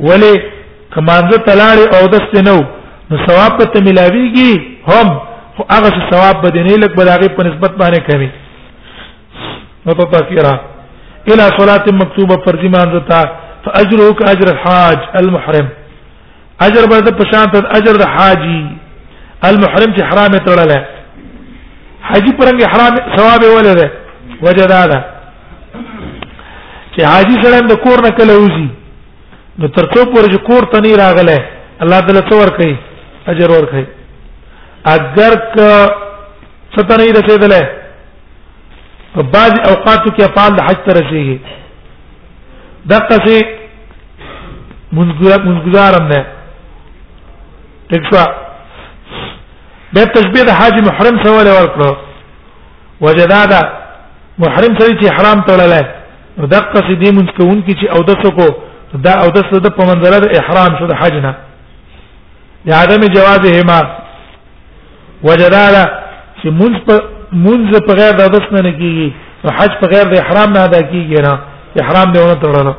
ولې 0.00 0.32
کمانځه 0.94 1.38
تلاړ 1.48 1.78
او 1.94 2.02
دست 2.14 2.36
نو 2.48 2.58
نو 3.10 3.14
ثواب 3.26 3.58
ته 3.58 3.80
ملاويږي 3.80 4.52
هم 4.90 5.08
خو 5.56 5.62
هغه 5.70 6.08
ثواب 6.12 6.36
به 6.42 6.62
نه 6.62 6.76
لګ 6.76 6.96
بلاغه 6.98 7.28
په 7.36 7.42
نسبت 7.48 7.78
باندې 7.78 8.12
کوي 8.12 8.30
متطهرا 9.86 10.54
الى 11.32 11.44
صلاه 11.58 11.84
مکتوبه 12.02 12.36
فرض 12.44 12.62
مانځه 12.72 13.28
فاجره 13.66 14.12
كاجر 14.14 14.48
الحاج 14.54 14.96
المحرم 15.20 15.68
اجر 16.60 16.84
بده 16.86 17.10
پشان 17.18 17.50
ته 17.52 17.62
اجر 17.78 17.96
د 18.02 18.06
حاجی 18.16 18.60
المحرم 19.48 19.94
چې 19.96 20.02
حرام 20.10 20.36
تړل 20.46 20.72
حاجی 22.08 22.32
پرنګ 22.38 22.62
حرام 22.72 23.16
ثواب 23.16 23.42
ولر 23.56 23.80
وجدا 24.42 24.86
ده 24.92 24.98
چې 26.96 27.02
حاجی 27.10 27.42
سره 27.44 27.60
د 27.72 27.80
کور 27.86 28.02
نه 28.06 28.10
کله 28.20 28.36
وزي 28.44 28.68
نو 29.58 29.68
ترڅو 29.68 30.04
پورې 30.12 30.30
چې 30.34 30.42
کور 30.48 30.68
ته 30.74 30.80
نه 30.86 30.96
راغله 30.96 31.38
الله 31.82 32.00
تعالی 32.00 32.30
څور 32.32 32.50
کوي 32.56 32.76
اجر 33.34 33.50
ور 33.56 33.64
کوي 33.74 33.84
اگر 34.94 35.34
ک 35.56 36.78
ستنه 36.78 37.04
رسیدله 37.18 37.62
په 39.14 39.22
بعض 39.22 39.58
اوقاتو 39.68 40.10
کې 40.10 40.22
افعال 40.30 40.56
د 40.56 40.62
حج 40.70 40.76
ترسيږي 40.88 41.38
دغه 42.90 43.16
شی 43.26 43.38
منګزارم 44.92 46.08
نه 46.08 46.24
تکوا 47.90 48.24
به 49.94 50.04
تشبيه 50.14 50.42
د 50.42 50.50
حاج 50.58 50.74
محرم 50.88 51.16
سره 51.24 51.32
ولا 51.36 51.52
ورکړو 51.60 51.92
وجدادا 53.00 53.60
محرم 54.38 54.72
سره 54.78 54.96
چې 55.00 55.06
حرام 55.16 55.40
تړلای 55.48 55.84
دغه 56.38 56.78
شی 56.86 56.96
دې 57.02 57.10
منځ 57.16 57.28
کوون 57.38 57.62
کی 57.62 57.74
چې 57.80 57.90
او 57.96 58.02
د 58.02 58.10
څوک 58.22 58.36
دا 59.06 59.12
او 59.22 59.28
د 59.30 59.36
څه 59.50 59.60
د 59.60 59.66
په 59.76 59.82
منځله 59.84 60.18
د 60.20 60.26
احرام 60.40 60.78
شو 60.78 60.86
د 60.86 60.94
حج 61.00 61.12
نه 61.24 61.34
لعدم 62.66 63.00
جوازهما 63.16 63.80
وجدادا 65.22 65.84
چې 66.42 66.48
منځ 66.60 66.74
په 66.86 66.94
منځ 67.32 67.66
په 67.86 67.92
غیر 67.98 68.12
د 68.16 68.28
داس 68.34 68.46
نه 68.52 68.70
کیږي 68.78 69.10
او 69.44 69.50
حج 69.58 69.70
په 69.82 69.86
غیر 69.92 70.04
د 70.10 70.14
احرام 70.22 70.48
نه 70.52 70.64
ادا 70.64 70.78
کیږي 70.92 71.20
نه 71.26 71.34
احرام 71.82 72.12
دی 72.12 72.18
ونه 72.18 72.34
تړنه 72.42 72.74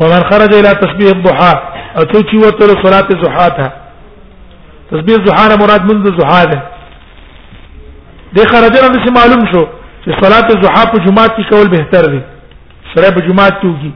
ومن 0.00 0.22
خرج 0.30 0.54
الى 0.54 0.70
تسبيح 0.82 1.10
الضحى 1.16 1.52
او 1.96 2.02
څوک 2.12 2.30
چې 2.30 2.36
وته 2.46 2.66
صلاه 2.84 3.08
الضحى 3.10 3.48
ته 3.56 3.72
تسبيح 4.90 5.16
الضحى 5.18 5.56
مراد 5.62 5.88
من 5.92 6.06
الضحى 6.06 6.44
ده 6.44 6.62
د 8.36 8.46
خرجره 8.52 8.88
نشي 8.96 9.12
معلوم 9.18 9.46
شو 9.52 9.62
چې 10.04 10.24
صلاه 10.24 10.46
الضحى 10.56 10.84
په 10.92 11.04
جمعات 11.06 11.32
کې 11.38 11.48
کول 11.54 11.68
بهتر 11.68 12.06
دی 12.12 12.20
سره 12.94 13.10
په 13.16 13.26
جمعات 13.30 13.52
توږي 13.62 13.90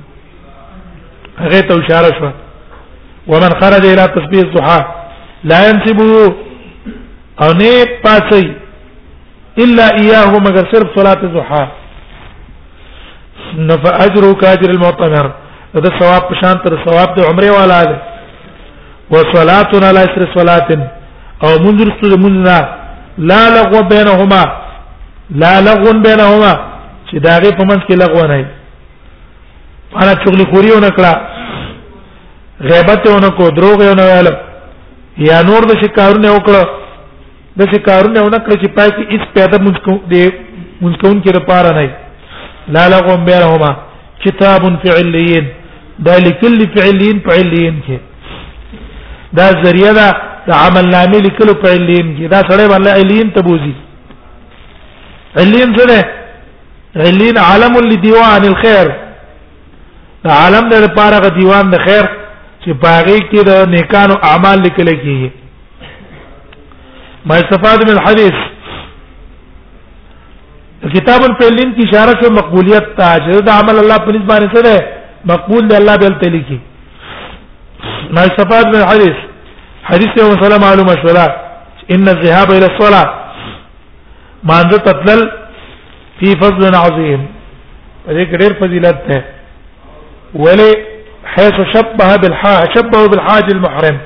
هغه 1.42 1.60
ته 1.60 1.74
اشاره 1.74 2.18
شو 2.18 2.30
ومن 3.34 3.50
خرج 3.60 3.86
الى 3.92 4.06
تسبيح 4.16 4.42
الضحى 4.42 4.84
لا 5.44 5.60
ينسبه 5.68 6.34
او 7.42 7.52
نه 7.52 7.86
پاسي 8.04 8.50
الا 9.66 9.86
اياه 10.00 10.38
مگر 10.48 10.68
صرف 10.74 10.92
صلاه 10.98 11.20
الضحى 11.30 11.66
نف 13.58 13.86
اجر 13.86 14.32
کاجر 14.40 14.70
المعتمر 14.70 15.30
دا 15.74 15.90
ثواب 15.98 16.28
پشان 16.30 16.54
تر 16.64 16.74
ثواب 16.86 17.14
د 17.18 17.24
عمره 17.24 17.50
والا 17.50 17.82
ده 17.82 17.98
وصلاتنا 19.10 19.92
لا 19.92 20.00
اسر 20.04 20.26
صلات 20.36 20.68
او 21.44 21.58
منذ 21.64 21.84
رسول 21.88 22.20
مننا 22.20 22.58
لا 23.18 23.42
لغو 23.56 23.82
بينهما 23.88 24.44
لا 25.42 25.52
لغو 25.60 25.92
بينهما 26.06 26.50
چې 27.10 27.18
داغه 27.26 27.50
په 27.50 27.64
منځ 27.64 27.86
کې 27.86 27.96
لغو 28.02 28.26
نه 28.26 28.36
وي 28.36 28.46
انا 30.02 30.12
چغلی 30.24 30.44
خوري 30.54 30.72
ونه 30.74 30.88
کړه 30.88 31.14
غیبت 32.70 33.08
ونه 33.08 33.30
کو 33.40 33.48
دروغ 33.56 33.82
ونه 33.90 34.02
ویل 34.12 34.28
یا 35.30 35.42
نور 35.48 35.62
د 35.72 35.82
شکارونه 35.82 36.36
وکړه 36.36 36.68
د 37.58 37.72
شکارونه 37.74 38.20
ونه 38.22 38.38
کړ 38.38 38.62
چې 38.62 38.68
پاتې 38.76 39.12
هیڅ 39.12 39.34
پیدا 39.36 39.62
مونږ 39.64 39.84
کو 39.84 39.90
دې 39.90 40.32
مونږ 40.82 40.94
کون 41.02 41.16
کې 41.22 41.36
لپاره 41.40 41.74
نه 41.80 41.90
لا 42.68 42.88
لغم 42.88 43.24
بينهما 43.24 43.76
كتاب 44.24 44.62
في 44.82 44.88
عليين 44.92 45.48
دا 45.98 46.18
لكل 46.18 46.58
فعليين 46.76 47.20
فعليين 47.28 47.80
کې 47.88 47.98
دا 49.32 49.50
ذریعہ 49.64 49.92
دا 49.92 50.10
د 50.46 50.50
عمل 50.54 50.90
نامې 50.92 51.20
لیکلو 51.26 51.54
په 51.62 51.68
علین 51.76 52.14
کې 52.16 52.28
دا 52.34 52.42
سره 52.48 52.68
باندې 52.68 52.90
علین 53.00 53.32
تبوزي 53.34 53.72
علین 55.42 55.76
سره 55.78 56.04
علین 57.06 57.38
عالم 57.38 57.78
لدیوان 57.88 58.44
الخير 58.48 58.92
دا 60.24 60.32
عالم 60.38 60.68
د 60.68 60.74
لپاره 60.86 61.18
غ 61.26 61.36
دیوان 61.38 61.70
د 61.70 61.78
خیر 61.86 62.04
چې 62.60 62.70
باغی 62.86 63.18
کې 63.20 63.44
د 63.50 63.68
نیکانو 63.76 64.14
اعمال 64.30 64.60
لیکل 64.62 64.88
کیږي 64.88 65.30
ما 67.26 67.34
استفاد 67.36 67.84
من 67.86 67.98
الحديث 67.98 68.46
کتاب 70.90 71.22
الفعلین 71.24 71.72
کی 71.74 71.82
اشاره 71.82 72.12
شو 72.22 72.30
مقبولیت 72.34 72.86
ته 73.00 73.08
چې 73.18 73.44
دا 73.48 73.52
عمل 73.64 73.76
الله 73.80 73.98
په 74.04 74.12
نسبت 74.14 74.30
باندې 74.30 74.54
څه 74.54 74.62
ده 74.68 75.28
مقبول 75.32 75.66
دی 75.68 75.74
الله 75.76 75.96
بل 76.02 76.14
تل 76.22 76.38
کی 76.48 76.58
ما 78.16 78.20
استفاد 78.30 78.66
من 78.72 78.78
الحديث 78.80 79.20
حديث 79.90 80.18
یو 80.20 80.32
سلام 80.42 80.60
معلومه 80.68 80.94
شولا 81.02 81.24
ان 81.90 82.08
الذهاب 82.14 82.50
الى 82.50 82.66
الصلاه 82.70 83.14
ما 84.50 84.56
انده 84.64 84.78
تطلل 84.88 85.22
فی 86.20 86.32
فضل 86.40 86.74
عظیم 86.80 87.22
دې 88.08 88.32
ډېر 88.32 88.52
فضیلت 88.60 89.06
ده 89.08 89.24
ولی 90.46 90.68
حيث 91.36 91.60
شبه 91.76 92.10
بالحاج 92.26 92.76
شبه 92.78 93.04
بالحاج 93.14 93.52
المحرم 93.56 93.98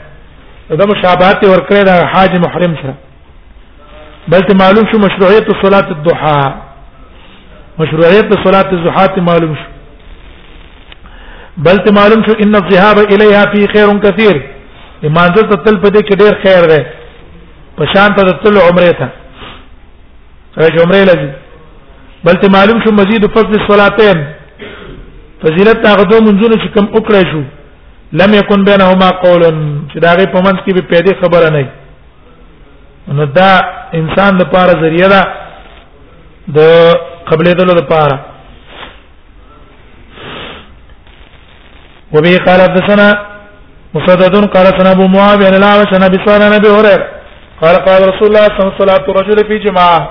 دا 0.70 0.86
مشابهت 0.92 1.46
ورکړه 1.48 1.88
د 1.92 2.04
حاج 2.14 2.38
محرم 2.46 2.76
سره 2.82 2.94
بلته 4.28 4.54
معلوم 4.62 4.84
شو 4.94 4.98
مشروعیت 5.08 5.52
صلاه 5.64 5.98
الضحى 5.98 6.65
مشروعیت 7.78 8.34
صلات 8.44 8.72
الزحات 8.74 9.18
معلوم 9.28 9.54
شو 9.60 9.64
بل 11.64 11.76
ته 11.86 11.92
معلوم 11.96 12.22
شو 12.28 12.34
ان 12.44 12.54
الذهاب 12.60 12.98
الیها 13.04 13.42
فی 13.54 13.66
خیر 13.74 13.90
کثیر 14.04 14.36
ایمان 15.08 15.32
ته 15.36 15.56
تل 15.64 15.78
په 15.80 15.88
دې 15.96 16.06
کې 16.10 16.20
ډیر 16.22 16.38
خیر 16.44 16.68
ده 16.72 16.86
په 17.80 17.84
شان 17.94 18.14
ته 18.18 18.34
تل 18.44 18.58
عمره 18.68 18.92
ته 19.00 19.08
راځي 20.58 20.84
عمره 20.84 21.00
لږ 21.08 22.24
بل 22.28 22.40
ته 22.44 22.50
معلوم 22.56 22.80
شو 22.86 22.92
مزید 23.00 23.26
فضل 23.34 23.56
الصلاتین 23.60 24.22
فضیلت 25.44 25.86
هغه 25.86 26.04
دوه 26.04 26.20
منځونه 26.28 26.58
چې 26.62 26.68
کم 26.76 26.88
وکړای 26.94 27.30
شو 27.32 27.42
لم 28.22 28.34
يكن 28.38 28.64
بينهما 28.70 29.10
قول 29.26 29.42
چې 29.90 29.98
دا 30.06 30.14
غي 30.20 30.26
په 30.38 30.46
منځ 30.46 30.58
کې 30.64 30.74
به 30.78 30.88
پیدا 30.94 31.14
خبره 31.20 31.50
نه 31.56 31.68
نو 33.20 33.26
دا 33.40 33.50
انسان 34.00 34.38
لپاره 34.44 34.78
ذریعہ 34.84 35.08
ده 35.08 35.22
د 36.56 36.60
قبلې 37.30 37.52
دلو 37.60 37.74
د 37.78 37.82
پاره 37.90 38.18
وبه 42.14 42.34
قال 42.46 42.58
حدثنا 42.66 43.06
مسدد 43.94 44.34
قال 44.56 44.66
سنا 44.78 44.90
ابو 44.96 45.06
معاويه 45.14 45.46
عن 45.48 45.54
الاعمش 45.58 45.90
عن 45.96 46.02
ابي 46.08 46.18
سعيد 46.26 46.42
عن 46.48 46.52
ابي 46.60 46.68
هريره 46.76 47.06
قال 47.62 47.76
قال 47.88 48.00
رسول 48.10 48.28
الله 48.28 48.46
صلى 48.46 48.62
الله 48.62 48.74
عليه 48.74 48.82
وسلم 48.82 49.16
رجل 49.20 49.38
في 49.48 49.58
جماعه 49.66 50.02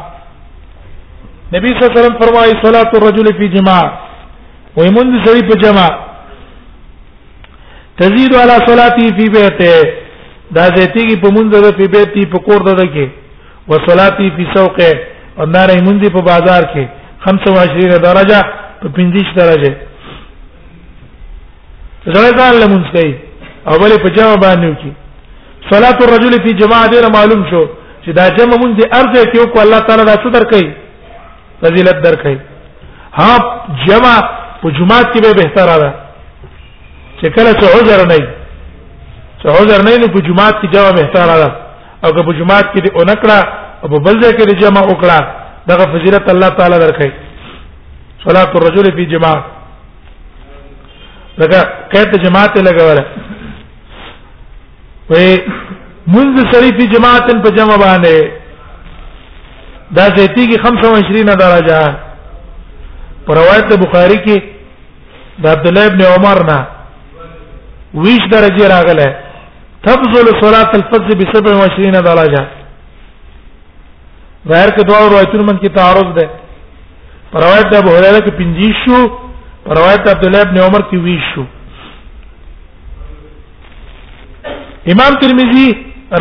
نبی 1.54 1.68
صلی 1.68 1.80
الله 1.82 1.92
علیه 1.94 2.00
وسلم 2.00 2.20
فرمایي 2.24 2.54
صلاه 2.66 2.90
الرجل 3.00 3.28
في 3.40 3.48
جماعه 3.56 3.92
ويمن 4.78 5.16
سری 5.26 5.42
په 5.50 5.56
جماعه 5.64 6.00
تزيد 8.00 8.36
على 8.42 8.56
صلاتي 8.70 9.06
في 9.18 9.26
بيته 9.38 9.76
دا 10.52 10.66
زيتي 10.78 11.16
په 11.22 11.30
مونږ 11.36 11.46
د 11.54 11.72
په 11.80 11.86
بيتي 11.98 12.26
په 12.34 12.40
کور 12.48 12.60
دده 12.70 12.86
کې 12.86 13.08
وصلاتي 13.68 14.32
في 14.36 14.48
سوقه 14.56 14.94
او 15.40 15.46
نارې 15.46 15.84
مونږ 15.88 16.12
په 16.12 16.22
بازار 16.30 16.64
کې 16.74 16.86
25 17.30 17.98
درجه 18.08 18.40
په 18.82 18.88
25 18.90 19.38
درجه 19.42 19.72
زړه 22.14 22.30
ځان 22.40 22.54
له 22.62 22.66
مونږ 22.72 22.84
کوي 22.96 23.14
او 23.70 23.74
بل 23.82 23.92
په 24.06 24.10
جمع 24.18 24.36
باندې 24.46 24.66
وکي 24.72 24.92
صلاه 25.72 25.98
الرجل 26.06 26.34
فی 26.44 26.52
جماعه 26.62 26.88
دې 26.92 27.10
معلوم 27.18 27.42
شو 27.50 27.62
چې 28.04 28.10
دا 28.18 28.24
جمع 28.38 28.56
مونږ 28.64 28.72
دې 28.80 28.86
ارزه 29.00 29.22
کې 29.32 29.38
وکړو 29.40 29.62
الله 29.66 29.80
تعالی 29.88 30.04
دا 30.12 30.16
څه 30.24 30.30
درکې 30.36 30.74
فضیلت 31.62 31.98
درکې 32.08 32.36
ها 33.20 33.32
جمع 33.88 34.16
په 34.62 34.68
جمعات 34.78 35.08
کې 35.14 35.20
به 35.22 35.34
بهتره 35.42 35.76
ده 35.84 35.90
چې 37.22 37.28
کله 37.36 37.52
څه 37.62 37.66
عذر 37.78 38.00
نه 38.12 38.18
څه 39.42 39.48
عذر 39.58 39.80
نه 39.88 39.98
نو 40.04 40.08
په 40.16 40.20
جمعات 40.28 40.56
کې 40.62 40.68
جمع 40.74 40.92
بهتره 41.02 41.36
ده 41.44 41.50
او 42.04 42.10
که 42.16 42.22
په 42.28 42.34
جمعات 42.40 42.66
کې 42.74 42.80
دې 42.84 42.90
اونکړه 43.00 43.40
او 43.84 43.88
په 43.94 43.98
بل 44.06 44.16
ځای 44.22 44.34
کې 44.38 44.44
دې 44.50 44.56
جمع 44.64 44.82
وکړه 44.88 45.20
دغه 45.70 45.86
فضیلت 45.94 46.30
الله 46.34 46.50
تعالی 46.58 46.78
درکړي 46.80 47.12
صلات 48.24 48.56
الرجل 48.58 48.92
فی 48.98 49.06
جماع 49.14 49.36
دغه 51.38 51.62
کته 51.94 52.18
جماعت 52.26 52.58
لګوره 52.68 53.06
وې 55.10 56.10
منذ 56.16 56.44
سری 56.52 56.70
فی 56.80 56.88
جماعت 56.98 57.32
په 57.46 57.56
جمع 57.58 57.78
باندې 57.84 58.30
دا 59.98 60.06
زیتی 60.18 60.46
کی 60.52 60.58
25 60.64 61.36
درجه 61.40 61.80
پر 63.28 63.36
روایت 63.38 63.74
بخاری 63.86 64.18
کې 64.26 64.44
د 65.46 65.48
عبد 65.54 65.68
الله 65.68 65.86
ابن 65.92 66.02
عمر 66.12 66.44
نه 66.52 66.66
20 67.94 68.32
درجه 68.36 68.68
راغله 68.74 69.10
تفضل 69.88 70.32
صلاه 70.44 70.72
الفجر 70.80 71.18
ب 71.18 71.28
27 71.34 72.00
درجه 72.10 72.55
ظاهر 74.50 74.70
کې 74.76 74.84
دوه 74.88 75.06
روایتونو 75.12 75.44
من 75.46 75.58
کې 75.62 75.70
تعارض 75.78 76.10
ده 76.18 76.26
پر 77.32 77.40
روایت 77.44 77.66
د 77.70 77.74
ابو 77.82 77.92
هريره 77.96 78.20
کې 78.26 78.32
پنځه 78.42 78.70
شو 78.84 79.00
پر 79.64 79.74
روایت 79.80 80.02
عبد 80.14 80.24
الله 80.28 80.42
ابن 80.48 80.58
عمر 80.66 80.82
کې 80.92 80.98
وی 81.06 81.18
شو 81.32 81.46
امام 84.94 85.14
ترمذی 85.24 85.68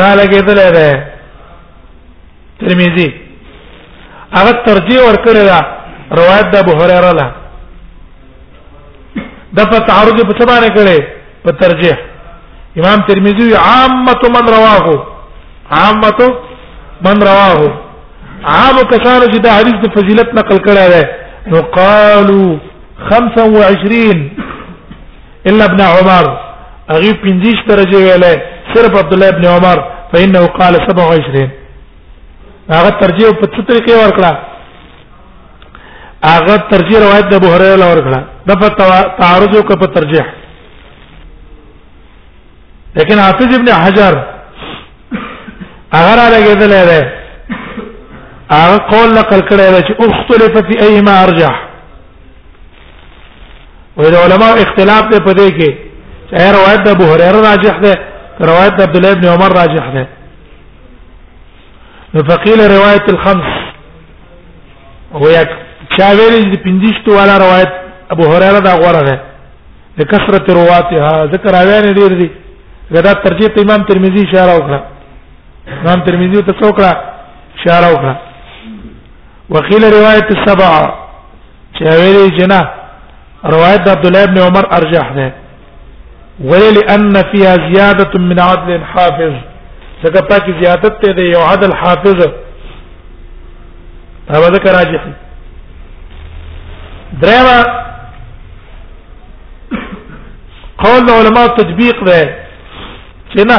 را 0.02 0.10
لګیدل 0.22 0.58
ده 0.78 0.88
ترمذی 2.64 3.08
هغه 4.38 4.52
ترجیح 4.70 4.98
ورکړه 5.06 5.44
دا 5.50 5.60
روایت 6.22 6.46
د 6.54 6.56
ابو 6.64 6.72
هريره 6.80 7.12
له 7.20 7.26
د 9.56 9.58
په 9.70 9.78
تعرض 9.78 10.24
په 10.24 10.32
څه 10.38 10.46
باندې 10.48 10.70
کړي 10.80 10.98
په 11.44 11.50
ترجیح 11.62 11.96
امام 12.80 12.98
ترمذی 13.08 13.46
عامه 13.68 14.22
من 14.36 14.44
رواه 14.56 14.84
عامه 15.84 16.20
من 17.04 17.18
رواه 17.32 17.83
عام 18.52 18.78
کسانو 18.90 19.26
چې 19.34 19.38
دا 19.44 19.52
حدیث 19.58 19.76
د 19.84 19.90
فضیلت 19.94 20.32
نقل 20.38 20.58
کړی 20.64 20.88
دی 20.92 21.02
نو 21.52 21.60
قالوا 21.76 22.48
25 23.10 24.24
الا 25.52 25.64
ابن 25.70 25.80
عمر 25.92 26.28
اغي 26.96 27.12
50 27.22 27.62
درجه 27.70 28.00
ویلې 28.00 28.34
صرف 28.76 28.98
عبد 29.02 29.12
الله 29.14 29.28
ابن 29.34 29.46
عمر 29.54 29.82
فانه 30.12 30.44
قال 30.60 30.78
27 30.88 31.56
هغه 32.74 32.92
ترجیح 33.04 33.32
په 33.40 33.50
څه 33.54 33.70
طریقې 33.72 33.96
ورکړه 34.02 34.30
هغه 36.28 36.56
ترجیح 36.76 36.98
روایت 37.06 37.30
د 37.34 37.42
ابو 37.42 37.54
هريره 37.56 37.76
لور 37.86 38.02
کړه 38.04 38.22
د 38.52 38.62
په 38.62 39.02
تعارض 39.24 39.56
او 39.60 39.66
په 39.74 39.92
ترجیح 39.98 40.32
لیکن 42.96 43.18
حافظ 43.26 43.58
ابن 43.58 43.72
حجر 43.80 44.22
هغه 44.54 46.16
را 46.24 46.32
لګیدل 46.40 46.80
دی 46.92 47.02
هغه 48.56 48.76
قول 48.92 49.08
نقل 49.18 49.40
کړی 49.48 49.66
دی 49.76 49.82
چې 49.86 49.94
اختلف 50.06 50.54
فی 50.68 50.76
ایما 50.86 51.12
ارجح 51.24 51.54
وایي 53.96 54.16
علماء 54.24 54.50
اختلاف 54.64 55.04
دی 55.12 55.20
په 55.26 55.32
دې 55.40 55.48
کې 55.58 55.70
چې 56.30 56.54
روایت 56.56 56.80
د 56.86 56.96
ابو 56.96 57.04
هريره 57.12 57.40
راجح 57.50 57.74
ده 57.84 57.92
روایت 58.50 58.74
د 58.78 58.82
عبد 58.86 58.96
الله 59.00 59.12
ابن 59.18 59.28
عمر 59.34 59.52
راجح 59.60 59.84
ده 59.96 60.06
فقيل 62.30 62.60
روايه 62.74 63.04
الخمس 63.08 63.52
وياك 65.12 65.50
شاویل 65.98 66.36
د 66.52 66.62
پندیشتو 66.66 67.14
والا 67.18 67.38
روایت 67.44 67.72
ابو 68.16 68.24
هريره 68.34 68.58
دا 68.68 68.74
غوړه 68.76 69.08
ده 69.08 69.20
د 69.98 70.02
کثرت 70.12 70.50
رواتها 70.60 71.26
ذکر 71.34 71.54
اویان 71.62 71.90
ډیر 72.02 72.18
دي 72.22 72.30
غدا 72.94 73.12
ترجیح 73.26 73.58
امام 73.64 73.82
ترمذی 73.90 74.26
اشاره 74.28 74.58
وکړه 74.58 74.80
امام 75.82 76.04
ترمذی 76.08 76.42
ته 76.42 76.52
څوکړه 76.52 76.92
اشاره 77.58 77.94
وکړه 77.94 78.14
وقيل 79.50 79.84
روایت 79.92 80.24
السبعه 80.34 81.06
چې 81.78 81.86
ویلي 82.00 82.28
جنا 82.38 82.60
روایت 83.54 83.82
عبد 83.88 84.06
الله 84.06 84.22
ابن 84.24 84.38
عمر 84.42 84.64
ارجح 84.76 85.08
ده 85.16 85.26
ولل 86.44 86.78
ان 86.94 87.14
فيها 87.32 87.54
زياده 87.70 88.12
من 88.28 88.38
عدل 88.40 88.84
حافظ 88.84 89.32
څنګه 90.04 90.22
پاکي 90.30 90.52
زیادت 90.62 90.92
ته 91.02 91.12
دی 91.12 91.24
یو 91.30 91.42
عدل 91.48 91.72
حافظ 91.82 92.14
دا 92.14 94.50
ذکر 94.54 94.72
راځي 94.72 95.00
درېما 97.20 97.58
قول 100.78 101.10
علماء 101.10 101.46
تطبیق 101.46 102.04
ده 102.06 102.24
چې 103.34 103.46
نه 103.50 103.58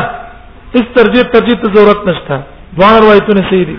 اس 0.80 0.86
ترجیح 0.96 1.22
ترجیح 1.36 1.58
ضرورت 1.76 2.00
نشته 2.08 2.38
دوه 2.80 3.00
روایتونه 3.02 3.42
صحیح 3.50 3.66
دي 3.68 3.76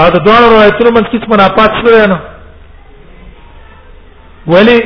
ا 0.00 0.04
د 0.14 0.16
دوه 0.26 0.36
روایتونو 0.48 0.90
منځ 0.96 1.06
کې 1.10 1.18
څه 1.22 1.28
منافات 1.34 1.70
شته 1.78 2.06
نه 2.12 2.18
ولی 4.52 4.78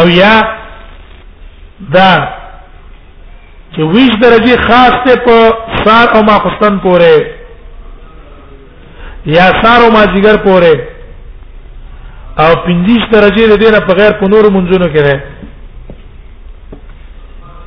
او 0.00 0.08
یا 0.16 0.34
دا 1.96 2.10
چې 3.74 3.82
20 3.84 4.24
درجه 4.24 4.54
خاص 4.66 4.94
ته 5.06 5.14
په 5.24 5.36
سار 5.84 6.06
او 6.16 6.22
ماخستن 6.28 6.78
پورې 6.84 7.16
یا 9.36 9.44
سار 9.62 9.80
او 9.84 9.90
ماجیګر 9.96 10.36
پورې 10.46 10.74
او 12.42 12.50
50 12.64 13.12
درجه 13.14 13.44
د 13.48 13.54
دې 13.64 13.68
نه 13.74 13.80
په 13.88 13.92
غیر 13.98 14.12
په 14.20 14.24
نور 14.32 14.44
منځونو 14.56 14.86
کې 14.94 15.00
ده 15.06 15.16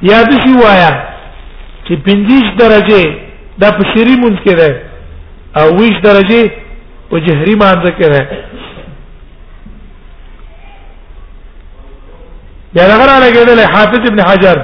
یا 0.09 0.19
د 0.29 0.31
شی 0.43 0.53
وایا 0.57 0.91
چې 1.87 1.93
50 2.05 2.57
درجه 2.61 3.01
د 3.61 3.63
په 3.77 3.83
شری 3.93 4.15
منځ 4.23 4.37
کې 4.45 4.53
ده 4.59 4.69
او 5.61 5.77
20 5.77 6.01
درجه 6.03 6.41
په 7.09 7.17
جهري 7.25 7.55
مانځ 7.55 7.83
کې 7.97 8.07
ده 8.13 8.21
یا 12.75 12.83
دغه 12.89 13.05
را 13.09 13.17
لګیدل 13.19 13.59
حافظ 13.75 14.01
ابن 14.09 14.19
حجر 14.29 14.57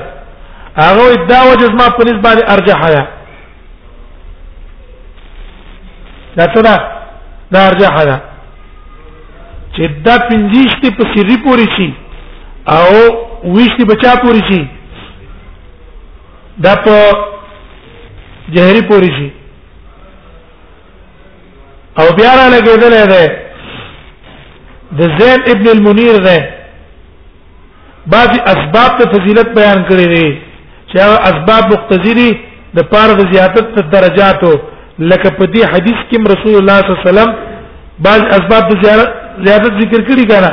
هغه 0.80 1.14
دا 1.30 1.40
وجه 1.52 1.70
ما 1.80 1.88
په 1.90 2.04
نسبت 2.04 2.24
باندې 2.24 2.52
ارجح 2.52 2.82
ده 2.90 3.04
دا 6.38 6.46
څه 6.54 6.62
دا 7.54 7.68
ارجح 7.70 7.96
ده 8.10 8.18
چې 9.74 10.04
دا 10.08 10.18
پنځشت 10.30 10.92
په 11.00 11.04
سری 11.16 11.38
پوری 11.48 11.68
شي 11.78 11.90
او 12.76 12.86
ویشت 13.56 13.82
بچا 13.92 14.14
پوری 14.24 14.42
شي 14.52 14.62
دا 16.66 16.76
په 16.88 16.96
جهري 18.56 18.82
پوری 18.88 19.10
شي 19.20 19.30
او 22.02 22.08
بیا 22.18 22.32
را 22.36 22.48
لګېدل 22.58 23.10
ده 23.14 24.98
د 24.98 25.02
زید 25.20 25.50
ابن 25.52 25.68
المنیر 25.70 26.18
ده 26.18 26.50
بعضی 28.14 28.40
اسباب 28.52 28.98
ته 29.00 29.10
فضیلت 29.16 29.50
بیان 29.56 29.82
کړی 29.90 30.06
دی 30.16 30.28
چې 30.92 31.00
اسباب 31.32 31.64
مقتضری 31.74 32.30
د 32.78 32.90
پاره 32.92 33.14
د 33.20 33.24
زیادت 33.34 33.66
د 33.78 33.90
درجاتو 33.96 34.52
لکه 35.12 35.30
په 35.38 35.46
دې 35.54 35.72
حدیث 35.74 36.00
کې 36.10 36.32
رسول 36.34 36.56
الله 36.60 36.78
صلی 36.82 36.92
الله 36.92 37.04
علیه 37.04 37.08
وسلم 37.08 37.30
بعض 38.06 38.22
اسباب 38.38 38.64
د 38.72 38.80
زیادت 38.86 39.74
ذکر 39.82 40.02
کړي 40.10 40.26
کړه 40.32 40.52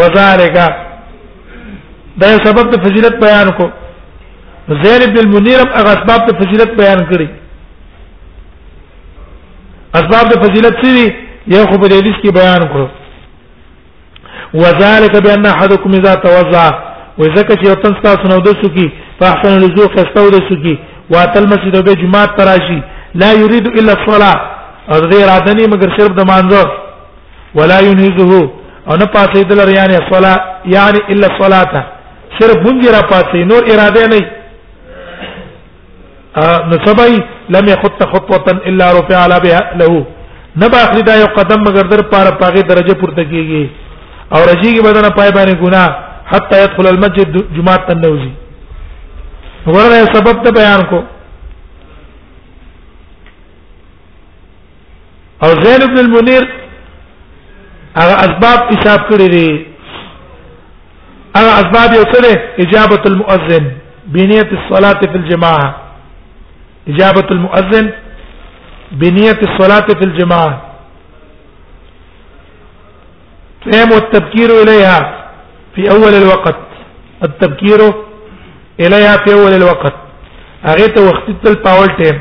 وذالک 0.00 0.56
دا 2.22 2.28
سبب 2.46 2.70
د 2.74 2.82
فضیلت 2.84 3.16
بیان 3.24 3.48
کو 3.56 3.64
زید 4.82 5.02
بن 5.14 5.18
المنیر 5.24 5.60
هغه 5.60 5.90
اسباب 5.96 6.26
د 6.30 6.38
فضیلت 6.42 6.74
بیان 6.80 7.00
کړي 7.10 7.26
اسباب 10.02 10.32
د 10.34 10.42
فضیلت 10.44 10.80
څه 10.82 11.54
یو 11.54 11.64
خو 11.66 11.78
په 11.82 11.90
دې 11.92 12.00
حدیث 12.02 12.16
کې 12.22 12.36
بیان 12.40 12.68
کړو 12.74 14.62
وذالک 14.64 15.16
بان 15.26 15.46
احدکم 15.46 15.92
اذا 15.98 16.14
توضا 16.24 16.64
و 17.18 17.22
زکه 17.24 17.56
چې 17.60 17.70
وطن 17.70 17.94
تاسو 18.04 18.28
نو 18.30 18.40
د 18.46 18.48
سکی 18.62 18.86
فاحسن 19.20 19.52
لزو 19.64 19.84
خستو 19.94 20.26
د 20.32 20.34
سکی 20.48 20.74
واتل 21.14 21.44
مسجد 21.52 21.74
به 21.88 21.94
جمعه 22.00 22.26
تراشی 22.40 22.80
لا 23.22 23.30
يريد 23.40 23.64
الا 23.66 23.92
الصلاه 23.98 24.34
او 24.90 25.00
دې 25.04 25.18
اراده 25.24 25.52
نه 25.54 25.66
مگر 25.74 25.88
صرف 25.98 26.10
د 26.18 26.20
مانځو 26.30 26.64
ولا 27.60 27.78
ينهزه 27.88 28.32
او 28.88 28.96
نه 28.96 29.04
پاتې 29.04 29.38
دل 29.52 29.60
ریانه 29.70 29.96
الصلاه 30.02 30.38
یعنی 30.76 30.98
الا 31.14 31.26
الصلاه 31.34 31.74
صرف 32.40 32.56
مونږ 32.66 32.80
را 32.96 33.02
پاتې 33.12 33.36
نور 33.52 33.62
اراده 33.72 34.04
نه 34.14 34.20
نو 36.70 36.76
سبای 36.88 37.14
لم 37.56 37.64
يخط 37.74 38.00
خطوه 38.14 38.46
الا 38.72 38.86
رفع 38.98 39.16
على 39.22 39.36
بها 39.46 39.62
له 39.82 39.92
نبا 40.62 40.78
اخری 40.82 41.02
دا 41.08 41.14
یو 41.20 41.26
قدم 41.36 41.60
مگر 41.68 41.82
در 41.86 42.02
پاره 42.12 42.30
پاغه 42.40 42.62
درجه 42.72 42.94
پورته 42.94 43.24
کیږي 43.24 43.68
او 44.34 44.40
رجیږي 44.50 44.80
بدن 44.88 45.06
پای 45.20 45.30
باندې 45.32 45.54
ګناه 45.64 45.90
حتى 46.32 46.62
يدخل 46.64 46.86
المسجد 46.94 47.54
جمعه 47.54 47.76
تنوزي 47.86 48.32
ورغه 49.66 50.04
سبب 50.14 50.42
ته 50.44 50.50
بیان 50.58 50.84
کو 50.90 51.00
او 55.46 55.48
زین 55.64 55.82
ابن 55.82 55.98
المنیر 55.98 56.44
هغه 57.96 58.16
اسباب 58.24 58.72
حساب 58.72 59.08
کړی 59.08 59.28
دي 59.36 59.66
هغه 61.36 61.52
اسباب 61.62 61.94
یو 61.96 62.04
سره 62.12 62.42
اجابه 62.66 63.02
المؤذن 63.12 63.68
بنيه 64.06 64.54
الصلاه 64.58 65.00
في 65.00 65.16
الجماعه 65.22 65.76
اجابه 66.94 67.26
المؤذن 67.36 67.92
بنيه 68.92 69.38
الصلاه 69.50 69.86
في 70.00 70.04
الجماعه 70.08 70.62
تم 73.66 73.92
والتبكير 73.94 74.50
اليها 74.62 75.25
في 75.76 75.82
اول 75.92 76.14
الوقت 76.14 76.56
التبكير 77.24 77.78
اليها 78.80 79.16
في 79.26 79.30
اول 79.34 79.52
الوقت 79.54 79.94
اغيت 80.66 80.98
وقت 81.00 81.26
تل 81.44 81.54
باول 81.62 81.86
تيم 82.00 82.18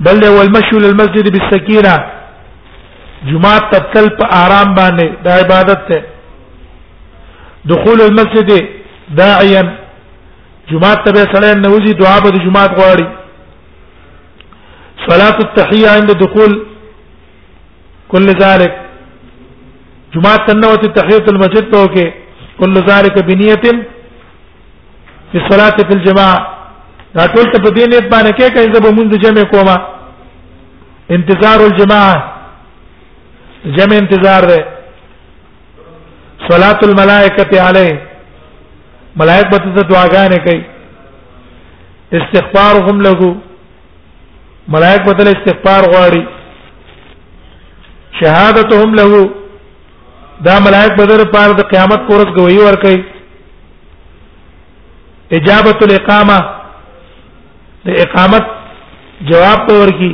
بل 0.00 0.24
هو 0.26 0.42
المشي 0.42 0.76
للمسجد 0.86 1.26
بالسكينه 1.32 1.94
جمعه 3.26 3.58
تتل 3.70 4.08
په 4.18 4.24
آرام 4.44 4.74
باندې 4.74 5.08
دا 5.24 5.32
عبادت 5.32 5.80
ته 5.92 6.02
دخول 7.64 7.98
المسجد 8.00 8.66
داعيا 9.10 9.62
جمعه 10.70 10.94
تبع 11.04 11.22
سلام 11.36 11.58
نوزي 11.66 11.92
دعاء 12.02 12.20
د 12.34 12.36
جمعه 12.44 12.68
غواړي 12.78 13.06
صلاه 15.08 15.36
التحيه 15.46 15.88
عند 15.98 16.10
دخول 16.24 16.52
كل 18.08 18.26
ذلك 18.42 18.91
جمعه 20.14 20.32
تنوت 20.46 20.82
تحیۃ 20.96 21.28
المسجد 21.32 21.68
تو 21.74 21.78
کہ 21.94 22.02
کل 22.58 22.74
ذلک 22.88 23.14
بنیت 23.28 23.62
فی 25.30 25.38
الصلاۃ 25.38 25.78
فی 25.88 25.94
الجماعه 25.98 26.38
دا 27.16 27.24
ټول 27.34 27.52
ته 27.52 27.62
په 27.62 27.70
دې 27.70 27.86
نیت 27.92 28.06
باندې 28.10 28.32
کې 28.38 28.54
کای 28.56 28.66
زب 28.74 28.84
مونږ 28.88 29.10
جمع 29.24 29.42
کوما 29.54 29.76
انتظار 31.16 31.58
الجماعه 31.68 32.16
جمع 33.80 33.96
انتظار 34.02 34.42
ده 34.52 34.58
صلاۃ 36.52 36.80
الملائکه 36.90 37.56
علیه 37.70 37.96
ملائک 39.24 39.46
به 39.50 39.58
ته 39.66 39.80
دعاګانې 39.90 40.38
کوي 40.48 40.62
استغفار 42.20 42.74
هم 42.88 42.96
لګو 43.08 43.30
ملائک 44.76 45.00
بدل 45.12 45.26
استغفار 45.34 45.82
غواړي 45.92 46.22
شهادتهم 48.22 48.90
له 49.02 49.10
دا 50.40 50.58
ملائک 50.64 50.92
بدر 51.00 51.24
پار 51.32 51.50
د 51.58 51.68
قیامت 51.70 52.06
پورز 52.08 52.36
گوئی 52.38 52.56
ور 52.58 52.74
کوي 52.82 53.00
اجابت 55.38 55.82
الاقامه 55.88 56.38
د 57.86 58.00
اقامت 58.04 58.44
جواب 59.30 59.66
پور 59.68 59.88
کی 59.98 60.12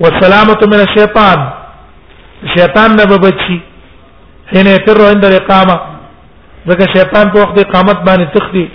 والسلامه 0.00 0.54
من 0.72 0.80
الشیطان 0.80 1.48
شیطان 2.56 2.94
نه 2.96 3.06
بچي 3.26 3.60
هنه 4.52 4.76
تر 4.88 5.02
عند 5.08 5.24
الاقامه 5.30 5.78
ځکه 6.66 6.86
شیطان 6.96 7.30
په 7.34 7.42
وخت 7.42 7.58
اقامت 7.66 8.04
باندې 8.10 8.36
تخدي 8.36 8.66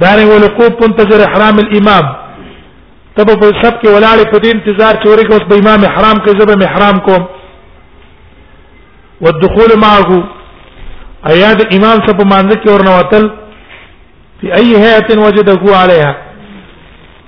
دارنګ 0.00 0.28
ولقوب 0.34 0.82
منتظر 0.84 1.28
احرام 1.28 1.58
الامام 1.62 2.12
تب 3.16 3.26
په 3.40 3.46
سب 3.62 3.74
کې 3.82 3.88
ولاړې 3.94 4.26
په 4.32 4.38
دې 4.42 4.50
انتظار 4.54 4.94
چې 5.02 5.06
ورګه 5.10 5.32
اوس 5.34 5.44
به 5.50 5.56
امام 5.62 5.80
احرام 5.90 6.16
کې 6.24 6.38
زبه 6.40 6.64
احرام 6.66 6.98
کوم 7.06 7.22
والدخول 9.26 9.70
معه 9.84 10.10
اياد 11.32 11.58
امام 11.76 11.98
سب 12.06 12.22
مانځ 12.32 12.50
کې 12.62 12.70
ورنه 12.74 12.92
وتل 12.98 13.24
په 14.40 14.52
اي 14.58 14.70
هيئه 14.84 15.18
وجده 15.26 15.62
عليها 15.82 16.12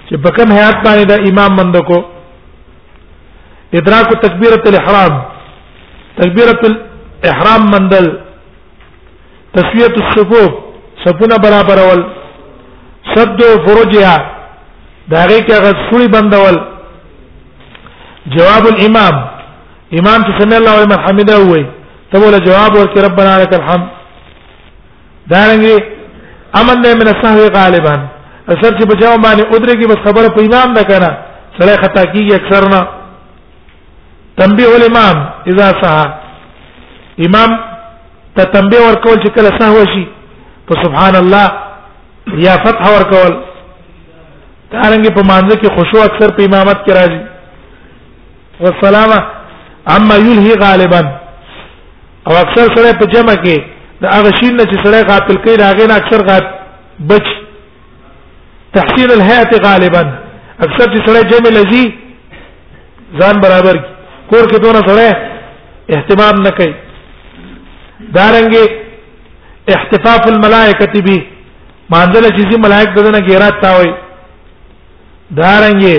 چې 0.08 0.14
په 0.24 0.30
کوم 0.36 0.52
هيئت 0.58 0.76
باندې 0.86 1.04
دا 1.10 1.16
امام 1.30 1.52
مند 1.60 1.76
کو 1.90 1.98
ادراک 3.78 4.08
تکبیرۃ 4.26 4.64
الاحرام 4.70 5.20
تکبیرۃ 6.20 6.62
الاحرام 6.70 7.70
مندل 7.74 8.06
تسویۃ 9.56 9.96
الصفوف 10.02 10.52
صفونه 11.06 11.36
برابرول 11.44 12.02
سد 13.14 13.42
فروجها 13.66 14.31
داغه 15.10 15.38
کې 15.46 15.52
هغه 15.52 15.72
سوري 15.90 16.06
بندول 16.08 16.54
جواب 18.38 18.66
الامام 18.66 19.14
امام 19.94 20.20
چې 20.22 20.32
سمع 20.42 20.56
الله 20.56 20.74
ولمن 20.80 21.00
حمده 21.06 21.38
وي 21.38 21.66
ته 22.12 22.18
ولا 22.20 22.38
جواب 22.38 22.74
ورکړي 22.74 23.00
ربنا 23.08 23.38
لك 23.42 23.54
الحمد 23.54 23.88
دا 25.26 25.40
رنګي 25.50 25.78
امن 26.60 26.82
دې 26.84 26.92
من 27.00 27.08
السهو 27.14 27.48
غالبا 27.58 27.94
اثر 28.48 28.72
چې 28.78 28.84
بچاو 28.92 29.18
باندې 29.22 29.54
ادري 29.56 29.74
کې 29.82 29.88
بس 29.88 29.96
خبره 30.06 30.28
په 30.28 30.40
امام 30.46 30.74
ده 30.74 30.82
کنه 30.84 31.10
سره 31.60 31.76
خطا 31.82 32.02
کیږي 32.12 32.32
اکثر 32.34 32.68
نه 32.68 32.86
تنبيه 34.36 34.76
الامام 34.76 35.24
اذا 35.48 35.70
صح 35.82 36.04
امام 37.26 37.60
ته 38.36 38.44
تنبيه 38.44 38.80
ورکول 38.80 39.16
چې 39.16 39.28
کله 39.36 39.50
سهو 39.60 39.84
شي 39.94 40.06
په 40.68 40.82
سبحان 40.84 41.14
الله 41.16 41.48
یا 42.46 42.54
فتح 42.64 42.86
ورکول 42.92 43.32
دارنګ 44.72 45.06
په 45.16 45.22
مانزه 45.30 45.56
کې 45.62 45.74
خشوع 45.76 46.02
اکثر 46.08 46.28
په 46.36 46.42
امامت 46.48 46.78
کې 46.84 46.92
راځي 46.98 47.20
والسلام 48.64 49.10
اما 49.96 50.16
يلهي 50.28 50.54
غالبا 50.64 51.02
او 52.28 52.32
اکثر 52.44 52.66
سره 52.76 52.98
په 53.00 53.04
جمع 53.14 53.34
کې 53.44 53.56
دا 54.02 54.08
هغه 54.16 54.30
شین 54.40 54.58
چې 54.70 54.76
سره 54.84 55.06
غافل 55.10 55.36
کوي 55.46 55.56
راغی 55.62 55.86
نه 55.90 55.94
اکثر 56.02 56.20
غاف 56.28 56.44
بچ 57.10 57.26
تحصيل 58.76 59.10
الهيئه 59.16 59.62
غالبا 59.66 60.02
اکثر 60.66 60.86
چې 60.92 61.00
سره 61.08 61.28
جمع 61.32 61.50
لذي 61.58 61.84
ځان 63.20 63.36
برابر 63.44 63.76
کی 63.82 63.88
کور 64.30 64.44
کې 64.50 64.58
دونه 64.64 64.80
سره 64.86 65.08
اهتمام 65.98 66.40
نه 66.46 66.50
کوي 66.60 66.72
دارنګ 68.16 68.70
احتفاف 69.74 70.28
الملائکه 70.32 71.02
به 71.06 71.24
مانځل 71.94 72.26
چې 72.36 72.56
ملائکه 72.66 73.02
دنه 73.08 73.18
غیرات 73.28 73.62
تاوي 73.66 73.92
دارنګه 75.38 75.96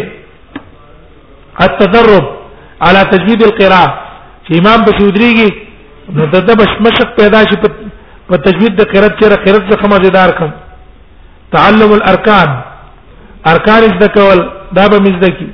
التدرب 1.65 2.25
على 2.85 3.01
تجويد 3.11 3.43
القراءه 3.45 3.91
چې 4.47 4.51
امام 4.59 4.79
بشودريږي 4.87 5.49
نو 6.17 6.23
د 6.49 6.51
مشمشق 6.61 7.09
پیدا 7.21 7.41
شي 7.51 7.57
په 8.29 8.35
تجوید 8.45 8.75
د 8.75 8.81
قرات 8.93 9.19
چیرې 9.19 9.37
قرات 9.45 9.63
څخه 9.71 9.85
مزیدار 9.93 10.29
کم 10.41 10.51
تعلم 11.55 11.91
الارکان 11.97 12.49
ارکان 13.53 13.81
زده 13.95 14.07
کول 14.17 14.39
دا 14.75 14.83
به 14.93 14.97
مزده 15.07 15.29
کی 15.39 15.47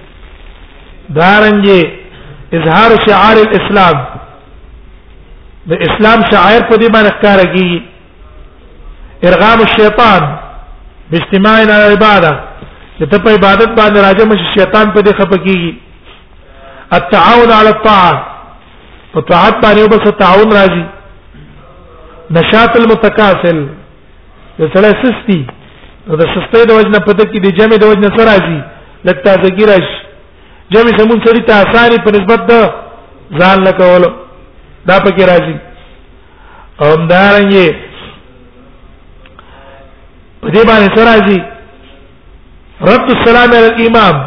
دارنګه 1.19 1.79
اظهار 2.57 2.89
شعار 3.07 3.35
الاسلام 3.45 3.97
د 5.71 5.73
اسلام 5.87 6.19
شعائر 6.31 6.61
په 6.69 6.75
دې 6.75 6.91
باندې 6.93 7.11
ښکارا 7.19 7.45
کیږي 7.55 7.79
ارغام 9.31 9.59
الشیطان 9.63 10.21
باجتماع 11.11 11.57
العباده 11.63 12.33
د 12.99 13.01
ته 13.11 13.17
په 13.23 13.29
عبادت 13.35 13.69
باندې 13.79 13.99
راځم 14.05 14.29
چې 14.41 14.45
شیطان 14.57 14.91
په 14.95 14.99
دې 15.07 15.11
خپکیږي 15.19 15.71
التعاون 16.97 17.49
علی 17.59 17.69
الطاعه 17.73 18.13
په 19.13 19.19
طاعت 19.31 19.55
باندې 19.63 19.79
وبس 19.83 20.05
تعاون 20.23 20.49
راځي 20.53 20.83
نشاط 22.37 22.71
المتکاسل 22.79 23.59
د 24.59 24.71
سره 24.75 24.89
سستی 25.03 25.39
د 26.07 26.27
سستۍ 26.33 26.65
د 26.65 26.71
وجنه 26.77 26.99
په 27.07 27.11
دې 27.17 27.25
کې 27.31 27.39
د 27.45 27.47
جمع 27.59 27.77
د 27.81 27.85
وجنه 27.91 28.09
سره 28.17 28.25
راځي 28.31 28.57
لکه 29.05 29.21
تاسو 29.23 29.65
راشي 29.71 29.99
جمع 30.73 30.91
زمون 30.99 31.21
سړي 31.27 31.41
ته 31.49 31.53
اساني 31.61 31.97
په 32.05 32.11
نسبت 32.15 32.39
د 32.51 33.39
ځان 33.39 33.63
لکولو 33.67 34.09
دا 34.89 34.97
پکې 35.05 35.23
راځي 35.31 35.55
اومدارنګي 36.81 37.69
په 40.41 40.47
دې 40.55 40.61
باندې 40.69 40.89
سره 40.97 41.05
راځي 41.13 41.39
رد 42.87 43.09
السلام 43.13 43.49
علی 43.53 43.67
الامام 43.69 44.19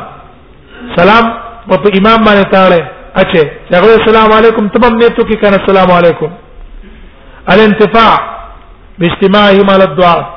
سلام 0.96 1.24
په 1.68 1.90
امام 2.00 2.24
باندې 2.24 2.50
تاړه 2.55 2.80
اچھے 3.20 3.42
چغله 3.70 3.94
السلام 4.00 4.32
علیکم 4.38 4.66
تمام 4.74 4.94
نیتو 5.03 5.22
کې 5.22 5.40
کنه 5.44 5.57
السلام 5.61 5.90
علیکم 5.98 6.34
الانتفاع 7.55 8.11
باجتماعهم 8.98 9.70
على 9.74 9.84
الدعاء 9.84 10.28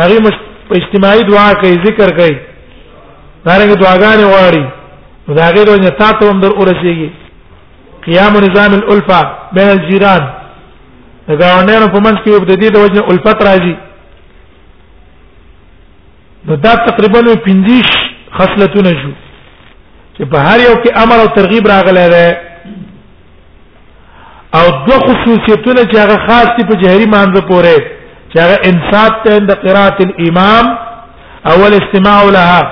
هغه 0.00 0.18
مش 0.26 0.34
په 0.70 0.74
اجتماعي 0.80 1.22
دعا 1.30 1.46
کوي 1.60 1.72
ذکر 1.86 2.16
کوي 2.18 2.36
دارنګ 3.46 3.72
دعاګانې 3.82 4.24
غواړي 4.32 4.64
دا 5.38 5.42
هغه 5.48 5.64
دوی 5.70 5.78
نه 5.86 5.96
تاسو 6.04 6.30
هم 6.32 6.40
در 6.46 6.50
اورسیږي 6.58 7.10
قیام 8.08 8.34
نظام 8.48 8.74
الالفه 8.82 9.20
بین 9.60 9.68
الجيران 9.76 10.22
دا 11.28 11.32
غوڼه 11.32 11.90
په 11.92 12.00
منځ 12.06 12.18
کې 12.24 12.30
وبد 12.34 12.56
دي 12.64 12.70
د 12.76 12.86
وجه 12.86 13.02
الفت 13.14 13.42
راځي 13.50 13.76
نو 16.48 16.54
دا 16.54 16.74
تقریبا 16.86 17.20
50 17.46 17.84
خصلتونه 18.38 18.90
شو 19.02 19.12
چې 20.16 20.24
په 20.34 20.38
هر 20.48 20.60
یو 20.62 20.74
کې 20.74 21.02
امر 21.02 21.20
او 21.24 21.28
ترغیب 21.36 21.66
راغلی 21.70 22.06
دی 22.14 22.26
او 24.58 24.64
دو 24.86 24.98
خصوصیتونه 25.06 25.82
چې 25.92 25.96
هغه 25.98 26.18
خاص 26.26 26.50
دي 26.58 26.66
په 26.70 26.80
جهري 26.82 27.06
مانزه 27.14 27.42
پورې 27.50 28.34
چې 28.34 28.36
هغه 28.38 28.56
انصات 28.70 29.22
ته 29.26 29.38
د 29.50 29.60
قرات 29.62 30.02
الامام 30.06 30.64
او 31.52 31.66
الاستماع 31.68 32.20
لها 32.22 32.62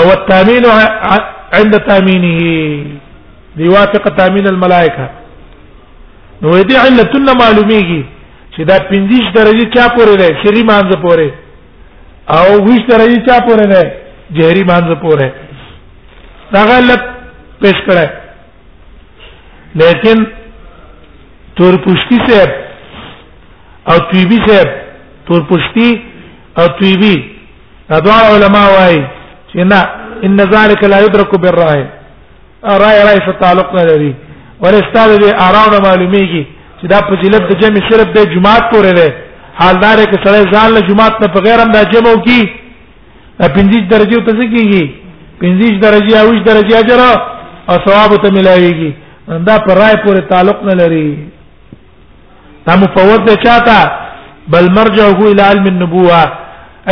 او 0.00 0.10
التامين 0.16 0.66
عند 1.58 1.74
تامينه 1.90 2.50
ليوافق 3.62 4.08
تامين 4.22 4.46
الملائكه 4.46 5.10
نو 6.42 6.62
دې 6.62 6.76
علتونه 6.76 7.32
معلومیږي 7.32 8.02
چې 8.56 8.60
دا 8.60 8.74
50 8.92 9.32
درجه 9.38 9.70
چا 9.76 9.88
پورې 9.96 10.16
ده 10.22 10.44
شری 10.44 10.62
مانزه 10.72 10.98
پورې 11.06 11.41
او 12.30 12.48
ویش 12.66 12.82
درې 12.90 13.26
چا 13.26 13.36
پورې 13.46 13.66
ده 13.72 13.92
جهري 14.36 14.64
باندې 14.70 14.94
پورې 15.02 15.28
دا 16.52 16.60
غلط 16.70 17.00
پیش 17.62 17.78
کړه 17.86 18.06
لیکن 19.80 20.24
تور 21.56 21.74
پشتی 21.84 22.18
سے 22.28 22.42
او 23.90 23.96
طیبی 24.12 24.38
سے 24.46 24.62
تور 25.26 25.40
پشتی 25.48 25.90
او 26.58 26.66
طیبی 26.80 27.14
ادوا 27.96 28.18
علماء 28.34 28.66
وای 28.76 28.96
چې 29.52 29.58
نه 29.72 29.80
ان 30.26 30.36
ذلك 30.40 30.84
لا 30.84 31.00
يدرك 31.00 31.34
بالرأي 31.38 31.86
رأي 32.64 33.02
رأي 33.04 33.18
څه 33.26 33.32
تعلق 33.40 33.74
نه 33.74 33.82
لري 33.82 34.14
ور 34.62 34.72
استاد 34.74 35.10
دې 35.20 35.30
آرام 35.48 35.82
معلومیږي 35.82 36.44
چې 36.82 36.86
دا 36.86 36.96
فضیلت 37.08 37.42
د 37.50 37.60
جمع 37.60 37.88
صرف 37.90 38.08
د 38.16 38.30
جماعت 38.34 38.74
پورې 38.74 38.92
ده 38.98 39.08
حالدار 39.60 39.98
کې 40.10 40.22
سره 40.24 40.56
ځان 40.56 40.72
له 40.76 40.80
جمعات 40.88 41.20
نه 41.22 41.28
په 41.36 41.40
غیر 41.46 41.58
هم 41.64 41.72
راجب 41.80 42.06
او 42.10 42.16
کی 42.26 42.38
پنځه 43.38 43.80
درجه 43.94 44.20
ته 44.26 44.32
ځکیږي 44.40 44.84
پنځه 45.40 45.68
درجه 45.86 46.16
او 46.22 46.26
20 46.32 46.44
درجه 46.50 46.78
اجر 46.80 47.00
او 47.70 47.74
ثواب 47.86 48.12
ته 48.22 48.28
ملایويږي 48.36 48.90
دا 49.48 49.56
پر 49.66 49.76
راي 49.82 49.96
پورې 50.04 50.20
تعلق 50.32 50.62
نه 50.70 50.76
لري 50.80 51.04
دا 52.66 52.76
مفوض 52.84 53.20
ده 53.28 53.34
چاته 53.44 53.80
بل 54.54 54.66
مرجعه 54.78 55.18
الى 55.30 55.42
علم 55.52 55.66
النبوه 55.72 56.22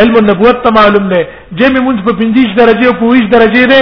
علم 0.01 0.15
النبوت 0.23 0.63
ته 0.65 0.71
معلوم 0.79 1.09
ده 1.13 1.21
جمع 1.61 1.81
مونږ 1.87 2.05
په 2.05 2.13
15 2.25 2.57
درجه 2.63 2.89
او 3.01 3.11
20 3.11 3.31
درجه 3.37 3.65
ده 3.65 3.81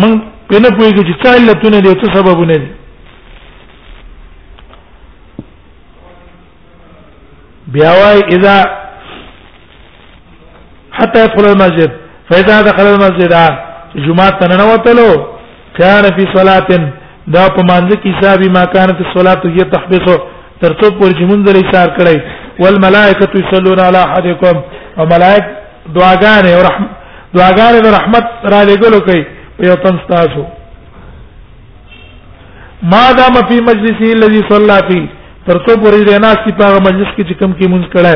مونږ 0.00 0.18
په 0.48 0.58
نه 0.62 0.68
پوهیږو 0.68 1.02
چې 1.08 1.14
څه 1.22 1.28
علتونه 1.40 1.78
دي 1.80 1.88
او 1.88 1.94
څه 2.02 2.14
سببونه 2.18 2.52
دي 2.58 2.68
بیا 7.72 7.90
وای 8.02 8.18
اذا 8.36 8.56
حتى 10.92 11.18
يدخل 11.24 11.46
المسجد 11.52 11.90
فاذا 12.30 12.62
دخل 12.62 12.86
المسجد 12.94 13.32
جمعه 13.96 14.30
تنوتلو 14.40 15.26
كان 15.78 16.04
في 16.16 16.24
صلاه 16.36 16.68
دا 17.34 17.48
په 17.56 17.62
مانځ 17.70 17.96
کې 18.02 18.08
حساب 18.18 18.40
ما 18.56 18.64
كانت 18.64 18.96
الصلاه 19.06 19.42
هي 19.44 19.64
تحبسه 19.74 20.18
ترتب 20.62 20.98
پر 21.00 21.08
جمندر 21.18 21.54
ایثار 21.56 21.88
کړی 21.98 22.16
والملائکه 22.62 23.28
يصلون 23.42 23.80
على 23.80 23.98
احدكم 24.02 24.60
وملائک 24.98 25.44
دعاګانې 25.96 26.48
او 26.56 26.60
رحم 26.68 26.84
دعاګانې 27.36 27.86
رحمت 27.98 28.26
را 28.52 28.62
لګلو 28.64 29.00
کوي 29.10 29.24
په 29.58 29.64
یو 29.68 29.74
تن 29.74 29.98
تاسو 30.08 30.44
ما 32.92 33.04
دام 33.20 33.34
فی 33.48 33.60
مجلسی 33.70 34.12
الذي 34.12 34.40
صلى 34.48 34.78
فيه 34.90 35.17
ترڅو 35.48 35.74
پورې 35.82 36.00
د 36.06 36.16
ناس 36.24 36.38
په 36.46 36.64
هغه 36.68 36.78
مجلس 36.88 37.10
کې 37.16 37.22
چې 37.28 37.34
کم 37.42 37.50
کې 37.58 37.66
مونږ 37.72 37.84
کړه 37.94 38.14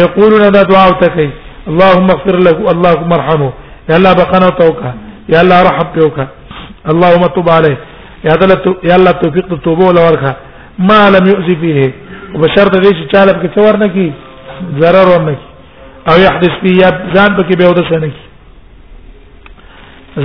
یقولون 0.00 0.44
دا 0.56 0.62
دعا 0.70 0.82
او 0.90 0.94
تکي 1.02 1.26
اللهم 1.70 2.08
اغفر 2.14 2.36
له 2.46 2.54
اللهم 2.74 3.10
ارحمه 3.18 3.50
یا 3.88 3.94
الله 3.98 4.12
بخنا 4.20 4.48
توکا 4.60 4.90
یا 5.34 5.38
الله 5.44 5.58
رحم 5.68 5.88
توکا 5.96 6.24
اللهم 6.92 7.24
تب 7.36 7.46
عليه 7.56 7.76
یا 8.26 8.32
الله 8.36 8.56
یا 8.90 8.94
الله 8.98 9.12
توفیق 9.24 9.46
د 9.50 9.52
توبه 9.66 9.84
ول 9.88 9.98
ورخه 10.06 10.32
ما 10.90 11.00
لم 11.16 11.24
يؤذي 11.32 11.56
فيه 11.62 11.78
وبشرط 12.34 12.78
دې 12.84 12.92
چې 12.98 13.04
چاله 13.14 13.32
کې 13.42 13.48
څور 13.56 13.72
نه 13.82 13.88
کی 13.96 14.06
ضرر 14.82 15.06
ور 15.12 15.22
نه 15.28 15.34
کی 15.38 15.48
او 16.10 16.16
يحدث 16.26 16.52
فيه 16.62 16.76
ځان 17.14 17.30
به 17.36 17.42
کې 17.48 17.56
به 17.60 17.66
ودس 17.72 17.90
نه 18.04 18.08
کی 18.16 18.24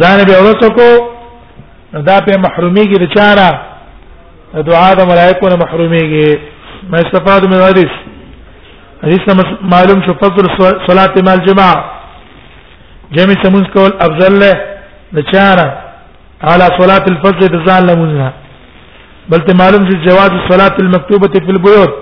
ځان 0.04 0.18
به 0.30 0.36
ودس 0.48 0.62
کو 0.80 0.90
دا 2.12 2.18
په 2.28 2.34
محرومي 2.48 2.84
کې 2.90 2.98
رچاره 3.06 3.48
دعا 4.70 4.90
د 5.00 5.08
ملائکو 5.12 5.48
نه 5.52 5.56
محروميږي 5.64 6.32
ما 6.92 6.98
استفاد 7.04 7.42
من 7.52 7.60
حدیث 7.68 7.92
حدیث 9.04 9.24
معلوم 9.74 10.00
شو 10.08 10.14
فضل 10.24 10.46
صلات 10.88 11.14
مال 11.28 11.40
جماعه 11.48 11.84
جمع 13.18 13.34
سمون 13.44 13.64
کول 13.74 13.92
افضل 14.08 14.34
له 14.42 14.54
د 15.20 15.26
چاره 15.32 15.66
على 16.50 16.68
صلاه 16.80 17.06
الفجر 17.14 17.50
د 17.56 17.64
ځان 17.70 17.84
لمونځه 17.88 18.30
بل 19.34 19.40
ته 19.50 19.54
معلوم 19.64 19.84
شو 19.90 19.98
جواز 20.06 20.32
صلاه 20.52 20.76
المكتوبه 20.86 21.32
فی 21.46 21.52
البيوت 21.56 21.94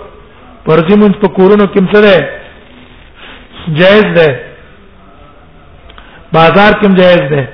پرځي 0.67 0.95
مونږ 0.95 1.13
په 1.23 1.27
کورونو 1.39 1.65
کې 1.65 1.81
څه 1.93 1.99
ده 2.05 2.15
جائز 3.79 4.05
ده 4.19 4.27
بازار 6.35 6.73
کې 6.73 6.95
جائز 7.01 7.21
ده 7.33 7.47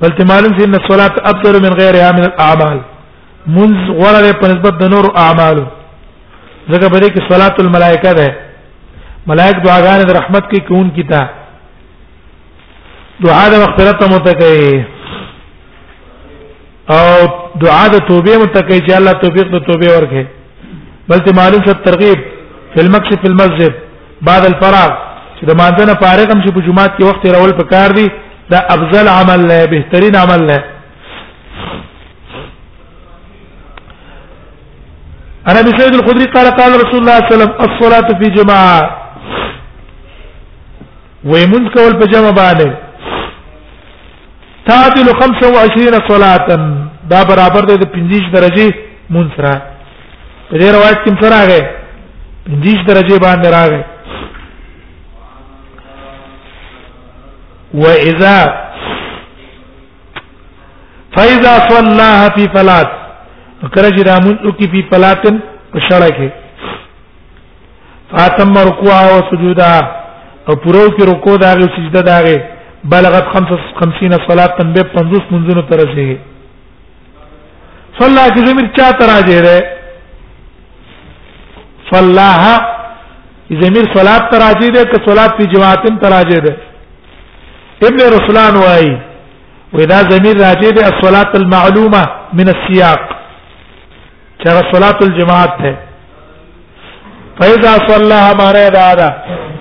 بل 0.00 0.10
ته 0.18 0.24
معلوم 0.34 0.56
شو 0.58 0.64
ان 0.70 0.74
الصلاه 0.82 1.14
افضل 1.34 1.62
من 1.68 1.72
غیرها 1.82 2.12
من 2.20 2.24
الاعمال 2.30 2.80
منز 3.50 3.82
غره 3.98 4.32
په 4.40 4.46
نسبت 4.50 4.72
د 4.78 4.82
نور 4.94 5.04
اعمالو 5.26 5.64
ځکه 6.70 6.86
په 6.92 6.98
دې 7.00 7.10
کې 7.14 7.26
صلات 7.30 7.54
الملائکه 7.60 8.12
ده 8.18 8.28
ملائک 9.30 9.56
دعاګان 9.66 10.00
د 10.06 10.10
رحمت 10.18 10.44
کې 10.50 10.60
کون 10.68 10.90
کیتا 10.96 11.20
دعا 13.24 13.44
د 13.52 13.60
مغفرت 13.62 14.02
متکی 14.12 14.84
او 16.94 17.04
دعا 17.62 17.88
د 17.92 17.96
توبې 18.10 18.34
متکی 18.42 18.80
چې 18.86 18.94
الله 18.98 19.12
توفیق 19.24 19.48
د 19.50 19.64
توبې 19.66 19.90
ورکړي 19.96 20.26
بلته 21.08 21.32
معلوم 21.36 21.64
شو 21.66 21.72
ترغیب 21.84 22.18
فلمک 22.74 23.08
فی 23.22 23.28
المسجد 23.28 23.72
بعد 24.28 24.44
الفراغ 24.44 24.90
چې 25.38 25.44
د 25.48 25.52
مانځنه 25.60 25.94
فارغ 26.04 26.28
هم 26.34 26.44
چې 26.44 26.54
په 26.54 26.60
جمعات 26.66 26.92
کې 26.98 27.04
وخت 27.08 27.26
راول 27.26 27.52
پکار 27.62 27.90
دی 27.98 28.06
دا 28.50 28.58
افضل 28.74 29.08
عمل 29.08 29.46
له 29.48 29.66
بهترین 29.74 30.16
عمل 30.22 30.46
له 30.50 30.58
انا 35.50 35.60
ابي 35.60 35.70
سعيد 35.78 35.94
الخدري 35.94 36.26
قال 36.34 36.46
قال 36.56 36.72
رسول 36.80 37.00
الله 37.00 37.18
صلى 37.18 37.18
الله 37.18 37.34
عليه 37.34 37.34
وسلم 37.34 37.52
الصلاه 37.70 38.08
في 38.18 38.26
جماعه 38.30 38.82
ويمن 41.30 41.68
كول 41.74 41.92
بجمع 41.98 42.30
باندې 42.30 42.70
تعدل 44.68 45.14
25 45.20 46.00
صلاه 46.10 46.46
دا 47.12 47.22
برابر 47.30 47.64
ده 47.64 47.90
50 47.94 48.30
درجه 48.36 48.68
منصرا 49.10 49.54
په 50.50 50.56
دې 50.58 50.64
روایت 50.74 50.98
کې 51.00 51.10
منصرا 51.10 51.34
راغی 51.38 51.60
50 52.46 52.86
درجه 52.90 53.18
باندې 53.18 53.48
راغی 53.56 53.82
واذا 57.74 58.38
فاذا 61.16 61.54
صلاها 61.68 62.28
في 62.36 62.48
فلات 62.54 63.01
کله 63.70 63.88
چې 63.96 64.04
رامون 64.06 64.36
او 64.44 64.52
کې 64.52 64.68
په 64.72 64.90
پلاتن 64.92 65.36
په 65.72 65.80
شړه 65.80 66.08
کې 66.16 66.28
فاتم 68.12 68.58
رکوع 68.68 68.94
او 68.94 69.20
سجودا 69.30 69.72
او 70.48 70.56
پرو 70.64 70.82
کې 70.88 71.08
رکوع 71.12 71.36
دا 71.42 71.52
او 71.58 71.68
سجده 71.76 72.02
دا 72.08 72.18
غي 72.24 72.36
بلغت 72.94 73.24
55 73.36 74.18
صلاه 74.30 74.46
تن 74.58 74.72
به 74.78 74.82
50 74.96 75.30
منځونو 75.34 75.62
تر 75.70 75.76
رسیدي 75.82 76.18
صلى 78.00 78.24
کی 78.34 78.44
ضمیر 78.48 78.66
چا 78.76 78.90
ترا 78.98 79.18
دے 79.30 79.38
رہے 79.46 79.60
صلاها 81.90 82.70
ضمیر 83.62 83.84
صلات 83.96 84.30
ترا 84.32 84.52
دے 84.60 84.68
دے 84.78 84.82
کہ 84.90 84.98
صلات 85.08 85.32
فی 85.40 85.46
جماعت 85.54 85.82
ترا 86.02 86.20
دے 86.30 86.38
دے 86.46 86.50
ابن 87.86 88.00
رسولان 88.16 88.54
وائی 88.62 88.92
واذا 89.72 89.98
ضمیر 90.14 90.38
راجے 90.46 90.70
دے 90.78 90.84
الصلات 90.92 91.36
المعلومه 91.40 92.02
من 92.40 92.54
السياق 92.56 93.21
چې 94.44 94.62
صلات 94.74 95.02
الجماعت 95.06 95.52
ته 95.62 95.72
فاذا 97.40 97.72
صلى 97.90 98.20
ماره 98.40 98.68
دا 98.76 98.86
دا 99.00 99.08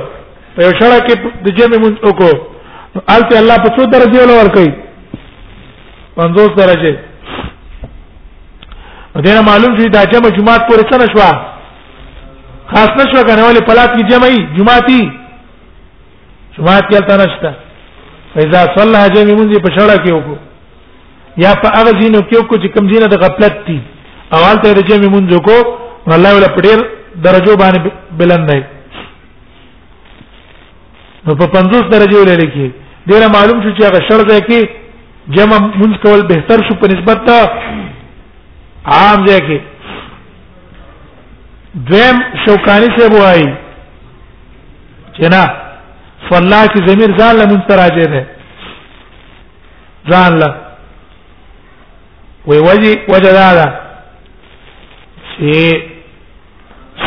په 0.57 0.73
شړه 0.81 0.99
کې 1.07 1.41
د 1.47 1.57
جمع 1.61 1.79
مون 1.85 1.97
وکړو 2.09 2.33
البته 3.17 3.41
الله 3.45 3.57
په 3.63 3.77
څو 3.79 3.87
درجه 3.97 4.21
ولا 4.25 4.35
ور 4.43 4.53
کوي 4.59 4.71
50 6.19 6.55
درجه 6.61 6.93
دینه 9.25 9.41
معلوم 9.51 9.75
شي 9.79 9.89
دا 9.95 10.05
جمع 10.13 10.31
جمعات 10.39 10.69
پورې 10.71 10.93
څه 10.93 11.03
نشوا 11.03 12.71
خاص 12.75 12.91
نشو 13.01 13.27
کنه 13.27 13.43
ولې 13.49 13.67
پلات 13.73 13.97
کې 13.99 14.15
جمعي 14.15 14.37
جمعاتي 14.61 15.01
جمعات 16.59 16.85
کې 16.93 17.07
تل 17.11 17.21
نشته 17.27 17.51
فاذا 18.35 18.61
صلى 18.77 19.01
جمع 19.15 19.33
منځي 19.41 19.59
په 19.65 19.71
شړه 19.77 19.97
کې 20.05 20.13
وکړو 20.17 20.37
یا 21.45 21.53
په 21.63 21.69
هغه 21.77 21.93
دینو 22.01 22.21
کې 22.29 22.37
وکړو 22.39 22.59
چې 22.63 22.69
کم 22.75 22.89
دینه 22.93 23.07
د 23.13 23.21
غفلت 23.23 23.59
دي 23.67 23.79
اول 24.37 24.63
ته 24.63 24.85
جمع 24.91 25.09
منځو 25.17 25.41
کو 25.49 25.57
الله 26.19 26.31
ولا 26.37 26.49
پډیر 26.57 26.79
درجو 27.27 27.57
باندې 27.57 27.91
بلند 28.19 28.51
دی 28.53 28.61
نو 31.27 31.35
په 31.41 31.47
50 31.57 31.91
درجه 31.97 32.17
ولې 32.23 32.39
لیکي 32.43 32.69
ډیره 33.11 33.27
معلوم 33.37 33.63
شو 33.65 33.71
چې 33.79 33.85
هغه 33.87 34.01
شرط 34.11 34.27
ده 34.35 34.41
کې 34.41 34.69
جمع 35.39 35.59
منځ 35.59 36.03
کول 36.05 36.25
بهتر 36.35 36.65
شو 36.69 36.75
په 36.85 36.93
نسبت 36.95 37.27
ته 37.27 37.39
عام 38.95 39.25
ده 39.27 39.39
کې 39.39 39.61
دویم 41.89 42.17
شوکانی 42.45 42.89
سے 42.99 43.05
وایي 43.19 43.49
چې 45.19 45.29
نه 45.35 45.43
فالله 46.29 46.63
کی 46.75 46.81
ضمیر 46.91 47.11
ځان 47.21 47.35
له 47.39 47.45
مونږ 47.51 47.63
راځي 47.81 48.07
نه 48.15 48.23
ځان 50.11 50.33
له 50.43 50.51
وی 52.51 52.59
وجه 52.67 52.93
وجه 53.15 53.33
دا 53.41 53.49
ده 53.59 53.67
چې 55.29 55.55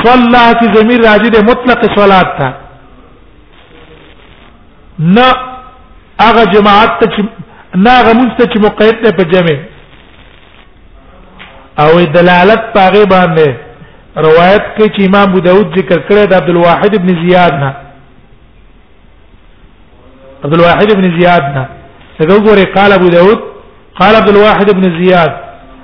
صلاه 0.04 0.50
کی 0.60 0.68
ضمیر 0.78 1.00
راځي 1.10 1.30
د 1.36 1.40
مطلق 1.52 1.80
صلات 2.00 2.30
ته 2.40 2.50
نه 5.18 5.28
هغه 6.26 6.44
جماعت 6.56 6.92
ته 7.00 7.06
چې 7.14 7.22
نه 7.86 7.92
هغه 8.00 8.14
مونږ 8.20 8.32
ته 8.38 8.44
چې 8.52 8.58
مقید 8.68 8.98
ده 9.06 9.12
په 9.18 9.24
جمع 9.36 9.56
او 11.84 11.90
دلالت 12.20 12.62
پاغه 12.76 13.04
باندې 13.14 13.48
روایت 14.26 14.64
کې 14.78 14.88
چې 14.96 15.08
امام 15.08 15.28
ابو 15.30 15.40
داود 15.48 15.74
ذکر 15.80 15.98
کړی 16.08 16.28
د 16.28 16.34
عبد 16.42 16.50
الواحد 16.56 16.96
ابن 17.00 17.18
زیاد 17.28 17.54
نه 17.64 17.72
عبد 20.46 20.56
الواحد 20.62 20.88
بن 21.00 21.06
زياد 21.20 21.44
نه 21.56 21.64
څنګه 22.18 22.34
وګوره 22.38 22.66
قال 22.78 22.92
ابو 23.00 23.08
داود 23.18 23.40
قال 24.00 24.14
عبد 24.22 24.30
الواحد 24.34 24.68
بن 24.78 24.86
زياد 25.02 25.32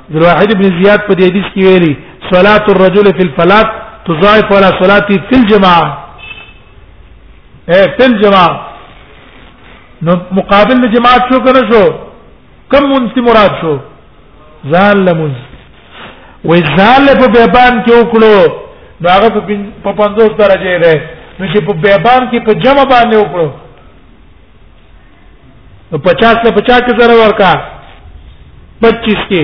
عبد 0.09 0.17
الواحد 0.21 0.49
بن 0.59 0.65
زياد 0.79 0.99
په 1.07 1.13
دې 1.19 1.23
حدیث 1.29 1.47
کې 1.53 1.61
ویلي 1.67 1.93
صلاه 2.33 2.65
الرجل 2.73 3.07
في 3.17 3.23
الفلات 3.27 3.67
تضاعف 4.07 4.47
ولا 4.55 4.69
صلاتي 4.81 5.15
في 5.29 5.35
الجماعه 5.41 5.89
اے 7.71 7.81
في 7.97 8.03
الجماعه 8.05 8.61
نو 10.05 10.11
مقابل 10.39 10.75
د 10.83 10.85
جماعت 10.95 11.23
شو 11.31 11.37
کنه 11.45 11.61
شو 11.71 11.83
کم 12.71 12.83
منځ 12.91 13.13
مراد 13.27 13.51
شو 13.61 13.75
ځان 14.73 14.95
لمز 15.07 15.35
وې 16.47 16.57
ځان 16.77 16.99
له 17.07 17.13
په 17.19 17.25
بیان 17.33 17.73
کې 17.85 17.93
وکړو 17.95 18.37
دا 19.01 19.09
هغه 19.15 19.27
په 19.83 19.91
50 20.05 20.39
درجه 20.41 20.77
ده 20.83 20.95
نو 21.39 21.43
چې 21.53 21.59
په 21.67 21.73
بیان 21.83 22.21
کې 22.31 22.37
په 22.45 22.53
جمع 22.63 22.83
باندې 22.93 23.17
وکړو 23.21 23.49
نو 25.91 25.97
50 26.07 26.43
له 26.45 26.51
50 26.55 26.85
کې 26.87 26.93
ضرب 27.01 27.17
ورکا 27.21 27.51
25 28.85 29.25
کې 29.29 29.43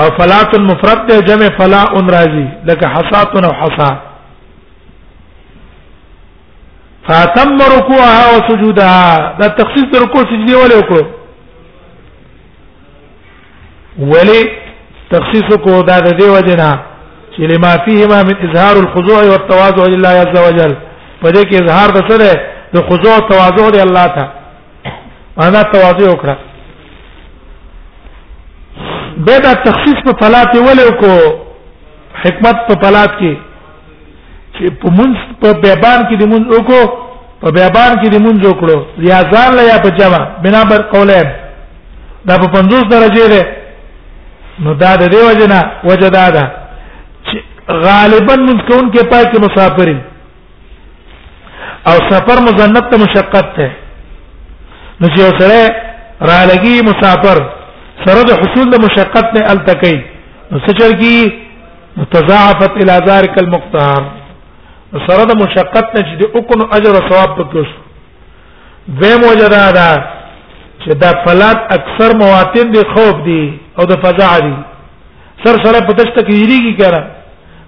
او 0.00 0.06
فلات 0.18 0.50
مفرد 0.60 1.00
ده 1.08 1.16
جمع 1.26 1.48
فلاء 1.58 1.90
راضي 2.14 2.48
لك 2.70 2.82
حصات 2.94 3.32
او 3.44 3.52
حصا 3.62 3.92
فاتم 7.08 7.58
ركوعها 7.76 8.24
وسجودها 8.36 9.08
دا 9.40 9.46
تخصیص 9.60 9.88
رکوع 10.04 10.22
سجدي 10.32 10.54
ولا 10.54 10.74
وکړو 10.80 11.04
ولی 14.12 14.40
تخصیص 15.10 15.46
کو 15.66 15.74
دا 15.82 16.00
د 16.00 16.20
دې 16.20 16.24
وجنه 16.36 16.70
چې 17.36 17.46
لما 17.50 17.70
فيهما 17.86 18.22
من 18.22 18.36
اظهار 18.48 18.76
الخضوع 18.84 19.22
والتواضع 19.22 19.84
لله 19.92 20.08
عز 20.08 20.36
وجل 20.46 20.74
پدې 21.22 21.42
کې 21.50 21.64
اظهار 21.64 21.88
د 21.96 22.10
سره 22.10 22.30
د 22.74 22.82
خضوع 22.88 23.14
او 23.14 23.26
تواضع 23.32 23.70
دی 23.70 23.80
الله 23.86 24.06
ته 24.16 24.24
معنا 25.38 25.62
تواضع 25.62 26.06
وکړه 26.10 26.34
به 29.26 29.38
دا 29.38 29.52
تخصیص 29.66 29.98
په 30.06 30.12
فلات 30.20 30.54
ولې 30.54 30.94
کو 31.00 31.14
حکمت 32.24 32.56
په 32.68 32.74
فلات 32.82 33.12
کې 33.20 33.36
چې 34.54 34.64
په 34.80 34.88
منځ 34.98 35.14
په 35.40 35.60
بیان 35.64 36.00
کې 36.08 36.16
د 36.22 36.24
منځ 36.32 36.46
وکړو 36.56 36.82
په 37.42 37.50
بیان 37.58 37.94
کې 38.00 38.08
د 38.14 38.18
منځ 38.26 38.40
وکړو 38.48 38.78
یا 39.10 39.20
ځان 39.32 39.54
له 39.58 39.62
یا 39.70 39.78
په 39.84 39.88
جمع 39.98 40.20
بنا 40.44 40.64
بر 40.70 40.82
قولین 40.94 41.28
دا 42.26 42.34
په 42.42 42.46
50 42.58 42.90
درجه 42.90 43.28
ده 43.28 43.46
نو 44.64 44.74
دا 44.74 44.96
د 44.96 45.08
دیو 45.14 45.32
جنا 45.40 45.60
وجدادا 45.84 46.44
غالبا 47.70 48.34
مسكون 48.40 48.90
کې 48.90 49.02
پای 49.10 49.24
کې 49.32 49.40
مسافرین 49.44 50.00
او 51.92 51.94
سفر 52.10 52.40
مزنت 52.48 52.90
ته 52.92 52.98
مشقت 53.02 53.54
ته 53.58 53.68
نو 55.00 55.08
چې 55.14 55.28
وسره 55.28 56.24
را 56.30 56.40
لګي 56.52 56.82
مسافر 56.88 57.40
سره 58.06 58.22
د 58.32 58.42
حصول 58.42 58.70
د 58.74 58.84
مشقت 58.84 59.32
نه 59.38 59.50
التقي 59.54 59.96
نو 60.50 60.58
سچر 60.66 60.96
کی 61.00 61.14
متضاعفت 61.96 62.70
الى 62.82 62.98
ذلك 63.08 63.38
المقتام 63.44 64.08
سره 65.06 65.24
د 65.32 65.38
مشقت 65.44 65.94
نه 65.98 66.04
چې 66.12 66.36
او 66.36 66.42
کو 66.42 66.70
اجر 66.78 67.00
او 67.02 67.08
ثواب 67.08 67.38
پکې 67.38 67.66
دیم 69.00 69.24
وجدا 69.30 69.64
دا 69.74 69.90
چې 70.78 70.92
دا 71.02 71.10
فلات 71.26 71.74
اکثر 71.78 72.16
مواطن 72.22 72.72
دی 72.72 72.84
خوف 72.94 73.24
دی 73.26 73.42
او 73.78 73.84
د 73.90 74.02
فزع 74.06 74.32
دی 74.48 74.56
سر 75.44 75.64
سره 75.68 75.86
پتشت 75.86 76.18
کیږي 76.26 76.58
کی 76.64 76.74
کړه 76.82 77.23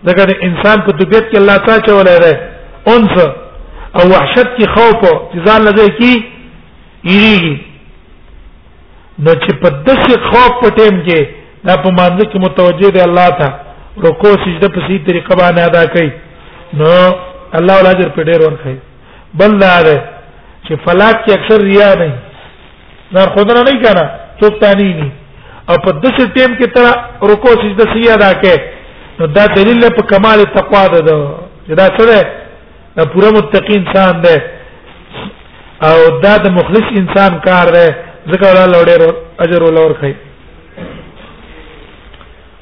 دغه 0.08 0.26
انسان 0.48 0.82
په 0.86 0.92
طبيعت 1.00 1.24
کې 1.30 1.36
الله 1.40 1.56
تعالی 1.66 1.82
چولای 1.86 2.18
دی 2.24 2.32
انس 2.94 3.14
او 3.98 4.02
وحشت 4.12 4.50
کې 4.56 4.66
خوف 4.74 5.00
او 5.10 5.14
ځان 5.46 5.60
لږه 5.68 5.86
کې 5.98 6.12
یریږي 7.14 7.56
نو 9.24 9.30
چې 9.42 9.50
په 9.62 9.68
دسه 9.86 10.20
خوف 10.28 10.52
په 10.62 10.68
ټیم 10.80 11.00
کې 11.06 11.26
دا 11.66 11.74
په 11.82 11.90
مانځ 11.90 12.24
کې 12.30 12.38
متوجه 12.46 12.90
دی 12.98 13.02
الله 13.08 13.28
ته 13.40 13.48
رکوع 14.08 14.34
سجده 14.44 14.68
په 14.76 14.86
سي 14.86 14.98
طریقه 15.08 15.34
باندې 15.40 15.60
ادا 15.70 15.84
کوي 15.86 16.10
نو 16.80 16.92
الله 17.58 17.74
ولاجر 17.80 18.08
په 18.08 18.22
ډېر 18.22 18.40
ورخي 18.46 18.76
بل 19.40 19.58
دا 19.64 19.74
ده 19.88 19.96
چې 20.66 20.74
فلاک 20.86 21.16
کې 21.24 21.38
اکثر 21.38 21.64
ریا 21.68 21.90
نه 21.94 22.12
نار 23.18 23.28
خدانه 23.34 23.66
نه 23.70 23.76
کړه 23.82 24.06
څوک 24.40 24.58
تانی 24.64 24.88
نه 24.94 25.08
او 25.68 25.74
په 25.84 25.90
دسه 26.02 26.26
ټیم 26.38 26.56
کې 26.58 26.66
تر 26.74 27.30
رکوع 27.32 27.54
سجده 27.64 27.86
سي 27.92 28.08
ادا 28.16 28.32
کوي 28.46 28.58
نو 29.20 29.26
دا 29.36 29.44
دلیل 29.56 29.84
په 29.96 30.02
کمال 30.08 30.42
تقوا 30.54 30.80
ده 30.94 30.98
دا 31.08 31.76
دا 31.78 31.86
سره 31.98 32.18
دا 32.96 33.04
پوره 33.12 33.30
متقی 33.36 33.76
انسان 33.78 34.20
ده 34.24 34.34
او 35.88 35.98
دا 36.24 36.32
د 36.44 36.52
مخلص 36.56 36.88
انسان 37.00 37.38
کار 37.46 37.66
ده 37.76 37.84
ذکر 38.32 38.46
الله 38.48 38.66
لوړ 38.72 39.14
اجر 39.44 39.62
ولور 39.64 39.94
خي 40.00 40.12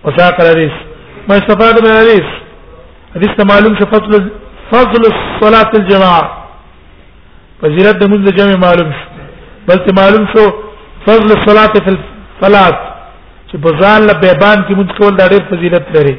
وساق 0.05 0.41
الحديث 0.45 0.75
ما 1.29 1.37
استفاد 1.41 1.81
من 1.85 1.91
الحديث 1.93 2.29
حديث 3.15 3.45
معلوم 3.53 3.77
شو 3.79 3.87
فضل 3.95 4.15
فضل 4.75 5.03
الصلاة 5.13 5.71
الجماعة 5.75 6.47
فضيلة 7.63 7.91
دمون 8.03 8.29
الجمع 8.29 8.55
معلوم 8.67 8.93
شو 8.99 9.27
بل 9.69 9.81
معلوم 10.01 10.27
شو 10.37 10.47
فضل 11.09 11.37
الصلاة 11.39 11.73
في 11.85 11.91
الفلات 11.97 12.79
چې 13.51 13.57
بزال 13.65 14.07
له 14.07 14.13
بیبان 14.23 14.65
کې 14.69 14.73
مونږ 14.79 14.95
کول 14.99 15.17
دا 15.17 15.29
ډېر 15.29 15.43
فضیلت 15.51 15.93
لري 15.97 16.17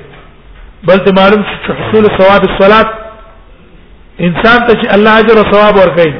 بل 0.88 0.98
ته 1.06 1.12
معلوم 1.18 1.44
حصول 1.64 2.06
ثواب 2.18 2.41
الصلاه 2.49 2.86
انسان 4.28 4.57
ته 4.68 4.74
چې 4.82 4.95
الله 4.95 5.20
اجر 5.20 5.38
او 5.44 5.52
ثواب 5.52 5.76
ورکړي 5.82 6.12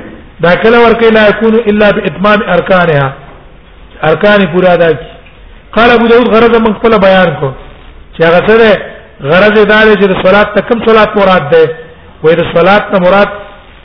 دا 0.45 0.55
کله 0.63 0.77
ورکړي 0.85 1.09
لا 1.17 1.27
يكون 1.27 1.53
الا 1.69 1.89
باتمام 1.95 2.39
ارکانها 2.57 3.13
ارکان 4.11 4.39
پورا 4.53 4.71
ادا 4.73 4.89
کی 4.91 5.11
قال 5.77 5.89
ابو 5.97 6.07
داود 6.07 6.27
غرض 6.35 6.57
من 6.65 6.73
خپل 6.79 6.97
بیان 7.05 7.29
کو 7.39 7.51
چې 8.17 8.23
هغه 8.23 8.47
سره 8.47 9.33
غرض 9.33 9.55
دا 9.71 9.79
دی 9.87 9.93
چې 10.01 10.25
صلات 10.27 10.53
ته 10.55 10.61
کوم 10.67 10.85
صلات 10.87 11.17
مراد 11.19 11.49
ده 11.55 11.65
وې 12.23 12.33
د 12.39 12.57
صلات 12.57 12.91
نه 12.93 12.99
مراد 13.07 13.29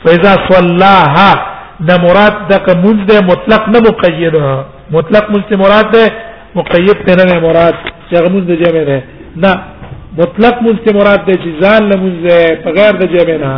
فاذا 0.05 0.33
صلاها 0.51 1.31
دا 1.89 1.95
مراد 2.05 2.41
د 2.51 2.57
کومز 2.69 3.05
ده 3.11 3.21
مطلق 3.31 3.67
نه 3.75 3.79
مقید 3.89 4.35
مطلق 4.97 5.29
مست 5.35 5.53
مراد 5.63 5.91
ده 5.91 6.11
مقید 6.55 7.11
نه 7.21 7.39
مراد 7.47 7.73
چې 8.09 8.15
هغه 8.17 8.29
مز 8.29 8.43
ده 8.49 8.55
جمع 8.63 8.83
ده 8.83 9.03
نه 9.45 9.53
مطلق 10.19 10.55
مونږ 10.63 10.77
ته 10.83 10.89
مراد 10.97 11.21
دی 11.27 11.35
چې 11.43 11.49
ځان 11.61 11.81
لمونځ 11.91 12.19
په 12.63 12.69
غیر 12.75 12.93
د 13.01 13.03
جمع 13.13 13.37
نه 13.43 13.51